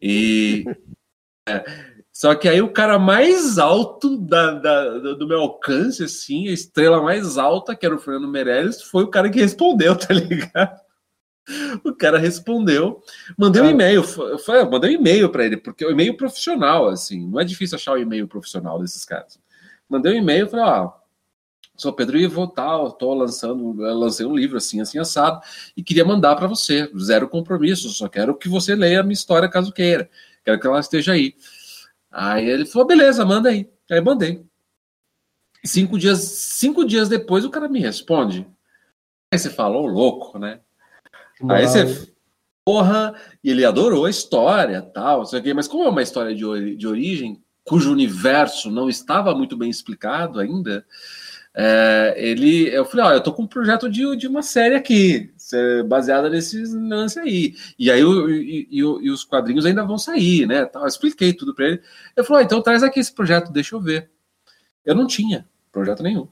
E 0.00 0.64
é, 1.48 1.64
só 2.18 2.34
que 2.34 2.48
aí 2.48 2.60
o 2.60 2.72
cara 2.72 2.98
mais 2.98 3.58
alto 3.58 4.18
da, 4.18 4.54
da, 4.54 4.98
do 5.14 5.28
meu 5.28 5.40
alcance, 5.40 6.02
assim, 6.02 6.48
a 6.48 6.52
estrela 6.52 7.00
mais 7.02 7.38
alta, 7.38 7.76
que 7.76 7.86
era 7.86 7.94
o 7.94 7.98
Fernando 8.00 8.26
Meirelles, 8.26 8.82
foi 8.82 9.04
o 9.04 9.08
cara 9.08 9.30
que 9.30 9.38
respondeu, 9.38 9.94
tá 9.96 10.12
ligado? 10.12 10.80
O 11.84 11.94
cara 11.94 12.18
respondeu, 12.18 13.00
mandei 13.38 13.62
um 13.62 13.70
e-mail, 13.70 14.02
eu 14.02 14.70
mandei 14.70 14.90
um 14.90 15.00
e-mail 15.00 15.30
para 15.30 15.46
ele, 15.46 15.56
porque 15.56 15.84
o 15.84 15.86
é 15.86 15.90
um 15.90 15.92
e-mail 15.92 16.16
profissional, 16.16 16.88
assim, 16.88 17.26
não 17.26 17.40
é 17.40 17.44
difícil 17.44 17.76
achar 17.76 17.92
o 17.92 17.94
um 17.94 17.98
e-mail 17.98 18.26
profissional 18.28 18.80
desses 18.80 19.04
caras. 19.04 19.38
Mandei 19.88 20.12
um 20.12 20.16
e-mail, 20.16 20.48
falei, 20.48 20.66
ó, 20.66 20.68
ah, 20.68 20.97
sou 21.78 21.92
Pedro 21.92 22.18
Ivo, 22.18 22.48
tal, 22.48 22.88
estou 22.88 23.14
lançando, 23.14 23.72
lancei 23.72 24.26
um 24.26 24.34
livro 24.34 24.56
assim, 24.56 24.80
assim, 24.80 24.98
assado, 24.98 25.40
e 25.76 25.82
queria 25.82 26.04
mandar 26.04 26.34
para 26.34 26.48
você, 26.48 26.90
zero 26.98 27.28
compromisso, 27.28 27.88
só 27.90 28.08
quero 28.08 28.36
que 28.36 28.48
você 28.48 28.74
leia 28.74 29.00
a 29.00 29.02
minha 29.04 29.12
história 29.14 29.48
caso 29.48 29.72
queira, 29.72 30.10
quero 30.44 30.60
que 30.60 30.66
ela 30.66 30.80
esteja 30.80 31.12
aí. 31.12 31.34
Aí 32.10 32.48
ele 32.48 32.66
falou, 32.66 32.88
beleza, 32.88 33.24
manda 33.24 33.48
aí. 33.48 33.70
Aí 33.90 34.00
mandei. 34.00 34.44
Cinco 35.64 35.98
dias, 35.98 36.18
cinco 36.18 36.84
dias 36.84 37.08
depois 37.08 37.44
o 37.44 37.50
cara 37.50 37.68
me 37.68 37.80
responde. 37.80 38.46
Aí 39.32 39.38
você 39.38 39.50
falou, 39.50 39.86
louco, 39.86 40.38
né? 40.38 40.60
Aí 41.48 41.66
você, 41.66 42.12
porra, 42.64 43.14
e 43.44 43.50
ele 43.50 43.64
adorou 43.64 44.06
a 44.06 44.10
história, 44.10 44.82
tal, 44.82 45.24
sei 45.26 45.40
o 45.40 45.54
mas 45.54 45.68
como 45.68 45.84
é 45.84 45.88
uma 45.88 46.02
história 46.02 46.34
de, 46.34 46.76
de 46.76 46.86
origem, 46.88 47.40
cujo 47.62 47.92
universo 47.92 48.70
não 48.70 48.88
estava 48.88 49.34
muito 49.34 49.56
bem 49.56 49.70
explicado 49.70 50.40
ainda, 50.40 50.84
é, 51.54 52.14
ele, 52.16 52.68
eu 52.68 52.84
falei, 52.84 53.06
ó, 53.06 53.12
eu 53.12 53.22
tô 53.22 53.32
com 53.32 53.42
um 53.42 53.46
projeto 53.46 53.88
de, 53.88 54.16
de 54.16 54.26
uma 54.28 54.42
série 54.42 54.74
aqui, 54.74 55.32
baseada 55.86 56.28
nesses 56.30 56.72
lance 56.72 57.18
aí. 57.18 57.54
E 57.78 57.90
aí 57.90 58.04
o, 58.04 58.30
e, 58.30 58.68
e, 58.70 58.78
e, 58.78 59.10
os 59.10 59.24
quadrinhos 59.24 59.66
ainda 59.66 59.84
vão 59.84 59.98
sair, 59.98 60.46
né? 60.46 60.68
Eu 60.72 60.86
expliquei 60.86 61.32
tudo 61.32 61.54
para 61.54 61.66
ele. 61.66 61.82
Ele 62.16 62.26
falou, 62.26 62.40
ah, 62.40 62.44
então 62.44 62.62
traz 62.62 62.82
aqui 62.82 63.00
esse 63.00 63.12
projeto, 63.12 63.50
deixa 63.50 63.74
eu 63.74 63.80
ver. 63.80 64.10
Eu 64.84 64.94
não 64.94 65.06
tinha 65.06 65.46
projeto 65.72 66.02
nenhum. 66.02 66.28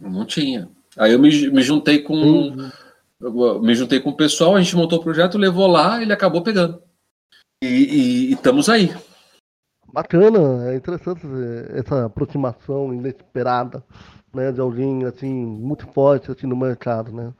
Eu 0.00 0.10
não 0.10 0.24
tinha. 0.24 0.68
Aí 0.96 1.12
eu 1.12 1.18
me, 1.18 1.50
me 1.50 1.62
juntei 1.62 2.00
com. 2.00 2.14
Uhum. 2.14 3.60
Me 3.62 3.74
juntei 3.74 3.98
com 3.98 4.10
o 4.10 4.16
pessoal, 4.16 4.54
a 4.54 4.60
gente 4.60 4.76
montou 4.76 4.98
o 4.98 5.02
projeto, 5.02 5.38
levou 5.38 5.66
lá, 5.66 6.02
ele 6.02 6.12
acabou 6.12 6.42
pegando. 6.42 6.82
E, 7.62 7.66
e, 7.66 8.28
e 8.28 8.32
estamos 8.34 8.68
aí. 8.68 8.94
Bacana, 9.92 10.70
é 10.72 10.76
interessante 10.76 11.22
essa 11.74 12.06
aproximação 12.06 12.92
inesperada, 12.92 13.82
né, 14.34 14.52
de 14.52 14.60
alguém 14.60 15.04
assim 15.04 15.32
muito 15.32 15.86
forte 15.92 16.30
assim 16.30 16.46
no 16.46 16.56
mercado, 16.56 17.12
né? 17.12 17.32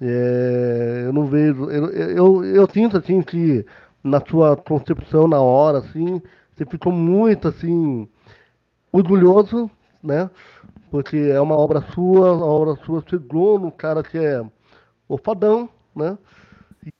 É, 0.00 1.04
eu 1.06 1.12
não 1.12 1.26
vejo, 1.26 1.70
eu, 1.70 1.90
eu, 1.90 2.44
eu 2.44 2.70
sinto 2.70 2.98
assim 2.98 3.22
que 3.22 3.66
na 4.04 4.20
sua 4.26 4.56
concepção 4.56 5.28
na 5.28 5.40
hora 5.40 5.78
assim, 5.78 6.22
você 6.56 6.66
ficou 6.66 6.92
muito 6.92 7.48
assim 7.48 8.08
orgulhoso, 8.92 9.70
né? 10.02 10.30
Porque 10.90 11.16
é 11.16 11.40
uma 11.40 11.56
obra 11.56 11.82
sua, 11.94 12.30
a 12.30 12.44
obra 12.46 12.76
sua 12.84 13.02
chegou 13.08 13.58
no 13.58 13.72
cara 13.72 14.02
que 14.02 14.18
é 14.18 14.42
o 15.08 15.18
fadão, 15.18 15.68
né? 15.96 16.18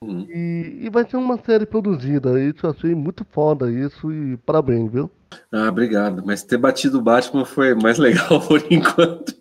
Uhum. 0.02 0.26
E, 0.28 0.80
e, 0.82 0.90
vai 0.90 1.08
ser 1.08 1.16
uma 1.16 1.38
série 1.38 1.66
produzida. 1.66 2.40
Isso 2.40 2.66
eu 2.66 2.70
achei 2.70 2.94
muito 2.94 3.24
foda 3.30 3.70
isso 3.70 4.12
e 4.12 4.36
parabéns, 4.38 4.90
viu? 4.90 5.10
Ah, 5.52 5.68
obrigado. 5.68 6.22
Mas 6.24 6.42
ter 6.42 6.56
batido 6.56 6.98
o 6.98 7.02
Batman 7.02 7.44
foi 7.44 7.74
mais 7.74 7.96
legal 7.98 8.40
por 8.46 8.64
enquanto. 8.70 9.34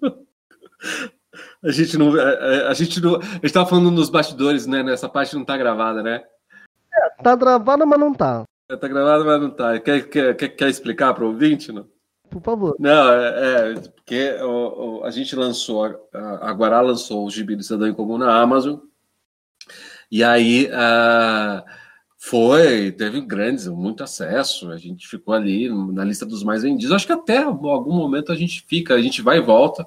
A 1.64 1.72
gente 1.72 1.98
não. 1.98 2.14
A, 2.16 2.70
a 2.70 2.74
gente 2.74 3.02
não. 3.02 3.16
A 3.16 3.24
gente 3.24 3.54
tava 3.54 3.70
falando 3.70 3.92
nos 3.92 4.10
bastidores, 4.10 4.68
né? 4.68 4.84
Nessa 4.84 5.10
parte 5.10 5.36
não 5.36 5.44
tá 5.44 5.58
gravada, 5.58 6.04
né? 6.04 6.24
É, 6.94 7.24
tá 7.24 7.36
gravada, 7.36 7.86
mas 7.86 8.00
não 8.00 8.14
tá. 8.14 8.44
É, 8.70 8.76
tá 8.76 8.88
gravada, 8.88 9.24
mas 9.24 9.42
não 9.42 9.50
tá. 9.50 9.80
Quer, 9.80 10.08
quer, 10.08 10.36
quer, 10.36 10.50
quer 10.50 10.70
explicar 10.70 11.14
para 11.14 11.24
o 11.24 11.28
ouvinte, 11.28 11.72
não? 11.72 11.88
Por 12.30 12.42
favor. 12.42 12.76
Não, 12.80 13.14
é, 13.14 13.72
é 13.72 13.74
porque 13.76 14.38
o, 14.42 15.00
o, 15.00 15.04
a 15.04 15.12
gente 15.12 15.36
lançou, 15.36 15.86
a, 16.14 16.50
a 16.50 16.52
Guará 16.52 16.82
lançou 16.82 17.26
o 17.26 17.30
Gibi 17.30 17.56
do 17.56 17.64
Cidadão 17.64 17.88
em 17.88 17.94
Comum 17.94 18.18
na 18.18 18.42
Amazon. 18.42 18.80
E 20.12 20.24
aí 20.24 20.68
uh, 20.68 21.64
foi, 22.18 22.92
teve 22.92 23.22
grandes, 23.22 23.68
muito 23.68 24.04
acesso, 24.04 24.72
a 24.72 24.78
gente 24.78 25.08
ficou 25.08 25.34
ali 25.34 25.70
na 25.94 26.04
lista 26.04 26.26
dos 26.26 26.44
mais 26.44 26.64
vendidos. 26.64 26.92
Acho 26.92 27.06
que 27.06 27.14
até 27.14 27.44
algum 27.44 27.94
momento 27.94 28.32
a 28.32 28.36
gente 28.36 28.64
fica, 28.68 28.96
a 28.96 29.02
gente 29.02 29.22
vai 29.22 29.38
e 29.38 29.42
volta. 29.42 29.86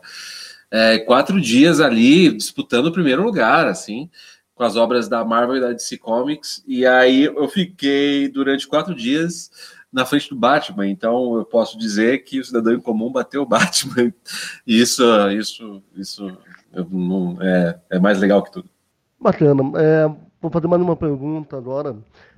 É, 0.70 0.98
quatro 0.98 1.40
dias 1.40 1.80
ali 1.80 2.32
disputando 2.32 2.86
o 2.86 2.92
primeiro 2.92 3.24
lugar, 3.24 3.66
assim, 3.66 4.08
com 4.54 4.62
as 4.62 4.76
obras 4.76 5.08
da 5.08 5.24
Marvel 5.24 5.56
e 5.56 5.60
da 5.60 5.72
DC 5.72 5.98
Comics. 5.98 6.62
E 6.66 6.86
aí 6.86 7.24
eu 7.24 7.48
fiquei 7.48 8.28
durante 8.28 8.68
quatro 8.68 8.94
dias 8.94 9.50
na 9.92 10.06
frente 10.06 10.30
do 10.30 10.36
Batman. 10.36 10.86
Então 10.86 11.36
eu 11.36 11.44
posso 11.44 11.76
dizer 11.76 12.24
que 12.24 12.38
o 12.38 12.44
cidadão 12.44 12.72
em 12.72 12.80
comum 12.80 13.10
bateu 13.10 13.42
o 13.42 13.46
Batman. 13.46 14.12
Isso, 14.66 15.02
isso, 15.32 15.82
isso 15.96 16.38
não, 16.90 17.36
é, 17.40 17.80
é 17.90 17.98
mais 17.98 18.18
legal 18.20 18.42
que 18.42 18.52
tudo. 18.52 18.70
Bacana. 19.20 19.62
É, 19.78 20.08
vou 20.40 20.50
fazer 20.50 20.66
mais 20.66 20.80
uma 20.80 20.96
pergunta 20.96 21.56
agora, 21.56 21.94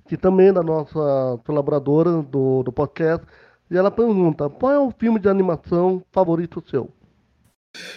que 0.08 0.16
também 0.16 0.48
é 0.48 0.52
da 0.52 0.62
nossa 0.62 1.38
colaboradora 1.46 2.22
do, 2.22 2.62
do 2.64 2.72
podcast. 2.72 3.24
E 3.70 3.76
ela 3.76 3.90
pergunta: 3.90 4.50
qual 4.50 4.72
é 4.72 4.78
o 4.78 4.90
filme 4.90 5.20
de 5.20 5.28
animação 5.28 6.02
favorito 6.10 6.62
seu? 6.68 6.90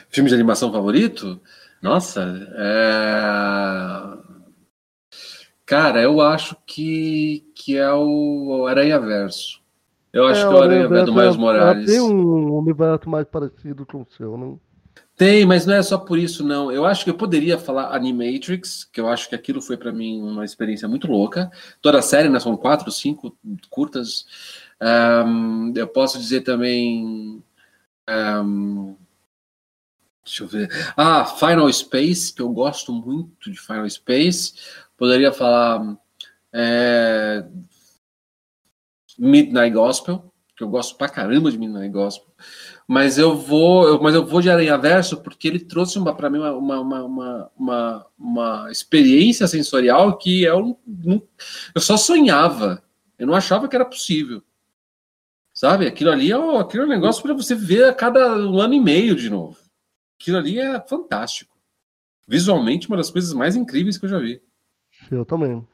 Filme 0.10 0.30
de 0.30 0.36
animação 0.36 0.72
favorito? 0.72 1.40
Nossa, 1.82 2.24
é... 2.56 4.26
Cara, 5.66 6.02
eu 6.02 6.22
acho 6.22 6.56
que, 6.66 7.52
que 7.56 7.76
é 7.76 7.92
o 7.92 8.68
Aranha 8.68 9.00
Verso. 9.00 9.60
Eu 10.14 10.28
acho 10.28 10.46
é, 10.46 10.48
que 10.48 10.54
é 10.54 10.58
o 10.58 10.64
Aranha 10.64 10.88
Verso 10.88 11.06
do 11.08 11.14
Miles 11.14 11.36
Morales. 11.36 11.92
Tem 11.92 12.00
um 12.00 12.54
universo 12.54 13.10
mais 13.10 13.26
parecido 13.26 13.86
com 13.86 14.02
o 14.02 14.08
seu, 14.16 14.38
não? 14.38 14.60
Tem, 15.16 15.46
mas 15.46 15.66
não 15.66 15.76
é 15.76 15.82
só 15.82 15.98
por 15.98 16.18
isso, 16.20 16.44
não. 16.44 16.70
Eu 16.70 16.86
acho 16.86 17.06
que 17.06 17.10
eu 17.10 17.16
poderia 17.16 17.58
falar 17.58 17.96
Animatrix, 17.96 18.84
que 18.84 19.00
eu 19.00 19.08
acho 19.08 19.30
que 19.30 19.36
aquilo 19.36 19.62
foi 19.62 19.78
para 19.78 19.92
mim 19.92 20.22
uma 20.22 20.44
experiência 20.44 20.90
muito 20.90 21.08
louca. 21.08 21.50
Toda 21.82 22.00
a 22.00 22.02
série, 22.02 22.28
né? 22.28 22.38
São 22.40 22.58
quatro, 22.58 22.92
cinco 22.92 23.38
curtas. 23.70 24.26
Um, 25.26 25.74
eu 25.74 25.88
posso 25.88 26.20
dizer 26.20 26.42
também. 26.42 27.42
Um, 28.10 28.98
deixa 30.26 30.44
eu 30.44 30.48
ver. 30.48 30.70
Ah, 30.98 31.24
Final 31.24 31.72
Space, 31.72 32.34
que 32.34 32.42
eu 32.42 32.50
gosto 32.50 32.92
muito 32.92 33.50
de 33.50 33.60
Final 33.60 33.90
Space. 33.90 34.54
Poderia 34.98 35.32
falar. 35.32 35.98
É, 36.52 37.46
Midnight 39.18 39.72
Gospel, 39.74 40.34
que 40.58 40.64
eu 40.64 40.70
gosto 40.70 40.98
pra 40.98 41.08
caramba 41.08 41.50
de 41.50 41.58
Midnight 41.58 41.90
Gospel 41.90 42.28
mas 42.88 43.18
eu 43.18 43.36
vou, 43.36 44.02
mas 44.02 44.14
eu 44.14 44.26
vou 44.26 44.42
de 44.42 44.50
Aranha 44.50 44.78
Verso 44.78 45.18
porque 45.22 45.48
ele 45.48 45.60
trouxe 45.60 46.00
para 46.16 46.30
mim 46.30 46.38
uma, 46.38 46.52
uma, 46.52 46.80
uma, 46.82 47.52
uma, 47.58 48.08
uma, 48.18 48.72
experiência 48.72 49.48
sensorial 49.48 50.18
que 50.18 50.44
eu, 50.44 50.80
eu 51.74 51.82
só 51.82 51.98
sonhava, 51.98 52.84
eu 53.18 53.26
não 53.26 53.34
achava 53.34 53.68
que 53.68 53.76
era 53.76 53.86
possível. 53.86 54.44
Sabe? 55.54 55.88
Aquilo 55.88 56.12
ali 56.12 56.32
é, 56.32 56.36
é 56.36 56.38
um 56.38 56.88
negócio 56.88 57.24
para 57.24 57.34
você 57.34 57.56
ver 57.56 57.86
a 57.86 57.94
cada 57.94 58.36
um 58.38 58.60
ano 58.60 58.74
e 58.74 58.80
meio 58.80 59.16
de 59.16 59.30
novo. 59.30 59.58
Aquilo 60.20 60.38
ali 60.38 60.60
é 60.60 60.80
fantástico. 60.82 61.56
Visualmente, 62.28 62.88
uma 62.88 62.98
das 62.98 63.10
coisas 63.10 63.34
mais 63.34 63.56
incríveis 63.56 63.98
que 63.98 64.06
eu 64.06 64.10
já 64.10 64.20
vi. 64.20 64.42
Eu 65.10 65.26
também. 65.26 65.66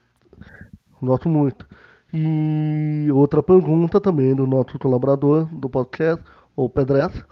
Gosto 1.01 1.28
muito. 1.28 1.68
E 2.14 3.09
outra 3.12 3.41
pergunta 3.41 3.99
também 3.99 4.36
do 4.36 4.45
nosso 4.45 4.78
colaborador 4.78 5.45
do 5.45 5.70
podcast, 5.70 6.24
ou 6.62 6.70
Pedressa, 6.70 7.26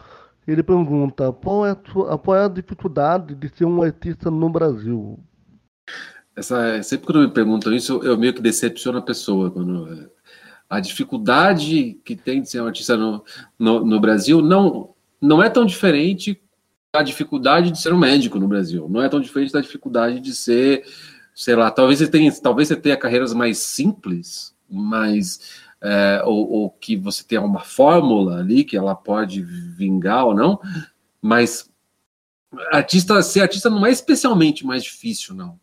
ele 0.48 0.64
pergunta 0.64 1.32
qual 1.32 1.66
é, 1.66 1.72
a, 1.72 2.18
qual 2.18 2.38
é 2.38 2.46
a 2.46 2.50
dificuldade 2.50 3.36
de 3.36 3.50
ser 3.50 3.66
um 3.66 3.82
artista 3.82 4.32
no 4.32 4.50
Brasil? 4.50 5.20
Essa, 6.36 6.82
sempre 6.82 7.06
quando 7.06 7.22
me 7.22 7.32
perguntam 7.32 7.74
isso, 7.74 7.94
eu, 7.94 8.04
eu 8.04 8.18
meio 8.18 8.34
que 8.34 8.42
decepciono 8.42 8.98
a 8.98 9.02
pessoa. 9.02 9.52
Quando, 9.52 10.10
a 10.70 10.80
dificuldade 10.80 12.00
que 12.04 12.16
tem 12.16 12.42
de 12.42 12.50
ser 12.50 12.62
um 12.62 12.68
artista 12.68 12.96
no, 12.96 13.24
no, 13.58 13.86
no 13.86 14.00
Brasil 14.00 14.42
não, 14.42 14.94
não 15.22 15.42
é 15.42 15.50
tão 15.50 15.66
diferente 15.66 16.42
a 16.94 17.04
dificuldade 17.04 17.72
de 17.72 17.80
ser 17.80 17.94
um 17.94 17.98
médico 18.00 18.40
no 18.40 18.48
Brasil. 18.48 18.88
Não 18.90 19.02
é 19.02 19.10
tão 19.10 19.20
diferente 19.20 19.54
da 19.54 19.62
dificuldade 19.62 20.20
de 20.20 20.34
ser, 20.34 20.84
sei 21.36 21.56
lá, 21.56 21.70
talvez 21.70 22.00
você 22.00 22.08
tenha, 22.08 22.32
talvez 22.42 22.68
você 22.68 22.76
tenha 22.76 22.98
carreiras 22.98 23.34
mais 23.34 23.60
simples, 23.60 24.56
mas 24.70 25.69
é, 25.82 26.22
ou, 26.26 26.50
ou, 26.50 26.70
que 26.70 26.96
você 26.96 27.24
tenha 27.24 27.42
uma 27.42 27.62
fórmula 27.62 28.40
ali 28.40 28.64
que 28.64 28.76
ela 28.76 28.96
pode 28.96 29.42
vingar 29.42 30.26
ou 30.26 30.36
não, 30.36 30.60
mas 31.22 31.70
artista, 32.72 33.22
ser 33.22 33.42
artista 33.42 33.70
não 33.70 33.86
é 33.86 33.92
especialmente 33.92 34.66
mais 34.66 34.84
difícil, 34.84 35.34
não. 35.34 35.60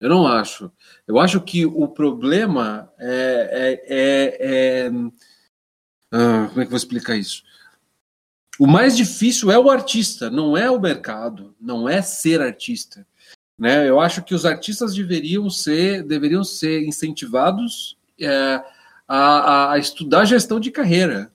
Eu 0.00 0.10
não 0.10 0.26
acho. 0.26 0.70
Eu 1.06 1.18
acho 1.18 1.40
que 1.40 1.64
o 1.64 1.88
problema 1.88 2.92
é. 2.98 3.80
é, 3.88 3.94
é, 3.96 4.86
é 4.86 4.92
ah, 6.12 6.46
como 6.48 6.60
é 6.60 6.64
que 6.64 6.66
eu 6.66 6.70
vou 6.70 6.76
explicar 6.76 7.16
isso? 7.16 7.42
O 8.58 8.66
mais 8.66 8.96
difícil 8.96 9.50
é 9.50 9.58
o 9.58 9.68
artista, 9.68 10.30
não 10.30 10.56
é 10.56 10.70
o 10.70 10.80
mercado, 10.80 11.56
não 11.60 11.88
é 11.88 12.02
ser 12.02 12.40
artista. 12.40 13.04
Né? 13.58 13.88
Eu 13.88 13.98
acho 13.98 14.22
que 14.22 14.34
os 14.34 14.44
artistas 14.44 14.94
deveriam 14.94 15.50
ser, 15.50 16.04
deveriam 16.04 16.44
ser 16.44 16.86
incentivados 16.86 17.96
é, 18.20 18.62
a, 19.16 19.72
a, 19.72 19.78
estudar 19.78 20.24
gestão 20.24 20.58
de 20.58 20.70
carreira. 20.70 21.30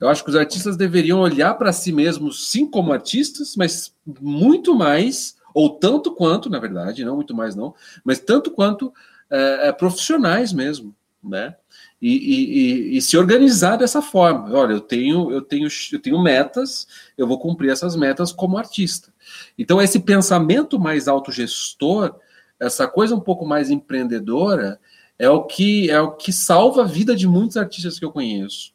Eu 0.00 0.08
acho 0.08 0.22
que 0.22 0.30
os 0.30 0.36
artistas 0.36 0.76
deveriam 0.76 1.20
olhar 1.20 1.54
para 1.54 1.72
si 1.72 1.92
mesmos, 1.92 2.50
sim, 2.50 2.66
como 2.66 2.92
artistas, 2.92 3.56
mas 3.56 3.94
muito 4.20 4.74
mais, 4.74 5.36
ou 5.52 5.70
tanto 5.70 6.14
quanto, 6.14 6.48
na 6.48 6.58
verdade, 6.58 7.04
não 7.04 7.16
muito 7.16 7.34
mais 7.34 7.54
não, 7.54 7.74
mas 8.04 8.20
tanto 8.20 8.50
quanto 8.50 8.92
é, 9.28 9.68
é, 9.68 9.72
profissionais 9.72 10.52
mesmo, 10.52 10.94
né? 11.22 11.56
E, 12.00 12.14
e, 12.14 12.96
e, 12.96 13.02
se 13.02 13.18
organizar 13.18 13.76
dessa 13.76 14.00
forma. 14.00 14.56
Olha, 14.56 14.72
eu 14.72 14.80
tenho, 14.80 15.32
eu 15.32 15.42
tenho, 15.42 15.66
eu 15.92 15.98
tenho 15.98 16.22
metas, 16.22 16.86
eu 17.18 17.26
vou 17.26 17.40
cumprir 17.40 17.72
essas 17.72 17.96
metas 17.96 18.30
como 18.30 18.56
artista. 18.56 19.12
Então, 19.58 19.82
esse 19.82 19.98
pensamento 19.98 20.78
mais 20.78 21.08
autogestor, 21.08 22.14
essa 22.60 22.86
coisa 22.86 23.16
um 23.16 23.20
pouco 23.20 23.44
mais 23.44 23.68
empreendedora, 23.68 24.78
é 25.18 25.28
o 25.28 25.44
que 25.44 25.90
é 25.90 26.00
o 26.00 26.12
que 26.12 26.32
salva 26.32 26.82
a 26.82 26.86
vida 26.86 27.16
de 27.16 27.26
muitos 27.26 27.56
artistas 27.56 27.98
que 27.98 28.04
eu 28.04 28.12
conheço. 28.12 28.72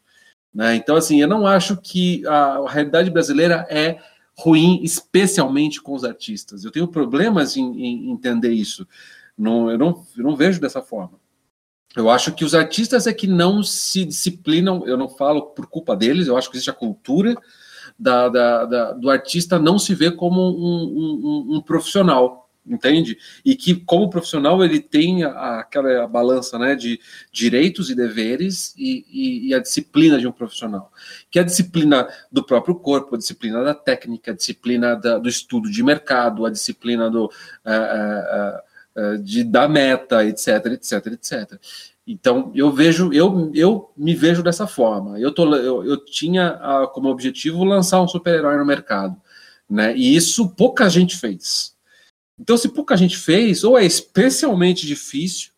Né? 0.54 0.76
Então, 0.76 0.96
assim, 0.96 1.22
eu 1.22 1.28
não 1.28 1.48
acho 1.48 1.78
que 1.78 2.26
a, 2.28 2.58
a, 2.58 2.70
realidade 2.70 3.10
brasileira 3.10 3.66
é 3.70 4.00
ruim, 4.38 4.82
especialmente 4.84 5.82
com 5.82 5.94
os 5.94 6.04
artistas. 6.04 6.64
Eu 6.64 6.72
tenho 6.72 6.88
problemas 6.88 7.58
em, 7.58 7.82
em 7.82 8.12
entender 8.12 8.52
isso. 8.52 8.88
Não, 9.38 9.72
eu, 9.72 9.78
não, 9.78 10.06
eu 10.18 10.24
não 10.24 10.36
vejo 10.36 10.60
dessa 10.62 10.82
forma. 10.82 11.20
Eu 11.96 12.10
acho 12.10 12.34
que 12.34 12.44
os 12.44 12.56
artistas 12.56 13.08
é 13.08 13.14
que 13.14 13.28
não 13.28 13.64
se 13.64 14.04
disciplinam, 14.06 14.84
eu 14.86 14.98
não 14.98 15.08
falo 15.08 15.44
por 15.48 15.68
culpa 15.68 15.96
deles, 15.96 16.28
eu 16.28 16.36
acho 16.36 16.50
que 16.50 16.58
existe 16.58 16.70
a 16.70 16.74
cultura 16.74 17.36
da, 17.98 18.30
da, 18.30 18.66
da 18.66 18.91
do 18.94 19.10
artista 19.12 19.60
não 19.60 19.78
se 19.78 19.94
ver 19.94 20.16
como 20.16 20.41
um, 20.41 21.54
um, 21.54 21.56
um 21.56 21.62
profissional 21.62 22.43
entende? 22.66 23.18
E 23.43 23.55
que, 23.55 23.76
como 23.76 24.09
profissional, 24.09 24.64
ele 24.64 24.80
tem 24.80 25.24
a, 25.24 25.59
aquela 25.59 26.07
balança 26.07 26.57
né, 26.57 26.76
de 26.76 26.99
direitos 27.32 27.89
e 27.89 27.95
deveres 27.95 28.74
e, 28.78 29.05
e, 29.09 29.47
e, 29.49 29.53
a 29.53 29.59
disciplina 29.59 30.18
de 30.18 30.28
um 30.28 30.32
profissional. 30.32 30.91
Que 31.30 31.39
é 31.39 31.41
a 31.41 31.45
disciplina 31.45 32.07
do 32.32 32.43
próprio 32.43 32.76
corpo, 32.76 33.16
a 33.16 33.18
disciplina 33.18 33.64
da 33.64 33.74
técnica, 33.74 34.32
a 34.32 34.36
disciplina 34.36 34.95
da, 34.95 35.18
do 35.18 35.28
estudo 35.28 35.70
de 35.70 35.84
mercado, 35.84 36.45
a 36.45 36.49
disciplina 36.49 37.09
do, 37.09 37.26
uh, 37.26 37.30
uh, 37.30 39.16
uh, 39.16 39.18
de, 39.20 39.43
da 39.43 39.68
meta, 39.68 40.26
etc, 40.26 40.66
etc, 40.68 41.07
etc. 41.07 41.59
Então, 42.05 42.51
eu 42.53 42.72
vejo, 42.72 43.14
eu, 43.14 43.51
eu 43.53 43.91
me 43.95 44.14
vejo 44.14 44.43
dessa 44.43 44.68
forma. 44.68 45.20
Eu, 45.20 45.34
tô, 45.34 45.53
eu, 45.55 45.86
eu 45.86 46.03
tinha 46.03 46.59
como 46.93 47.09
objetivo 47.09 47.64
lançar 47.64 48.01
um 48.01 48.07
super-herói 48.07 48.57
no 48.57 48.66
mercado. 48.66 49.16
Né? 49.70 49.95
E 49.95 50.14
isso 50.14 50.49
pouca 50.49 50.89
gente 50.89 51.16
fez 51.16 51.73
então, 52.40 52.58
se 52.58 52.70
pouca 52.70 52.98
gente 52.98 53.18
fez, 53.18 53.64
ou 53.64 53.78
é 53.78 53.86
especialmente 53.86 54.86
difícil, 54.86 55.52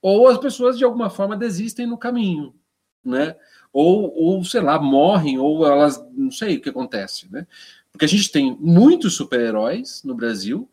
ou 0.00 0.28
as 0.28 0.38
pessoas 0.38 0.76
de 0.76 0.84
alguma 0.84 1.10
forma 1.10 1.36
desistem 1.36 1.86
no 1.86 1.98
caminho, 1.98 2.54
né? 3.04 3.36
Ou, 3.72 4.12
ou 4.14 4.44
sei 4.44 4.60
lá, 4.60 4.80
morrem, 4.80 5.38
ou 5.38 5.66
elas 5.66 6.02
não 6.12 6.30
sei 6.30 6.56
o 6.56 6.60
que 6.60 6.68
acontece, 6.68 7.30
né? 7.30 7.46
Porque 7.92 8.04
a 8.04 8.08
gente 8.08 8.30
tem 8.30 8.56
muitos 8.60 9.14
super-heróis 9.14 10.02
no 10.04 10.14
Brasil, 10.14 10.68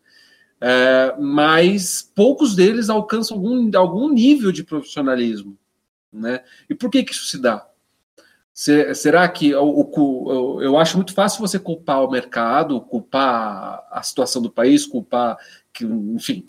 é, 0.60 1.14
mas 1.18 2.10
poucos 2.14 2.54
deles 2.54 2.88
alcançam 2.88 3.36
algum, 3.36 3.70
algum 3.76 4.08
nível 4.08 4.50
de 4.50 4.64
profissionalismo, 4.64 5.56
né? 6.12 6.42
E 6.68 6.74
por 6.74 6.90
que, 6.90 7.02
que 7.02 7.12
isso 7.12 7.26
se 7.26 7.38
dá? 7.38 7.68
Será 8.56 9.28
que 9.28 9.54
o, 9.54 10.62
eu 10.62 10.78
acho 10.78 10.96
muito 10.96 11.12
fácil 11.12 11.40
você 11.40 11.58
culpar 11.58 12.02
o 12.02 12.10
mercado, 12.10 12.80
culpar 12.80 13.86
a 13.90 14.02
situação 14.02 14.40
do 14.40 14.50
país, 14.50 14.86
culpar 14.86 15.36
que, 15.74 15.84
enfim, 15.84 16.48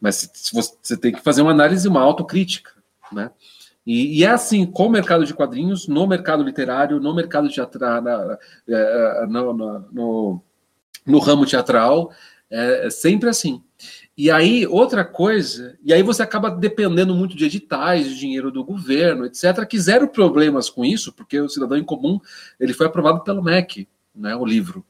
mas 0.00 0.30
você 0.52 0.96
tem 0.96 1.10
que 1.12 1.20
fazer 1.20 1.42
uma 1.42 1.50
análise, 1.50 1.88
uma 1.88 2.00
autocrítica, 2.00 2.70
né? 3.10 3.32
E, 3.84 4.20
e, 4.20 4.24
é 4.24 4.28
assim 4.28 4.64
com 4.66 4.86
o 4.86 4.90
mercado 4.90 5.26
de 5.26 5.34
quadrinhos, 5.34 5.88
no 5.88 6.06
mercado 6.06 6.44
literário, 6.44 7.00
no 7.00 7.12
mercado 7.12 7.48
teatral, 7.48 8.02
na, 8.02 8.38
é, 8.68 9.26
no, 9.26 9.52
no, 9.52 9.78
no, 9.90 10.42
no, 11.04 11.18
ramo 11.18 11.44
teatral, 11.44 12.12
é, 12.48 12.86
é 12.86 12.90
sempre 12.90 13.28
assim. 13.28 13.64
E 14.18 14.32
aí, 14.32 14.66
outra 14.66 15.04
coisa, 15.04 15.78
e 15.80 15.94
aí 15.94 16.02
você 16.02 16.24
acaba 16.24 16.50
dependendo 16.50 17.14
muito 17.14 17.36
de 17.36 17.44
editais, 17.44 18.04
de 18.04 18.18
dinheiro 18.18 18.50
do 18.50 18.64
governo, 18.64 19.24
etc., 19.24 19.64
que 19.64 19.78
zero 19.78 20.08
problemas 20.08 20.68
com 20.68 20.84
isso, 20.84 21.12
porque 21.12 21.40
o 21.40 21.48
cidadão 21.48 21.78
em 21.78 21.84
comum 21.84 22.18
ele 22.58 22.72
foi 22.72 22.88
aprovado 22.88 23.22
pelo 23.22 23.40
MEC, 23.40 23.86
né, 24.12 24.34
o 24.34 24.44
livro. 24.44 24.84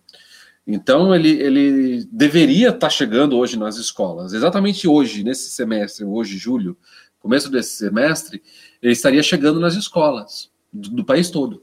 Então, 0.66 1.14
ele, 1.14 1.29
ele 1.43 2.09
deveria 2.11 2.70
estar 2.70 2.89
chegando 2.89 3.37
hoje 3.37 3.59
nas 3.59 3.76
escolas. 3.76 4.33
Exatamente 4.33 4.89
hoje, 4.89 5.22
nesse 5.22 5.51
semestre, 5.51 6.07
hoje, 6.07 6.39
julho, 6.39 6.74
começo 7.20 7.51
desse 7.51 7.76
semestre, 7.76 8.43
ele 8.81 8.95
estaria 8.95 9.22
chegando 9.22 9.61
nas 9.61 9.74
escolas 9.74 10.51
do, 10.72 10.89
do 10.89 11.05
país 11.05 11.29
todo. 11.29 11.62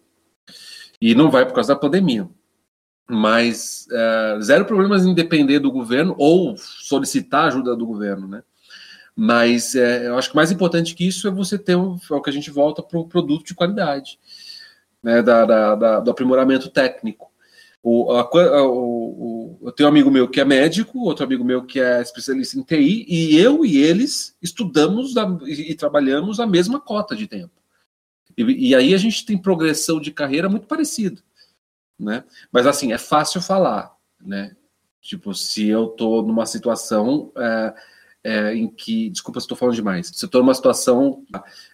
E 1.02 1.16
não 1.16 1.32
vai 1.32 1.48
por 1.48 1.56
causa 1.56 1.74
da 1.74 1.80
pandemia 1.80 2.30
mas 3.08 3.88
é, 3.92 4.40
zero 4.42 4.66
problemas 4.66 5.06
em 5.06 5.14
depender 5.14 5.60
do 5.60 5.72
governo 5.72 6.16
ou 6.18 6.58
solicitar 6.58 7.46
ajuda 7.46 7.76
do 7.76 7.86
governo, 7.86 8.28
né? 8.28 8.44
Mas 9.16 9.76
é, 9.76 10.08
eu 10.08 10.18
acho 10.18 10.30
que 10.30 10.36
mais 10.36 10.52
importante 10.52 10.96
que 10.96 11.08
isso 11.08 11.28
é 11.28 11.32
você 11.32 11.58
ter 11.58 11.76
um, 11.76 11.98
é 12.12 12.14
o 12.14 12.22
que 12.22 12.30
a 12.30 12.34
gente 12.34 12.50
volta 12.50 12.82
para 12.82 13.00
o 13.00 13.08
produto 13.08 13.46
de 13.46 13.54
qualidade, 13.54 14.20
né? 15.02 15.22
Da, 15.22 15.46
da, 15.46 15.76
da, 15.76 16.00
do 16.00 16.12
aprimoramento 16.12 16.70
técnico. 16.70 17.32
O, 17.84 18.12
a, 18.14 18.28
o, 18.64 19.60
o, 19.62 19.68
eu 19.68 19.72
tenho 19.72 19.88
um 19.88 19.92
amigo 19.92 20.10
meu 20.10 20.28
que 20.28 20.42
é 20.42 20.46
médico, 20.46 21.00
outro 21.02 21.24
amigo 21.24 21.44
meu 21.44 21.64
que 21.64 21.80
é 21.80 22.02
especialista 22.02 22.58
em 22.58 22.64
TI, 22.64 23.06
e 23.08 23.38
eu 23.38 23.64
e 23.64 23.78
eles 23.78 24.36
estudamos 24.42 25.14
e, 25.46 25.72
e 25.72 25.76
trabalhamos 25.76 26.40
a 26.40 26.48
mesma 26.48 26.80
cota 26.80 27.16
de 27.16 27.28
tempo. 27.28 27.54
E, 28.36 28.70
e 28.70 28.76
aí 28.76 28.96
a 28.96 28.98
gente 28.98 29.24
tem 29.24 29.38
progressão 29.38 30.00
de 30.02 30.12
carreira 30.12 30.50
muito 30.50 30.66
parecida 30.66 31.22
né? 32.00 32.24
Mas 32.52 32.68
assim, 32.68 32.92
é 32.94 32.98
fácil 32.98 33.42
falar, 33.42 33.96
né? 34.20 34.56
Tipo, 35.02 35.34
se 35.34 35.68
eu 35.68 35.88
tô 35.88 36.22
numa 36.24 36.46
situação 36.46 37.32
é, 37.38 37.74
é, 38.24 38.56
em 38.56 38.68
que, 38.68 39.10
desculpa 39.10 39.40
se 39.40 39.46
estou 39.46 39.58
falando 39.58 39.76
demais, 39.76 40.08
se 40.08 40.26
eu 40.26 40.30
tô 40.30 40.40
numa 40.40 40.54
situação 40.54 41.24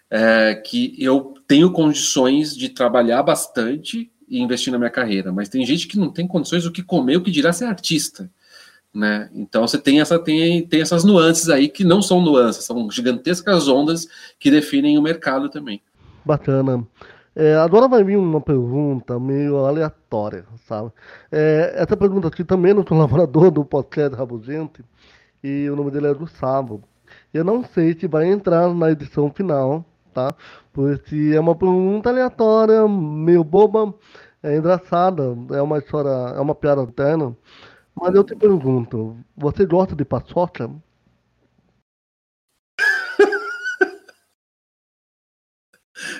é, 0.09 0.55
que 0.55 0.93
eu 0.99 1.33
tenho 1.47 1.71
condições 1.71 2.55
de 2.55 2.67
trabalhar 2.69 3.23
bastante 3.23 4.11
e 4.27 4.41
investir 4.41 4.71
na 4.71 4.77
minha 4.77 4.89
carreira, 4.89 5.31
mas 5.31 5.47
tem 5.47 5.65
gente 5.65 5.87
que 5.87 5.97
não 5.97 6.11
tem 6.11 6.27
condições 6.27 6.63
do 6.63 6.71
que 6.71 6.83
comer, 6.83 7.17
o 7.17 7.21
que 7.21 7.31
dirá 7.31 7.53
ser 7.53 7.65
artista, 7.65 8.29
né? 8.93 9.29
Então 9.33 9.65
você 9.65 9.77
tem 9.77 10.01
essa 10.01 10.19
tem, 10.19 10.67
tem 10.67 10.81
essas 10.81 11.05
nuances 11.05 11.49
aí 11.49 11.69
que 11.69 11.85
não 11.85 12.01
são 12.01 12.21
nuances, 12.21 12.65
são 12.65 12.91
gigantescas 12.91 13.69
ondas 13.69 14.07
que 14.37 14.51
definem 14.51 14.97
o 14.97 15.01
mercado 15.01 15.49
também. 15.49 15.81
Bacana. 16.25 16.85
É, 17.35 17.55
agora 17.55 17.87
vai 17.87 18.03
vir 18.03 18.17
uma 18.17 18.41
pergunta 18.41 19.19
meio 19.19 19.65
aleatória, 19.65 20.45
sabe? 20.67 20.91
É, 21.31 21.73
essa 21.77 21.95
pergunta 21.95 22.27
aqui 22.27 22.43
também 22.43 22.71
é 22.77 22.83
colaborador 22.83 23.49
do 23.51 23.63
podcast 23.63 24.15
Rabugente 24.17 24.83
e 25.43 25.69
o 25.69 25.75
nome 25.75 25.91
dele 25.91 26.07
é 26.07 26.13
Gustavo. 26.13 26.83
Eu 27.33 27.43
não 27.43 27.63
sei 27.63 27.93
se 27.97 28.07
vai 28.07 28.27
entrar 28.27 28.73
na 28.73 28.91
edição 28.91 29.31
final, 29.31 29.85
tá? 30.13 30.35
Porque 30.73 31.31
é 31.33 31.39
uma 31.39 31.55
pergunta 31.55 32.09
aleatória, 32.09 32.87
meio 32.87 33.43
boba, 33.43 33.93
é 34.43 34.57
engraçada, 34.57 35.23
é 35.51 35.61
uma 35.61 35.77
história, 35.77 36.09
é 36.35 36.39
uma 36.41 36.55
piada 36.55 36.81
interna. 36.83 37.35
Mas 37.95 38.15
eu 38.15 38.23
te 38.23 38.35
pergunto, 38.35 39.17
você 39.37 39.65
gosta 39.65 39.95
de 39.95 40.05
paçoca? 40.05 40.69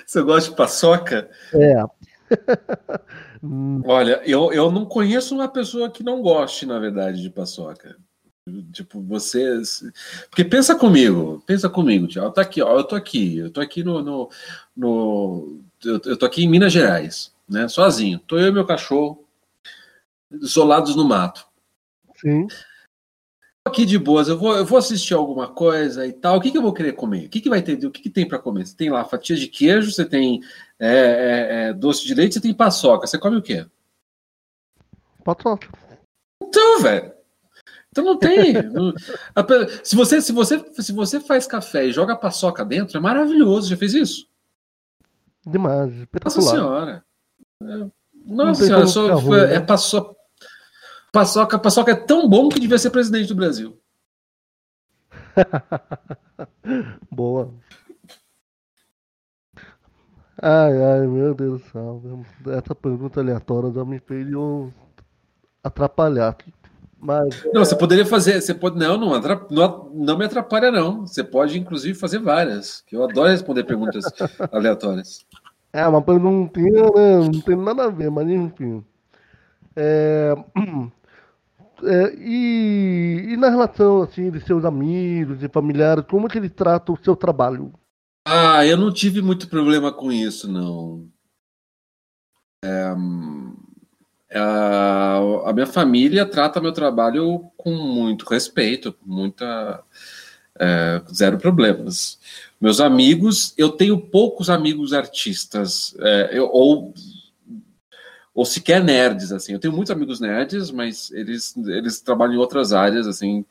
Você 0.06 0.22
gosta 0.22 0.50
de 0.50 0.56
paçoca? 0.56 1.30
É. 1.54 1.84
Olha, 3.84 4.22
eu, 4.24 4.52
eu 4.52 4.70
não 4.70 4.84
conheço 4.84 5.34
uma 5.34 5.48
pessoa 5.48 5.90
que 5.90 6.04
não 6.04 6.22
goste, 6.22 6.64
na 6.64 6.78
verdade, 6.78 7.20
de 7.20 7.30
paçoca. 7.30 7.96
Tipo, 8.72 9.00
vocês. 9.00 9.84
Porque 10.28 10.44
pensa 10.44 10.74
comigo, 10.74 11.42
pensa 11.46 11.68
comigo, 11.68 12.08
Tiago. 12.08 12.32
Tá 12.32 12.42
aqui, 12.42 12.60
ó, 12.60 12.78
eu 12.78 12.84
tô 12.84 12.96
aqui, 12.96 13.38
eu 13.38 13.50
tô 13.50 13.60
aqui 13.60 13.84
no. 13.84 14.02
no, 14.02 14.30
no 14.76 15.60
eu, 15.84 16.00
eu 16.04 16.16
tô 16.16 16.26
aqui 16.26 16.42
em 16.42 16.48
Minas 16.48 16.72
Gerais, 16.72 17.32
né? 17.48 17.68
Sozinho. 17.68 18.18
Tô 18.18 18.38
eu 18.38 18.48
e 18.48 18.52
meu 18.52 18.66
cachorro. 18.66 19.24
isolados 20.30 20.96
no 20.96 21.04
mato. 21.04 21.46
Sim. 22.16 22.48
Aqui 23.64 23.86
de 23.86 23.96
boas, 23.96 24.26
eu 24.26 24.36
vou, 24.36 24.56
eu 24.56 24.66
vou 24.66 24.76
assistir 24.76 25.14
alguma 25.14 25.48
coisa 25.48 26.04
e 26.04 26.12
tal. 26.12 26.36
O 26.36 26.40
que, 26.40 26.50
que 26.50 26.58
eu 26.58 26.62
vou 26.62 26.72
querer 26.72 26.94
comer? 26.94 27.26
O 27.26 27.28
que, 27.28 27.40
que 27.40 27.48
vai 27.48 27.62
ter? 27.62 27.74
O 27.86 27.92
que, 27.92 28.02
que 28.02 28.10
tem 28.10 28.26
para 28.26 28.38
comer? 28.38 28.66
Você 28.66 28.76
tem 28.76 28.90
lá 28.90 29.04
fatia 29.04 29.36
de 29.36 29.46
queijo, 29.46 29.92
você 29.92 30.04
tem 30.04 30.40
é, 30.80 30.88
é, 30.88 31.68
é, 31.68 31.72
doce 31.72 32.04
de 32.04 32.12
leite, 32.12 32.34
você 32.34 32.40
tem 32.40 32.52
paçoca. 32.52 33.06
Você 33.06 33.18
come 33.18 33.36
o 33.36 33.42
quê? 33.42 33.64
Paçoca. 35.22 35.68
Então, 36.42 36.80
velho. 36.80 37.12
Então 37.90 38.04
não 38.04 38.18
tem. 38.18 38.54
se, 39.84 39.94
você, 39.94 40.20
se, 40.20 40.32
você, 40.32 40.64
se 40.78 40.92
você 40.92 41.20
faz 41.20 41.46
café 41.46 41.86
e 41.86 41.92
joga 41.92 42.16
paçoca 42.16 42.64
dentro, 42.64 42.96
é 42.96 43.00
maravilhoso. 43.00 43.70
Já 43.70 43.76
fez 43.76 43.94
isso? 43.94 44.28
Demais. 45.46 45.92
Nossa 46.24 46.42
senhora. 46.42 47.04
É, 47.62 47.86
nossa 48.26 48.64
senhora, 48.64 48.86
só, 48.86 49.36
é, 49.36 49.54
é 49.54 49.60
paçoca. 49.60 50.16
Paçoca, 51.12 51.58
paçoca 51.58 51.92
é 51.92 51.94
tão 51.94 52.26
bom 52.26 52.48
que 52.48 52.58
devia 52.58 52.78
ser 52.78 52.88
presidente 52.88 53.28
do 53.28 53.34
Brasil. 53.34 53.78
Boa. 57.12 57.52
Ai, 60.40 60.82
ai, 60.82 61.06
meu 61.06 61.34
Deus 61.34 61.60
do 61.60 61.70
céu. 61.70 62.24
Essa 62.46 62.74
pergunta 62.74 63.20
aleatória 63.20 63.70
já 63.70 63.84
me 63.84 64.00
fez 64.00 64.32
eu 64.32 64.72
atrapalhar. 65.62 66.34
Mas, 66.98 67.44
não, 67.52 67.60
é... 67.60 67.64
você 67.64 67.76
poderia 67.76 68.06
fazer. 68.06 68.40
Você 68.40 68.54
pode, 68.54 68.78
não, 68.78 68.96
não, 68.96 69.20
não, 69.50 69.90
não 69.92 70.18
me 70.18 70.24
atrapalha, 70.24 70.70
não. 70.70 71.06
Você 71.06 71.22
pode, 71.22 71.58
inclusive, 71.58 71.98
fazer 71.98 72.20
várias. 72.20 72.80
Que 72.86 72.96
eu 72.96 73.04
adoro 73.04 73.28
responder 73.28 73.64
perguntas 73.64 74.04
aleatórias. 74.50 75.26
É, 75.72 75.86
uma 75.86 76.00
perguntinha, 76.00 76.84
né? 76.94 77.18
Não 77.32 77.40
tem 77.40 77.56
nada 77.56 77.84
a 77.84 77.90
ver, 77.90 78.10
mas 78.10 78.28
enfim. 78.28 78.82
É... 79.76 80.34
É, 81.84 82.14
e, 82.16 83.32
e, 83.32 83.36
na 83.36 83.48
relação 83.48 84.02
assim 84.02 84.30
de 84.30 84.40
seus 84.40 84.64
amigos 84.64 85.42
e 85.42 85.48
familiares, 85.48 86.04
como 86.08 86.28
que 86.28 86.38
ele 86.38 86.48
trata 86.48 86.92
o 86.92 86.98
seu 87.02 87.16
trabalho? 87.16 87.72
Ah, 88.24 88.64
eu 88.64 88.76
não 88.76 88.92
tive 88.92 89.20
muito 89.20 89.48
problema 89.48 89.92
com 89.92 90.12
isso, 90.12 90.50
não. 90.50 91.08
É, 92.64 92.94
é 94.30 94.38
a 94.38 95.52
minha 95.52 95.66
família 95.66 96.24
trata 96.24 96.60
meu 96.60 96.72
trabalho 96.72 97.50
com 97.56 97.72
muito 97.72 98.24
respeito, 98.24 98.94
muita 99.04 99.82
é, 100.58 101.02
zero 101.12 101.38
problemas. 101.38 102.18
Meus 102.60 102.80
amigos, 102.80 103.52
eu 103.58 103.70
tenho 103.70 104.00
poucos 104.00 104.48
amigos 104.48 104.92
artistas, 104.92 105.96
é, 105.98 106.30
eu, 106.32 106.48
ou 106.52 106.94
ou 108.34 108.44
sequer 108.44 108.82
nerds, 108.82 109.32
assim. 109.32 109.52
Eu 109.52 109.58
tenho 109.58 109.74
muitos 109.74 109.90
amigos 109.90 110.20
nerds, 110.20 110.70
mas 110.70 111.10
eles, 111.12 111.56
eles 111.56 112.00
trabalham 112.00 112.34
em 112.34 112.38
outras 112.38 112.72
áreas, 112.72 113.06
assim. 113.06 113.44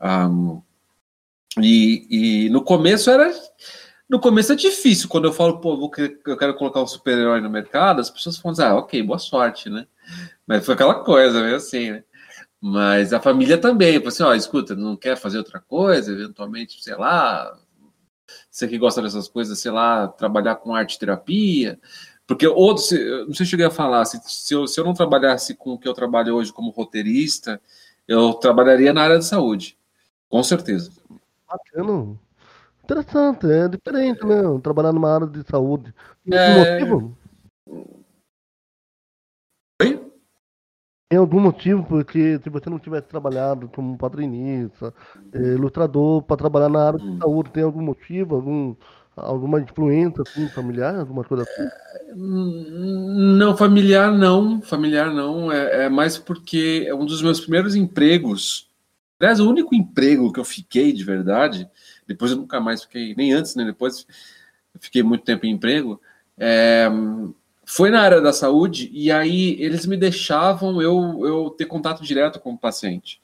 Um, 0.00 0.60
e, 1.58 2.46
e 2.46 2.50
no 2.50 2.62
começo 2.62 3.10
era. 3.10 3.32
No 4.08 4.20
começo 4.20 4.52
é 4.52 4.56
difícil, 4.56 5.08
quando 5.08 5.24
eu 5.24 5.32
falo, 5.32 5.58
pô, 5.60 5.90
eu 6.26 6.36
quero 6.36 6.54
colocar 6.54 6.80
um 6.80 6.86
super-herói 6.86 7.40
no 7.40 7.50
mercado, 7.50 8.00
as 8.00 8.08
pessoas 8.08 8.38
falam, 8.38 8.56
ah, 8.60 8.74
ok, 8.76 9.02
boa 9.02 9.18
sorte, 9.18 9.68
né? 9.68 9.84
Mas 10.46 10.64
foi 10.64 10.74
aquela 10.74 11.02
coisa, 11.02 11.42
meio 11.42 11.56
assim, 11.56 11.90
né? 11.90 12.04
Mas 12.60 13.12
a 13.12 13.20
família 13.20 13.58
também, 13.58 14.00
assim, 14.06 14.22
ó, 14.22 14.32
escuta, 14.32 14.76
não 14.76 14.96
quer 14.96 15.16
fazer 15.16 15.38
outra 15.38 15.58
coisa, 15.58 16.12
eventualmente, 16.12 16.82
sei 16.84 16.94
lá, 16.94 17.52
você 18.48 18.68
que 18.68 18.78
gosta 18.78 19.02
dessas 19.02 19.28
coisas, 19.28 19.58
sei 19.58 19.72
lá, 19.72 20.08
trabalhar 20.08 20.56
com 20.56 20.74
arte 20.74 20.98
terapia, 20.98 21.78
porque 22.26 22.46
outro, 22.46 22.82
se, 22.82 22.98
não 23.26 23.34
sei 23.34 23.46
se 23.46 23.50
cheguei 23.50 23.66
a 23.66 23.70
falar, 23.70 24.04
se, 24.04 24.20
se, 24.24 24.52
eu, 24.52 24.66
se 24.66 24.80
eu 24.80 24.84
não 24.84 24.94
trabalhasse 24.94 25.54
com 25.54 25.74
o 25.74 25.78
que 25.78 25.86
eu 25.86 25.94
trabalho 25.94 26.34
hoje 26.34 26.52
como 26.52 26.70
roteirista, 26.70 27.60
eu 28.06 28.34
trabalharia 28.34 28.92
na 28.92 29.02
área 29.02 29.18
de 29.18 29.24
saúde. 29.24 29.78
Com 30.28 30.42
certeza. 30.42 30.90
Bacana. 31.48 32.18
Interessante, 32.82 33.50
é 33.50 33.68
diferente, 33.68 34.24
né? 34.24 34.42
Trabalhar 34.62 34.92
numa 34.92 35.12
área 35.12 35.26
de 35.26 35.42
saúde. 35.48 35.94
É... 36.30 36.78
motivo? 36.84 37.18
Oi? 39.82 40.12
Tem 41.08 41.18
algum 41.18 41.40
motivo 41.40 41.84
porque 41.84 42.38
se 42.40 42.50
você 42.50 42.68
não 42.68 42.78
tivesse 42.78 43.06
trabalhado 43.06 43.68
como 43.68 43.96
padrinista, 43.96 44.92
é, 45.32 45.38
ilustrador, 45.38 46.22
para 46.22 46.36
trabalhar 46.36 46.68
na 46.68 46.86
área 46.88 46.98
de 46.98 47.08
hum. 47.08 47.18
saúde, 47.18 47.50
tem 47.50 47.62
algum 47.62 47.82
motivo, 47.82 48.34
algum, 48.34 48.74
alguma 49.16 49.60
influência 49.60 50.22
assim, 50.22 50.48
familiar, 50.48 50.98
alguma 50.98 51.24
coisa 51.24 51.44
assim? 51.44 51.68
Não, 52.14 53.56
familiar 53.56 54.12
não, 54.12 54.60
familiar 54.60 55.12
não, 55.12 55.50
é, 55.50 55.84
é, 55.84 55.88
mais 55.88 56.18
porque 56.18 56.84
é 56.86 56.94
um 56.94 57.06
dos 57.06 57.22
meus 57.22 57.40
primeiros 57.40 57.74
empregos, 57.74 58.68
aliás, 59.18 59.40
o 59.40 59.48
único 59.48 59.74
emprego 59.74 60.32
que 60.32 60.38
eu 60.38 60.44
fiquei 60.44 60.92
de 60.92 61.02
verdade, 61.02 61.68
depois 62.06 62.30
eu 62.30 62.36
nunca 62.36 62.60
mais 62.60 62.82
fiquei, 62.82 63.14
nem 63.14 63.32
antes, 63.32 63.54
nem 63.54 63.66
depois, 63.66 64.06
fiquei 64.78 65.02
muito 65.02 65.24
tempo 65.24 65.46
em 65.46 65.52
emprego, 65.52 66.00
é, 66.38 66.88
foi 67.64 67.90
na 67.90 68.00
área 68.00 68.20
da 68.20 68.32
saúde, 68.32 68.88
e 68.92 69.10
aí 69.10 69.56
eles 69.60 69.86
me 69.86 69.96
deixavam 69.96 70.80
eu, 70.80 71.20
eu 71.24 71.50
ter 71.50 71.64
contato 71.64 72.04
direto 72.04 72.38
com 72.38 72.52
o 72.52 72.58
paciente. 72.58 73.20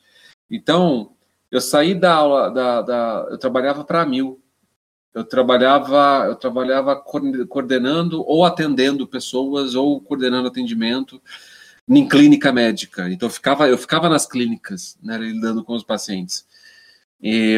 Então, 0.51 1.13
eu 1.51 1.61
saí 1.61 1.95
da 1.95 2.13
aula, 2.13 2.51
da, 2.51 2.83
da 2.83 3.29
eu 3.31 3.39
trabalhava 3.39 3.85
para 3.85 4.03
a 4.03 4.07
Mil, 4.07 4.42
eu 5.15 5.25
trabalhava 5.25 6.27
eu 6.27 6.37
trabalhava 6.37 6.97
coordenando 7.49 8.23
ou 8.27 8.45
atendendo 8.45 9.07
pessoas 9.07 9.75
ou 9.75 10.01
coordenando 10.01 10.49
atendimento 10.49 11.21
em 11.89 12.09
clínica 12.09 12.53
médica. 12.53 13.11
Então 13.11 13.29
eu 13.29 13.33
ficava 13.33 13.69
eu 13.69 13.77
ficava 13.77 14.09
nas 14.09 14.27
clínicas 14.27 14.99
né, 15.03 15.19
lidando 15.19 15.65
com 15.65 15.75
os 15.75 15.85
pacientes. 15.85 16.47
E, 17.23 17.57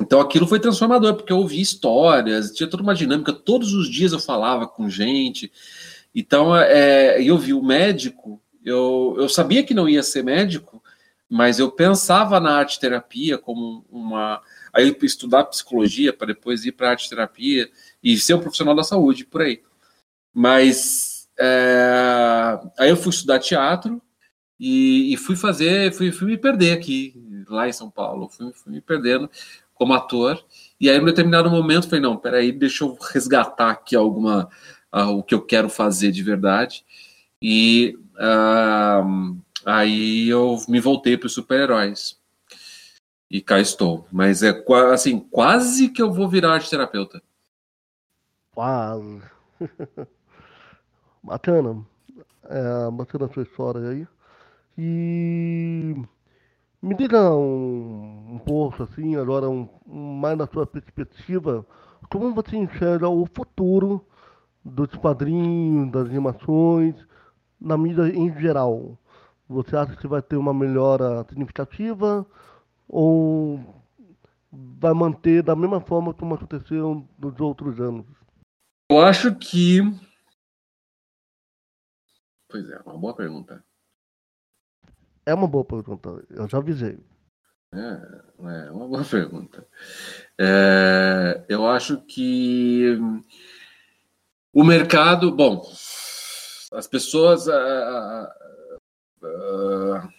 então 0.00 0.20
aquilo 0.20 0.46
foi 0.46 0.60
transformador 0.60 1.14
porque 1.14 1.32
eu 1.32 1.38
ouvi 1.38 1.60
histórias 1.60 2.52
tinha 2.52 2.68
toda 2.68 2.82
uma 2.82 2.94
dinâmica. 2.94 3.32
Todos 3.32 3.72
os 3.72 3.90
dias 3.90 4.12
eu 4.12 4.20
falava 4.20 4.66
com 4.66 4.90
gente. 4.90 5.50
Então 6.14 6.56
é, 6.56 7.22
eu 7.22 7.38
vi 7.38 7.54
o 7.54 7.62
médico 7.62 8.40
eu, 8.64 9.14
eu 9.16 9.28
sabia 9.28 9.62
que 9.62 9.72
não 9.72 9.88
ia 9.88 10.02
ser 10.02 10.22
médico 10.24 10.82
mas 11.28 11.58
eu 11.58 11.70
pensava 11.70 12.38
na 12.38 12.56
arte 12.56 12.78
terapia 12.78 13.38
como 13.38 13.84
uma 13.90 14.40
aí 14.76 14.96
estudar 15.02 15.44
psicologia 15.44 16.12
para 16.12 16.28
depois 16.28 16.64
ir 16.66 16.72
para 16.72 16.90
arte 16.90 17.08
terapia 17.08 17.70
e 18.02 18.18
ser 18.18 18.34
um 18.34 18.40
profissional 18.40 18.74
da 18.74 18.84
saúde 18.84 19.24
por 19.24 19.40
aí. 19.40 19.62
Mas 20.34 21.28
é, 21.38 22.60
aí 22.78 22.90
eu 22.90 22.96
fui 22.96 23.10
estudar 23.10 23.38
teatro 23.38 24.02
e, 24.60 25.14
e, 25.14 25.16
fui 25.16 25.34
fazer, 25.34 25.92
fui, 25.92 26.12
fui 26.12 26.26
me 26.26 26.36
perder 26.36 26.72
aqui 26.72 27.14
lá 27.48 27.68
em 27.68 27.72
São 27.72 27.90
Paulo, 27.90 28.28
fui, 28.28 28.52
fui 28.52 28.72
me 28.72 28.80
perdendo 28.80 29.30
como 29.74 29.94
ator. 29.94 30.44
E 30.80 30.90
aí, 30.90 30.96
em 30.96 31.00
um 31.00 31.04
determinado 31.04 31.50
momento, 31.50 31.88
falei: 31.88 32.00
não, 32.00 32.16
peraí, 32.16 32.52
deixa 32.52 32.84
eu 32.84 32.96
resgatar 33.12 33.70
aqui 33.70 33.94
alguma 33.96 34.48
uh, 34.94 35.10
o 35.10 35.22
que 35.22 35.34
eu 35.34 35.42
quero 35.42 35.68
fazer 35.68 36.10
de 36.10 36.22
verdade. 36.22 36.84
E 37.40 37.98
uh, 38.14 39.36
aí 39.64 40.28
eu 40.28 40.58
me 40.68 40.80
voltei 40.80 41.16
para 41.16 41.26
os 41.26 41.34
super-heróis. 41.34 42.18
E 43.30 43.40
cá 43.40 43.58
estou. 43.58 44.06
Mas 44.12 44.42
é 44.42 44.64
assim, 44.92 45.18
quase 45.18 45.88
que 45.88 46.00
eu 46.00 46.12
vou 46.12 46.28
virar 46.28 46.54
arte 46.54 46.70
terapeuta. 46.70 47.22
Quase. 48.52 49.22
bacana. 51.22 51.84
É, 52.44 52.90
bacana 52.90 53.26
a 53.26 53.28
sua 53.28 53.42
história 53.42 53.90
aí. 53.90 54.06
E 54.78 55.96
me 56.82 56.94
diga 56.94 57.34
um, 57.34 58.34
um 58.34 58.38
pouco, 58.38 58.82
assim, 58.82 59.16
agora 59.16 59.48
um, 59.48 59.68
mais 59.86 60.36
na 60.38 60.46
sua 60.46 60.66
perspectiva, 60.66 61.66
como 62.10 62.34
você 62.34 62.56
enxerga 62.56 63.08
o 63.08 63.26
futuro 63.26 64.04
dos 64.64 64.94
quadrinhos, 64.94 65.90
das 65.90 66.06
animações, 66.06 66.94
na 67.60 67.76
mídia 67.76 68.08
em 68.08 68.32
geral? 68.38 68.98
Você 69.48 69.76
acha 69.76 69.96
que 69.96 70.06
vai 70.06 70.22
ter 70.22 70.36
uma 70.36 70.52
melhora 70.52 71.24
significativa? 71.28 72.26
Ou 72.88 73.84
vai 74.52 74.92
manter 74.92 75.42
da 75.42 75.56
mesma 75.56 75.80
forma 75.80 76.14
como 76.14 76.34
aconteceu 76.34 77.06
nos 77.18 77.40
outros 77.40 77.80
anos? 77.80 78.06
Eu 78.90 79.00
acho 79.00 79.34
que. 79.36 79.80
Pois 82.48 82.68
é, 82.70 82.78
uma 82.80 82.98
boa 82.98 83.14
pergunta. 83.16 83.64
É 85.24 85.34
uma 85.34 85.48
boa 85.48 85.64
pergunta, 85.64 86.24
eu 86.30 86.48
já 86.48 86.58
avisei. 86.58 86.98
É, 87.74 88.66
é 88.66 88.70
uma 88.70 88.86
boa 88.86 89.04
pergunta. 89.10 89.66
É, 90.38 91.44
eu 91.48 91.66
acho 91.66 92.00
que 92.02 92.96
o 94.52 94.64
mercado, 94.64 95.34
bom, 95.34 95.62
as 96.72 96.86
pessoas. 96.86 97.48
A, 97.48 97.56
a, 97.56 98.22
a, 99.22 100.15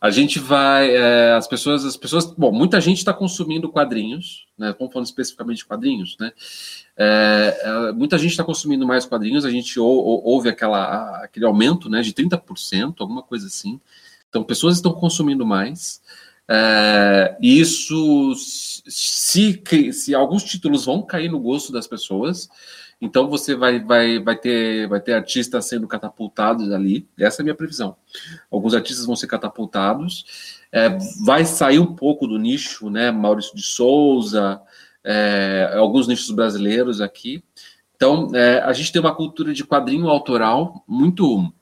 A 0.00 0.10
gente 0.10 0.38
vai, 0.38 0.96
é, 0.96 1.32
as 1.32 1.46
pessoas, 1.46 1.84
as 1.84 1.96
pessoas, 1.96 2.24
bom, 2.24 2.50
muita 2.50 2.80
gente 2.80 2.98
está 2.98 3.12
consumindo 3.12 3.68
quadrinhos, 3.68 4.46
né? 4.56 4.70
Estamos 4.70 4.92
falando 4.92 5.06
especificamente 5.06 5.58
de 5.58 5.66
quadrinhos, 5.66 6.16
né? 6.18 6.32
É, 6.96 7.60
é, 7.62 7.92
muita 7.92 8.16
gente 8.16 8.30
está 8.30 8.42
consumindo 8.42 8.86
mais 8.86 9.04
quadrinhos, 9.04 9.44
a 9.44 9.50
gente 9.50 9.78
ou, 9.78 9.88
ou, 9.88 10.24
houve 10.24 10.48
aquela, 10.48 11.22
aquele 11.22 11.44
aumento, 11.44 11.90
né, 11.90 12.00
de 12.00 12.14
30%, 12.14 12.94
alguma 12.98 13.22
coisa 13.22 13.46
assim. 13.46 13.78
Então, 14.30 14.42
pessoas 14.42 14.76
estão 14.76 14.92
consumindo 14.92 15.44
mais. 15.44 16.00
É, 16.48 17.36
isso, 17.42 18.34
se, 18.36 19.62
se 19.92 20.14
alguns 20.14 20.44
títulos 20.44 20.86
vão 20.86 21.02
cair 21.02 21.30
no 21.30 21.38
gosto 21.38 21.72
das 21.72 21.86
pessoas, 21.86 22.48
então 23.00 23.28
você 23.28 23.54
vai, 23.54 23.80
vai, 23.82 24.18
vai, 24.18 24.36
ter, 24.36 24.86
vai 24.88 25.00
ter 25.00 25.14
artistas 25.14 25.66
sendo 25.66 25.88
catapultados 25.88 26.70
ali. 26.70 27.08
Essa 27.18 27.40
é 27.40 27.42
a 27.42 27.44
minha 27.44 27.54
previsão. 27.54 27.96
Alguns 28.50 28.74
artistas 28.74 29.06
vão 29.06 29.16
ser 29.16 29.26
catapultados. 29.26 30.60
É, 30.70 30.90
vai 31.24 31.44
sair 31.44 31.78
um 31.78 31.94
pouco 31.94 32.26
do 32.26 32.38
nicho, 32.38 32.90
né? 32.90 33.10
Maurício 33.10 33.56
de 33.56 33.62
Souza, 33.62 34.60
é, 35.02 35.72
alguns 35.76 36.06
nichos 36.06 36.30
brasileiros 36.30 37.00
aqui. 37.00 37.42
Então, 37.96 38.30
é, 38.34 38.60
a 38.60 38.72
gente 38.72 38.92
tem 38.92 39.00
uma 39.00 39.14
cultura 39.14 39.52
de 39.52 39.64
quadrinho 39.64 40.08
autoral 40.08 40.84
muito, 40.86 41.52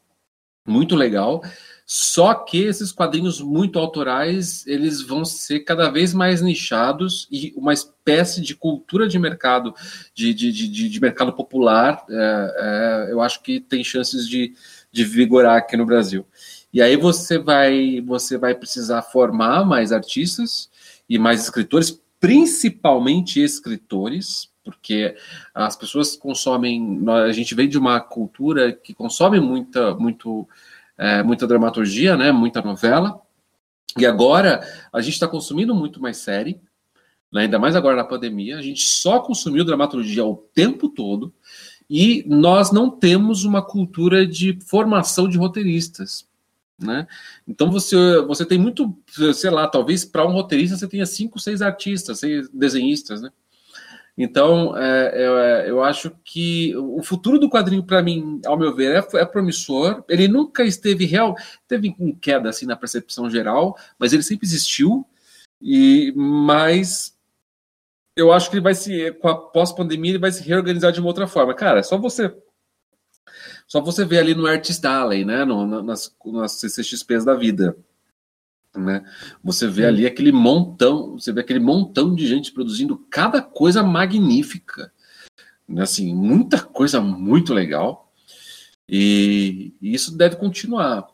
muito 0.67 0.97
legal. 0.97 1.43
Só 1.91 2.35
que 2.35 2.65
esses 2.65 2.93
quadrinhos 2.93 3.41
muito 3.41 3.79
autorais, 3.79 4.63
eles 4.67 5.01
vão 5.01 5.25
ser 5.25 5.61
cada 5.61 5.89
vez 5.89 6.13
mais 6.13 6.43
nichados 6.43 7.27
e 7.33 7.55
uma 7.57 7.73
espécie 7.73 8.43
de 8.43 8.55
cultura 8.55 9.09
de 9.09 9.19
mercado, 9.19 9.75
de, 10.13 10.35
de, 10.35 10.53
de, 10.53 10.69
de 10.69 11.01
mercado 11.01 11.33
popular, 11.33 12.05
é, 12.11 13.07
é, 13.09 13.13
eu 13.13 13.23
acho 13.23 13.43
que 13.43 13.59
tem 13.59 13.83
chances 13.83 14.29
de, 14.29 14.53
de 14.93 15.03
vigorar 15.03 15.57
aqui 15.57 15.79
no 15.79 15.87
Brasil. 15.87 16.27
E 16.71 16.83
aí 16.83 16.95
você 16.95 17.39
vai, 17.39 18.03
você 18.03 18.37
vai 18.37 18.55
precisar 18.55 19.01
formar 19.01 19.65
mais 19.65 19.91
artistas 19.91 20.69
e 21.09 21.19
mais 21.19 21.41
escritores, 21.41 21.99
principalmente 22.21 23.43
escritores, 23.43 24.51
porque 24.63 25.17
as 25.55 25.75
pessoas 25.75 26.15
consomem, 26.15 27.03
a 27.27 27.33
gente 27.33 27.55
vem 27.55 27.67
de 27.67 27.79
uma 27.79 27.99
cultura 27.99 28.73
que 28.73 28.93
consome 28.93 29.41
muita, 29.41 29.95
muito 29.95 30.47
é, 30.99 31.23
muita 31.23 31.47
dramaturgia, 31.47 32.17
né, 32.17 32.33
muita 32.33 32.61
novela. 32.61 33.23
E 33.97 34.05
agora 34.05 34.61
a 34.93 35.01
gente 35.01 35.15
está 35.15 35.29
consumindo 35.29 35.75
muito 35.75 36.01
mais 36.01 36.19
série, 36.19 36.61
né, 37.33 37.43
ainda 37.43 37.59
mais 37.59 37.77
agora 37.77 37.97
na 37.97 38.05
pandemia. 38.05 38.59
A 38.59 38.63
gente 38.63 38.83
só 38.83 39.21
consumiu 39.21 39.65
dramaturgia 39.65 40.25
o 40.25 40.37
tempo 40.37 40.89
todo 40.89 41.33
e 41.89 42.25
nós 42.27 42.71
não 42.73 42.91
temos 42.91 43.45
uma 43.45 43.63
cultura 43.63 44.27
de 44.27 44.59
formação 44.67 45.29
de 45.29 45.39
roteiristas. 45.39 46.27
Né? 46.79 47.07
Então 47.47 47.71
você, 47.71 47.97
você 48.23 48.45
tem 48.45 48.59
muito, 48.59 48.97
sei 49.35 49.51
lá, 49.51 49.67
talvez 49.67 50.05
para 50.05 50.27
um 50.27 50.33
roteirista 50.33 50.77
você 50.77 50.87
tenha 50.87 51.07
cinco, 51.07 51.41
seis 51.41 51.61
artistas, 51.61 52.21
seis 52.21 52.49
desenhistas, 52.51 53.21
né? 53.21 53.31
Então, 54.21 54.77
é, 54.77 55.13
é, 55.15 55.71
eu 55.71 55.81
acho 55.81 56.11
que 56.25 56.77
o 56.77 57.01
futuro 57.05 57.39
do 57.39 57.49
quadrinho, 57.49 57.85
para 57.85 58.03
mim, 58.03 58.41
ao 58.45 58.59
meu 58.59 58.75
ver, 58.75 58.97
é, 58.97 59.19
é, 59.19 59.25
promissor. 59.25 60.05
Ele 60.09 60.27
nunca 60.27 60.65
esteve 60.65 61.05
real, 61.05 61.37
teve 61.69 61.95
em 62.01 62.13
queda 62.17 62.49
assim 62.49 62.67
na 62.67 62.75
percepção 62.75 63.31
geral, 63.31 63.79
mas 63.97 64.13
ele 64.13 64.25
sempre 64.25 64.45
existiu. 64.45 65.07
E 65.63 66.13
mas 66.17 67.17
eu 68.17 68.33
acho 68.33 68.51
que 68.51 68.57
ele 68.57 68.63
vai 68.63 68.75
se, 68.75 69.13
com 69.13 69.29
a 69.29 69.37
pós-pandemia, 69.37 70.11
ele 70.11 70.19
vai 70.19 70.33
se 70.33 70.43
reorganizar 70.43 70.91
de 70.91 70.99
uma 70.99 71.09
outra 71.09 71.29
forma. 71.29 71.55
Cara, 71.55 71.85
só 71.85 71.97
você 71.97 72.35
só 73.69 73.81
você 73.81 74.05
vê 74.05 74.19
ali 74.19 74.35
no 74.35 74.47
Artist 74.47 74.85
Alley, 74.85 75.25
né, 75.25 75.45
no, 75.45 75.83
nas, 75.83 76.13
nas 76.25 76.53
CCXPs 76.53 77.25
da 77.25 77.35
vida 77.35 77.77
né? 78.79 79.05
Você 79.43 79.67
vê 79.67 79.87
ali 79.87 80.07
aquele 80.07 80.33
montão, 80.33 81.19
você 81.19 81.33
vê 81.33 81.41
aquele 81.41 81.61
montão 81.61 82.15
de 82.15 82.27
gente 82.27 82.53
produzindo 82.53 82.97
cada 83.11 83.43
coisa 83.43 83.83
magnífica, 83.83 84.93
né? 85.69 85.83
assim, 85.83 86.15
muita 86.15 86.63
coisa 86.63 87.01
muito 87.01 87.53
legal. 87.53 88.13
E, 88.89 89.75
e 89.83 89.93
isso 89.93 90.17
deve 90.17 90.37
continuar. 90.37 91.07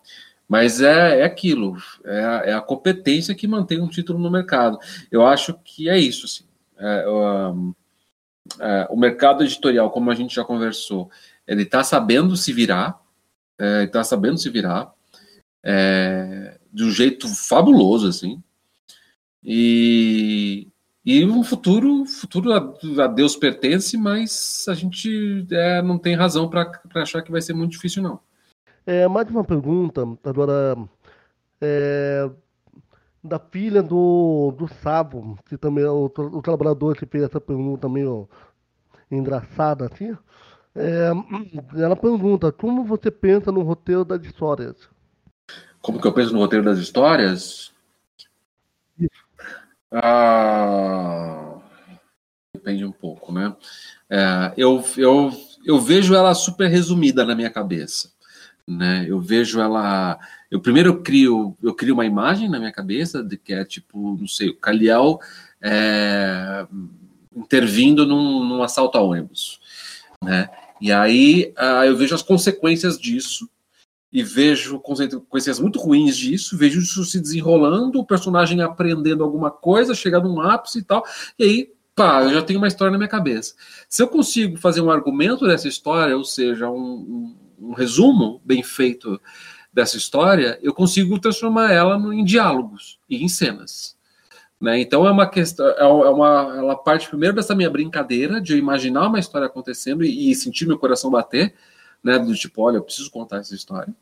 Mas 0.49 0.81
é, 0.81 1.21
é 1.21 1.25
aquilo, 1.25 1.77
é 2.05 2.25
a, 2.25 2.43
é 2.45 2.53
a, 2.53 2.61
competência 2.61 3.35
que 3.35 3.49
mantém 3.49 3.81
um 3.81 3.89
título 3.89 4.19
no 4.19 4.31
mercado. 4.31 4.79
Eu 5.11 5.27
acho 5.27 5.55
que 5.65 5.89
é 5.89 5.99
isso. 5.99 6.27
Assim. 6.27 6.45
É, 6.79 7.05
é, 8.61 8.87
o 8.91 8.97
mercado 8.97 9.43
editorial, 9.43 9.91
como 9.91 10.11
a 10.11 10.15
gente 10.15 10.35
já 10.35 10.45
conversou, 10.45 11.11
ele 11.47 11.63
está 11.63 11.83
sabendo 11.83 12.37
se 12.37 12.53
virar, 12.53 13.01
está 13.59 14.05
sabendo 14.05 14.39
se 14.39 14.51
virar. 14.51 14.93
É, 15.63 16.59
de 16.75 16.83
um 16.83 16.91
jeito 16.91 17.29
fabuloso, 17.29 18.09
assim. 18.09 18.43
E, 19.43 20.67
e 21.05 21.25
um 21.25 21.45
futuro, 21.45 22.05
futuro 22.05 22.53
a, 22.53 23.05
a 23.05 23.07
Deus 23.07 23.37
pertence, 23.37 23.97
mas 23.97 24.65
a 24.69 24.75
gente 24.75 25.47
é, 25.53 25.81
não 25.81 25.97
tem 25.99 26.17
razão 26.17 26.51
para 26.51 26.73
achar 26.97 27.23
que 27.23 27.31
vai 27.31 27.41
ser 27.41 27.53
muito 27.53 27.71
difícil, 27.73 28.03
não. 28.03 28.19
É, 28.85 29.07
mais 29.07 29.31
uma 29.31 29.45
pergunta, 29.45 30.03
agora, 30.25 30.77
é, 31.61 32.29
da 33.23 33.39
filha 33.39 33.83
do, 33.83 34.53
do 34.59 34.67
Sabo, 34.67 35.39
que 35.49 35.57
também 35.57 35.85
é 35.85 35.91
o, 35.91 36.07
o 36.07 36.43
trabalhador 36.43 36.97
que 36.97 37.07
fez 37.07 37.23
essa 37.23 37.41
pergunta 37.41 37.89
meio 37.89 38.29
engraçada, 39.11 39.87
assim. 39.87 40.17
É, 40.75 41.11
ela 41.81 41.95
pergunta, 41.95 42.51
como 42.51 42.85
você 42.85 43.13
pensa 43.13 43.53
no 43.53 43.63
roteiro 43.63 44.05
das 44.05 44.25
histórias? 44.25 44.93
Como 45.85 46.01
que 46.01 46.07
eu 46.07 46.15
penso 46.15 46.33
no 46.33 46.39
roteiro 46.39 46.65
das 46.65 46.79
histórias? 46.79 47.71
Ah, 49.93 51.59
depende 52.55 52.87
um 52.87 52.91
pouco, 52.91 53.31
né? 53.31 53.55
É, 54.09 54.55
eu, 54.57 54.83
eu, 54.97 55.31
eu 55.63 55.79
vejo 55.79 56.15
ela 56.15 56.35
super 56.35 56.71
resumida 56.71 57.23
na 57.27 57.35
minha 57.35 57.51
cabeça, 57.51 58.11
né? 58.67 59.05
Eu 59.07 59.21
vejo 59.21 59.61
ela, 59.61 60.19
eu 60.51 60.59
primeiro 60.59 60.89
eu 60.89 61.03
crio, 61.03 61.55
eu 61.63 61.75
crio 61.75 61.93
uma 61.93 62.07
imagem 62.07 62.49
na 62.49 62.59
minha 62.59 62.73
cabeça 62.73 63.23
de 63.23 63.37
que 63.37 63.53
é 63.53 63.63
tipo, 63.63 64.17
não 64.19 64.27
sei, 64.27 64.49
o 64.49 64.57
Caliel 64.57 65.21
é, 65.61 66.67
intervindo 67.37 68.07
num, 68.07 68.43
num 68.43 68.63
assalto 68.63 68.97
a 68.97 69.03
ônibus, 69.03 69.61
né? 70.23 70.49
E 70.81 70.91
aí 70.91 71.53
ah, 71.59 71.85
eu 71.85 71.95
vejo 71.95 72.15
as 72.15 72.23
consequências 72.23 72.99
disso 72.99 73.47
e 74.15 74.23
vejo 74.23 74.79
consequências 74.79 75.59
muito 75.59 75.81
ruins 75.81 76.17
disso, 76.17 76.57
vejo 76.57 76.79
isso 76.79 77.05
se 77.05 77.21
desenrolando, 77.21 77.99
o 77.99 78.07
personagem 78.07 78.61
aprendendo 78.63 79.25
alguma 79.25 79.51
coisa, 79.51 79.93
chegando 79.93 80.29
num 80.29 80.41
ápice 80.41 80.79
e 80.79 80.83
tal, 80.85 81.05
e 81.37 81.43
aí, 81.43 81.73
pá, 81.97 82.23
eu 82.23 82.33
já 82.33 82.41
tenho 82.41 82.61
uma 82.61 82.69
história 82.69 82.93
na 82.93 82.97
minha 82.97 83.09
cabeça. 83.09 83.57
Se 83.89 84.01
eu 84.01 84.07
consigo 84.07 84.57
fazer 84.57 84.81
um 84.81 84.91
argumento 84.91 85.49
dessa 85.49 85.67
história, 85.67 86.17
ou 86.17 86.23
seja, 86.23 86.71
um, 86.71 86.77
um, 87.59 87.71
um 87.71 87.73
resumo 87.73 88.41
bem 88.45 88.63
feito 88.63 89.21
dessa 89.73 89.97
história, 89.97 90.61
eu 90.63 90.73
consigo 90.73 91.19
transformar 91.19 91.73
ela 91.73 91.97
em 92.15 92.25
diálogos 92.25 93.01
e 93.11 93.17
em 93.17 93.29
cenas. 93.29 93.97
Né? 94.61 94.79
Então 94.79 95.05
é 95.05 95.11
uma 95.11 95.29
questão, 95.29 95.67
é, 95.67 95.81
é 95.81 95.85
uma, 95.85 96.55
ela 96.57 96.77
parte 96.77 97.09
primeiro 97.09 97.35
dessa 97.35 97.53
minha 97.53 97.69
brincadeira 97.69 98.41
de 98.41 98.53
eu 98.53 98.59
imaginar 98.59 99.09
uma 99.09 99.19
história 99.19 99.49
acontecendo 99.49 100.05
e, 100.05 100.31
e 100.31 100.35
sentir 100.37 100.69
meu 100.69 100.79
coração 100.79 101.11
bater, 101.11 101.53
né? 102.05 102.19
Do 102.19 102.35
tipo, 102.35 102.63
olha, 102.63 102.77
eu 102.77 102.83
preciso 102.83 103.11
contar 103.11 103.39
essa 103.39 103.55
história. 103.55 103.93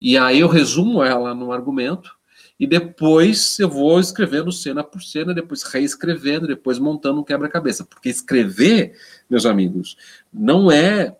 E 0.00 0.16
aí 0.16 0.40
eu 0.40 0.48
resumo 0.48 1.02
ela 1.02 1.34
num 1.34 1.52
argumento 1.52 2.16
e 2.58 2.66
depois 2.66 3.58
eu 3.58 3.68
vou 3.68 3.98
escrevendo 3.98 4.52
cena 4.52 4.84
por 4.84 5.02
cena, 5.02 5.32
depois 5.32 5.62
reescrevendo, 5.62 6.46
depois 6.46 6.78
montando 6.78 7.20
um 7.20 7.24
quebra-cabeça. 7.24 7.84
Porque 7.84 8.08
escrever, 8.08 8.98
meus 9.28 9.46
amigos, 9.46 9.96
não 10.32 10.70
é 10.70 11.16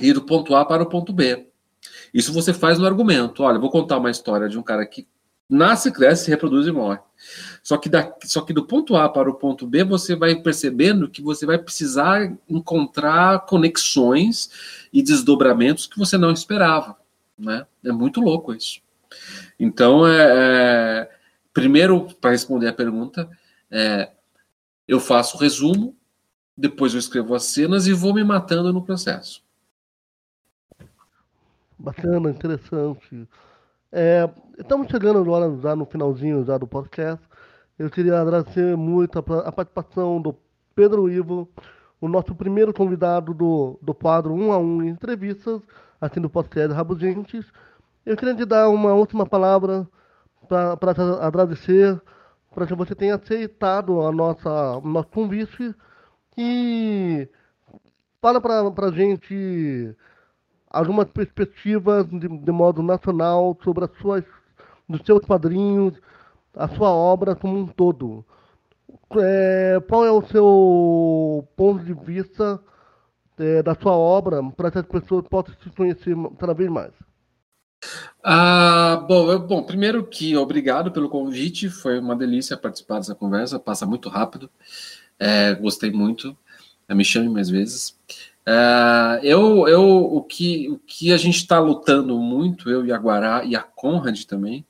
ir 0.00 0.14
do 0.14 0.22
ponto 0.22 0.54
A 0.54 0.64
para 0.64 0.82
o 0.82 0.88
ponto 0.88 1.12
B. 1.12 1.48
Isso 2.14 2.32
você 2.32 2.52
faz 2.52 2.78
no 2.78 2.86
argumento. 2.86 3.42
Olha, 3.42 3.58
vou 3.58 3.70
contar 3.70 3.98
uma 3.98 4.10
história 4.10 4.48
de 4.48 4.58
um 4.58 4.62
cara 4.62 4.86
que 4.86 5.06
nasce, 5.48 5.90
cresce, 5.90 6.30
reproduz 6.30 6.66
e 6.66 6.72
morre. 6.72 7.00
Só 7.62 7.76
que, 7.76 7.88
da, 7.88 8.14
só 8.24 8.40
que 8.40 8.52
do 8.52 8.64
ponto 8.64 8.96
A 8.96 9.08
para 9.08 9.28
o 9.28 9.34
ponto 9.34 9.66
B, 9.66 9.84
você 9.84 10.14
vai 10.14 10.36
percebendo 10.36 11.08
que 11.08 11.20
você 11.20 11.44
vai 11.44 11.58
precisar 11.58 12.32
encontrar 12.48 13.46
conexões 13.46 14.48
e 14.92 15.02
desdobramentos 15.02 15.86
que 15.86 15.98
você 15.98 16.16
não 16.16 16.30
esperava. 16.30 17.01
Né? 17.42 17.66
É 17.84 17.90
muito 17.90 18.20
louco 18.20 18.54
isso. 18.54 18.80
Então, 19.58 20.06
é, 20.06 21.02
é 21.02 21.10
primeiro, 21.52 22.06
para 22.20 22.30
responder 22.30 22.68
a 22.68 22.72
pergunta, 22.72 23.28
é, 23.70 24.10
eu 24.86 25.00
faço 25.00 25.36
o 25.36 25.40
resumo, 25.40 25.96
depois 26.56 26.92
eu 26.92 27.00
escrevo 27.00 27.34
as 27.34 27.44
cenas 27.44 27.86
e 27.86 27.92
vou 27.92 28.14
me 28.14 28.22
matando 28.22 28.72
no 28.72 28.84
processo. 28.84 29.42
Bacana, 31.78 32.30
interessante. 32.30 33.28
É, 33.90 34.30
estamos 34.56 34.88
chegando 34.88 35.18
agora 35.18 35.54
já 35.60 35.74
no 35.74 35.84
finalzinho 35.84 36.44
já 36.44 36.56
do 36.56 36.66
podcast. 36.66 37.22
Eu 37.78 37.90
queria 37.90 38.20
agradecer 38.20 38.76
muito 38.76 39.18
a, 39.18 39.22
a 39.40 39.50
participação 39.50 40.22
do 40.22 40.36
Pedro 40.74 41.10
Ivo, 41.10 41.48
o 42.00 42.06
nosso 42.06 42.34
primeiro 42.34 42.72
convidado 42.72 43.34
do, 43.34 43.78
do 43.82 43.92
quadro 43.92 44.32
1 44.32 44.52
a 44.52 44.58
1 44.58 44.84
Entrevistas, 44.84 45.60
aqui 46.02 46.18
no 46.18 46.28
podcast 46.28 46.74
Rabugentes. 46.74 47.46
Eu 48.04 48.16
queria 48.16 48.34
te 48.34 48.44
dar 48.44 48.68
uma 48.68 48.92
última 48.92 49.24
palavra 49.24 49.86
para 50.48 50.92
agradecer 51.24 52.02
para 52.52 52.66
que 52.66 52.74
você 52.74 52.92
tenha 52.92 53.14
aceitado 53.14 54.02
a 54.02 54.10
nossa 54.10 54.80
nosso 54.80 55.08
convite 55.10 55.72
e 56.36 57.28
fala 58.20 58.40
para 58.40 58.88
a 58.88 58.90
gente 58.90 59.96
algumas 60.68 61.08
perspectivas 61.08 62.04
de, 62.08 62.26
de, 62.26 62.50
modo 62.50 62.82
nacional 62.82 63.56
sobre 63.62 63.84
as 63.84 63.92
suas, 63.98 64.24
dos 64.88 65.02
seus 65.06 65.24
quadrinhos, 65.24 65.94
a 66.52 66.66
sua 66.66 66.90
obra 66.90 67.36
como 67.36 67.56
um 67.56 67.66
todo. 67.68 68.24
É, 69.18 69.80
qual 69.88 70.04
é 70.04 70.10
o 70.10 70.22
seu 70.22 71.48
ponto 71.56 71.84
de 71.84 71.94
vista 71.94 72.60
é, 73.38 73.62
da 73.62 73.74
sua 73.74 73.92
obra 73.92 74.42
para 74.56 74.70
que 74.70 74.78
as 74.78 74.86
pessoas 74.86 75.26
possam 75.28 75.54
se 75.62 75.70
conhecer 75.70 76.16
cada 76.38 76.54
vez 76.54 76.70
mais? 76.70 76.92
Ah, 78.22 79.04
bom, 79.08 79.30
eu, 79.30 79.40
bom, 79.40 79.62
primeiro 79.62 80.06
que 80.06 80.36
obrigado 80.36 80.92
pelo 80.92 81.08
convite, 81.08 81.68
foi 81.68 81.98
uma 81.98 82.14
delícia 82.14 82.56
participar 82.56 82.98
dessa 82.98 83.14
conversa, 83.14 83.58
passa 83.58 83.84
muito 83.84 84.08
rápido, 84.08 84.48
é, 85.18 85.54
gostei 85.54 85.90
muito, 85.90 86.36
me 86.88 87.04
chame 87.04 87.28
mais 87.28 87.50
vezes. 87.50 87.98
É, 88.46 89.20
eu, 89.22 89.66
eu, 89.66 89.82
o 89.82 90.22
que, 90.22 90.68
o 90.68 90.78
que 90.78 91.12
a 91.12 91.16
gente 91.16 91.36
está 91.36 91.58
lutando 91.58 92.16
muito, 92.18 92.70
eu 92.70 92.86
e 92.86 92.92
a 92.92 92.96
Guará 92.96 93.44
e 93.44 93.56
a 93.56 93.62
Conrad 93.62 94.22
também, 94.24 94.64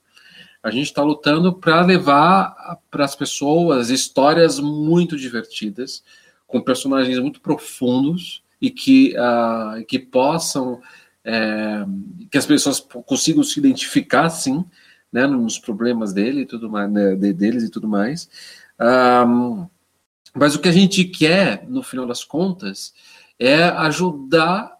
a 0.62 0.70
gente 0.70 0.86
está 0.86 1.02
lutando 1.02 1.52
para 1.52 1.84
levar 1.84 2.78
para 2.90 3.04
as 3.04 3.16
pessoas 3.16 3.90
histórias 3.90 4.60
muito 4.60 5.16
divertidas, 5.16 6.02
com 6.46 6.60
personagens 6.60 7.18
muito 7.18 7.40
profundos 7.40 8.42
e 8.62 8.70
que, 8.70 9.14
uh, 9.18 9.84
que 9.84 9.98
possam 9.98 10.80
é, 11.24 11.84
que 12.30 12.38
as 12.38 12.46
pessoas 12.46 12.80
consigam 13.04 13.42
se 13.42 13.58
identificar, 13.58 14.30
sim, 14.30 14.64
né, 15.12 15.26
nos 15.26 15.58
problemas 15.58 16.12
dele 16.12 16.42
e 16.42 16.46
tudo 16.46 16.70
mais, 16.70 16.90
né, 16.90 17.16
deles 17.16 17.64
e 17.64 17.70
tudo 17.70 17.88
mais. 17.88 18.30
Um, 18.80 19.66
mas 20.34 20.54
o 20.54 20.60
que 20.60 20.68
a 20.68 20.72
gente 20.72 21.04
quer, 21.04 21.68
no 21.68 21.82
final 21.82 22.06
das 22.06 22.24
contas, 22.24 22.94
é 23.38 23.64
ajudar 23.64 24.78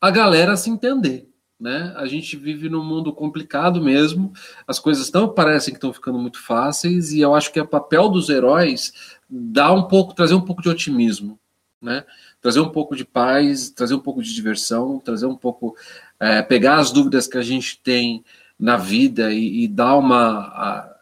a 0.00 0.10
galera 0.10 0.52
a 0.52 0.56
se 0.56 0.68
entender. 0.68 1.30
Né? 1.58 1.94
A 1.96 2.04
gente 2.06 2.36
vive 2.36 2.68
num 2.68 2.84
mundo 2.84 3.12
complicado 3.12 3.80
mesmo, 3.80 4.32
as 4.66 4.78
coisas 4.78 5.10
não 5.12 5.32
parecem 5.32 5.72
que 5.72 5.78
estão 5.78 5.94
ficando 5.94 6.18
muito 6.18 6.42
fáceis, 6.42 7.12
e 7.12 7.20
eu 7.20 7.34
acho 7.34 7.52
que 7.52 7.60
é 7.60 7.64
papel 7.64 8.08
dos 8.08 8.28
heróis 8.28 8.92
dar 9.30 9.72
um 9.72 9.84
pouco, 9.84 10.14
trazer 10.14 10.34
um 10.34 10.40
pouco 10.40 10.60
de 10.60 10.68
otimismo, 10.68 11.38
né? 11.84 12.04
trazer 12.44 12.60
um 12.60 12.68
pouco 12.68 12.94
de 12.94 13.06
paz, 13.06 13.70
trazer 13.70 13.94
um 13.94 14.00
pouco 14.00 14.22
de 14.22 14.34
diversão, 14.34 15.00
trazer 15.02 15.24
um 15.24 15.34
pouco, 15.34 15.74
é, 16.20 16.42
pegar 16.42 16.76
as 16.76 16.92
dúvidas 16.92 17.26
que 17.26 17.38
a 17.38 17.42
gente 17.42 17.80
tem 17.82 18.22
na 18.60 18.76
vida 18.76 19.32
e, 19.32 19.64
e 19.64 19.68
dar 19.68 19.96
uma. 19.96 20.40
A, 20.40 20.94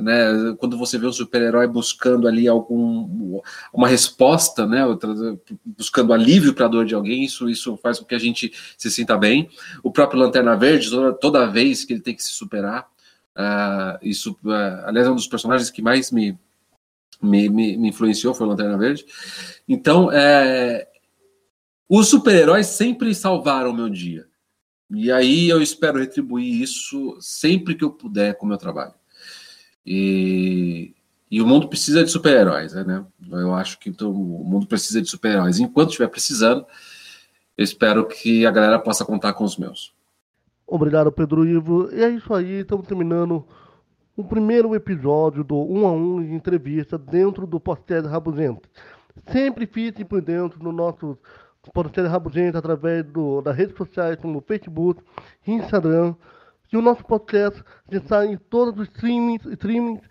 né, 0.00 0.54
quando 0.58 0.78
você 0.78 0.96
vê 0.96 1.06
um 1.06 1.12
super-herói 1.12 1.66
buscando 1.66 2.26
ali 2.26 2.48
algum, 2.48 3.40
uma 3.74 3.88
resposta, 3.88 4.66
né, 4.66 4.80
buscando 5.66 6.14
alívio 6.14 6.54
para 6.54 6.64
a 6.64 6.68
dor 6.68 6.86
de 6.86 6.94
alguém, 6.94 7.24
isso, 7.24 7.50
isso 7.50 7.76
faz 7.76 7.98
com 7.98 8.06
que 8.06 8.14
a 8.14 8.18
gente 8.18 8.50
se 8.78 8.90
sinta 8.90 9.18
bem. 9.18 9.50
O 9.82 9.90
próprio 9.90 10.20
Lanterna 10.20 10.56
Verde, 10.56 10.88
toda, 10.88 11.12
toda 11.12 11.50
vez 11.50 11.84
que 11.84 11.92
ele 11.92 12.00
tem 12.00 12.14
que 12.14 12.22
se 12.22 12.30
superar, 12.30 12.88
uh, 13.36 13.98
isso, 14.00 14.34
uh, 14.44 14.86
aliás, 14.86 15.06
é 15.06 15.10
um 15.10 15.16
dos 15.16 15.26
personagens 15.26 15.70
que 15.70 15.82
mais 15.82 16.10
me, 16.10 16.38
me, 17.22 17.48
me, 17.48 17.76
me 17.76 17.88
influenciou, 17.88 18.34
foi 18.34 18.46
Lanterna 18.46 18.78
Verde. 18.78 19.04
Então, 19.68 20.10
é, 20.10 20.88
os 21.88 22.08
super-heróis 22.08 22.66
sempre 22.66 23.14
salvaram 23.14 23.70
o 23.70 23.74
meu 23.74 23.88
dia. 23.88 24.26
E 24.90 25.10
aí 25.10 25.48
eu 25.48 25.62
espero 25.62 25.98
retribuir 25.98 26.60
isso 26.60 27.16
sempre 27.20 27.74
que 27.74 27.84
eu 27.84 27.90
puder 27.90 28.34
com 28.34 28.46
o 28.46 28.48
meu 28.48 28.58
trabalho. 28.58 28.94
E, 29.86 30.94
e 31.30 31.40
o 31.40 31.46
mundo 31.46 31.68
precisa 31.68 32.02
de 32.02 32.10
super-heróis, 32.10 32.74
né? 32.74 33.04
Eu 33.30 33.54
acho 33.54 33.78
que 33.78 33.88
então, 33.88 34.10
o 34.10 34.44
mundo 34.44 34.66
precisa 34.66 35.00
de 35.00 35.08
super-heróis. 35.08 35.60
Enquanto 35.60 35.90
estiver 35.90 36.08
precisando, 36.08 36.66
eu 37.56 37.64
espero 37.64 38.06
que 38.06 38.44
a 38.44 38.50
galera 38.50 38.78
possa 38.78 39.04
contar 39.04 39.32
com 39.34 39.44
os 39.44 39.56
meus. 39.56 39.92
Obrigado, 40.66 41.12
Pedro 41.12 41.46
Ivo. 41.46 41.88
E 41.92 42.02
é 42.02 42.10
isso 42.10 42.32
aí, 42.32 42.60
estamos 42.60 42.86
terminando 42.86 43.46
o 44.16 44.24
primeiro 44.24 44.74
episódio 44.74 45.44
do 45.44 45.56
1 45.56 45.86
a 45.86 45.92
1 45.92 46.22
de 46.24 46.34
entrevista 46.34 46.98
dentro 46.98 47.46
do 47.46 47.60
podcast 47.60 48.08
Rabugento. 48.08 48.68
Sempre 49.28 49.66
fique 49.66 50.04
por 50.04 50.20
dentro 50.20 50.62
no 50.62 50.72
nosso 50.72 51.18
podcast 51.72 52.10
Rabugento 52.10 52.58
através 52.58 53.04
do, 53.04 53.40
das 53.40 53.56
redes 53.56 53.76
sociais 53.76 54.16
como 54.16 54.40
Facebook, 54.40 55.02
Instagram. 55.46 56.14
E 56.72 56.76
o 56.76 56.82
nosso 56.82 57.04
podcast 57.04 57.62
está 57.90 58.24
em 58.24 58.36
todos 58.36 58.80
os 58.80 58.88
streamings, 58.88 59.44
streamings 59.44 60.02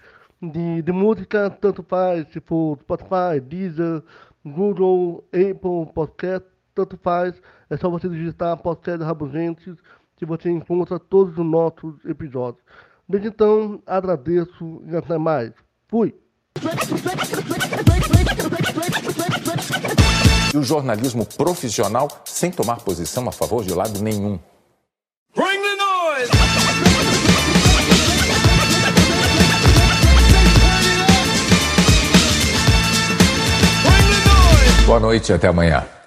de, 0.41 0.81
de 0.81 0.91
música, 0.91 1.49
tanto 1.49 1.83
faz 1.83 2.27
se 2.29 2.39
for 2.39 2.77
Spotify, 2.79 3.39
Deezer, 3.41 4.03
Google, 4.45 5.23
Apple 5.27 5.93
Podcast, 5.93 6.47
tanto 6.73 6.97
faz. 6.97 7.41
É 7.69 7.77
só 7.77 7.89
você 7.89 8.09
digitar 8.09 8.57
podcast 8.57 9.03
Rabugentes 9.03 9.75
que 10.17 10.25
você 10.25 10.49
encontra 10.49 10.99
todos 10.99 11.37
os 11.37 11.45
nossos 11.45 12.03
episódios. 12.05 12.63
Desde 13.09 13.29
então, 13.29 13.81
agradeço 13.87 14.83
e 14.85 14.95
até 14.95 15.17
mais. 15.17 15.51
Fui! 15.87 16.13
E 20.53 20.57
o 20.57 20.61
jornalismo 20.61 21.25
profissional 21.25 22.07
sem 22.23 22.51
tomar 22.51 22.81
posição 22.81 23.27
a 23.27 23.31
favor 23.31 23.63
de 23.63 23.73
lado 23.73 23.99
nenhum. 23.99 24.37
Bring 25.35 25.59
the 25.59 25.75
noise! 25.75 26.31
Boa 34.85 34.99
noite 34.99 35.31
e 35.31 35.33
até 35.33 35.47
amanhã. 35.47 35.98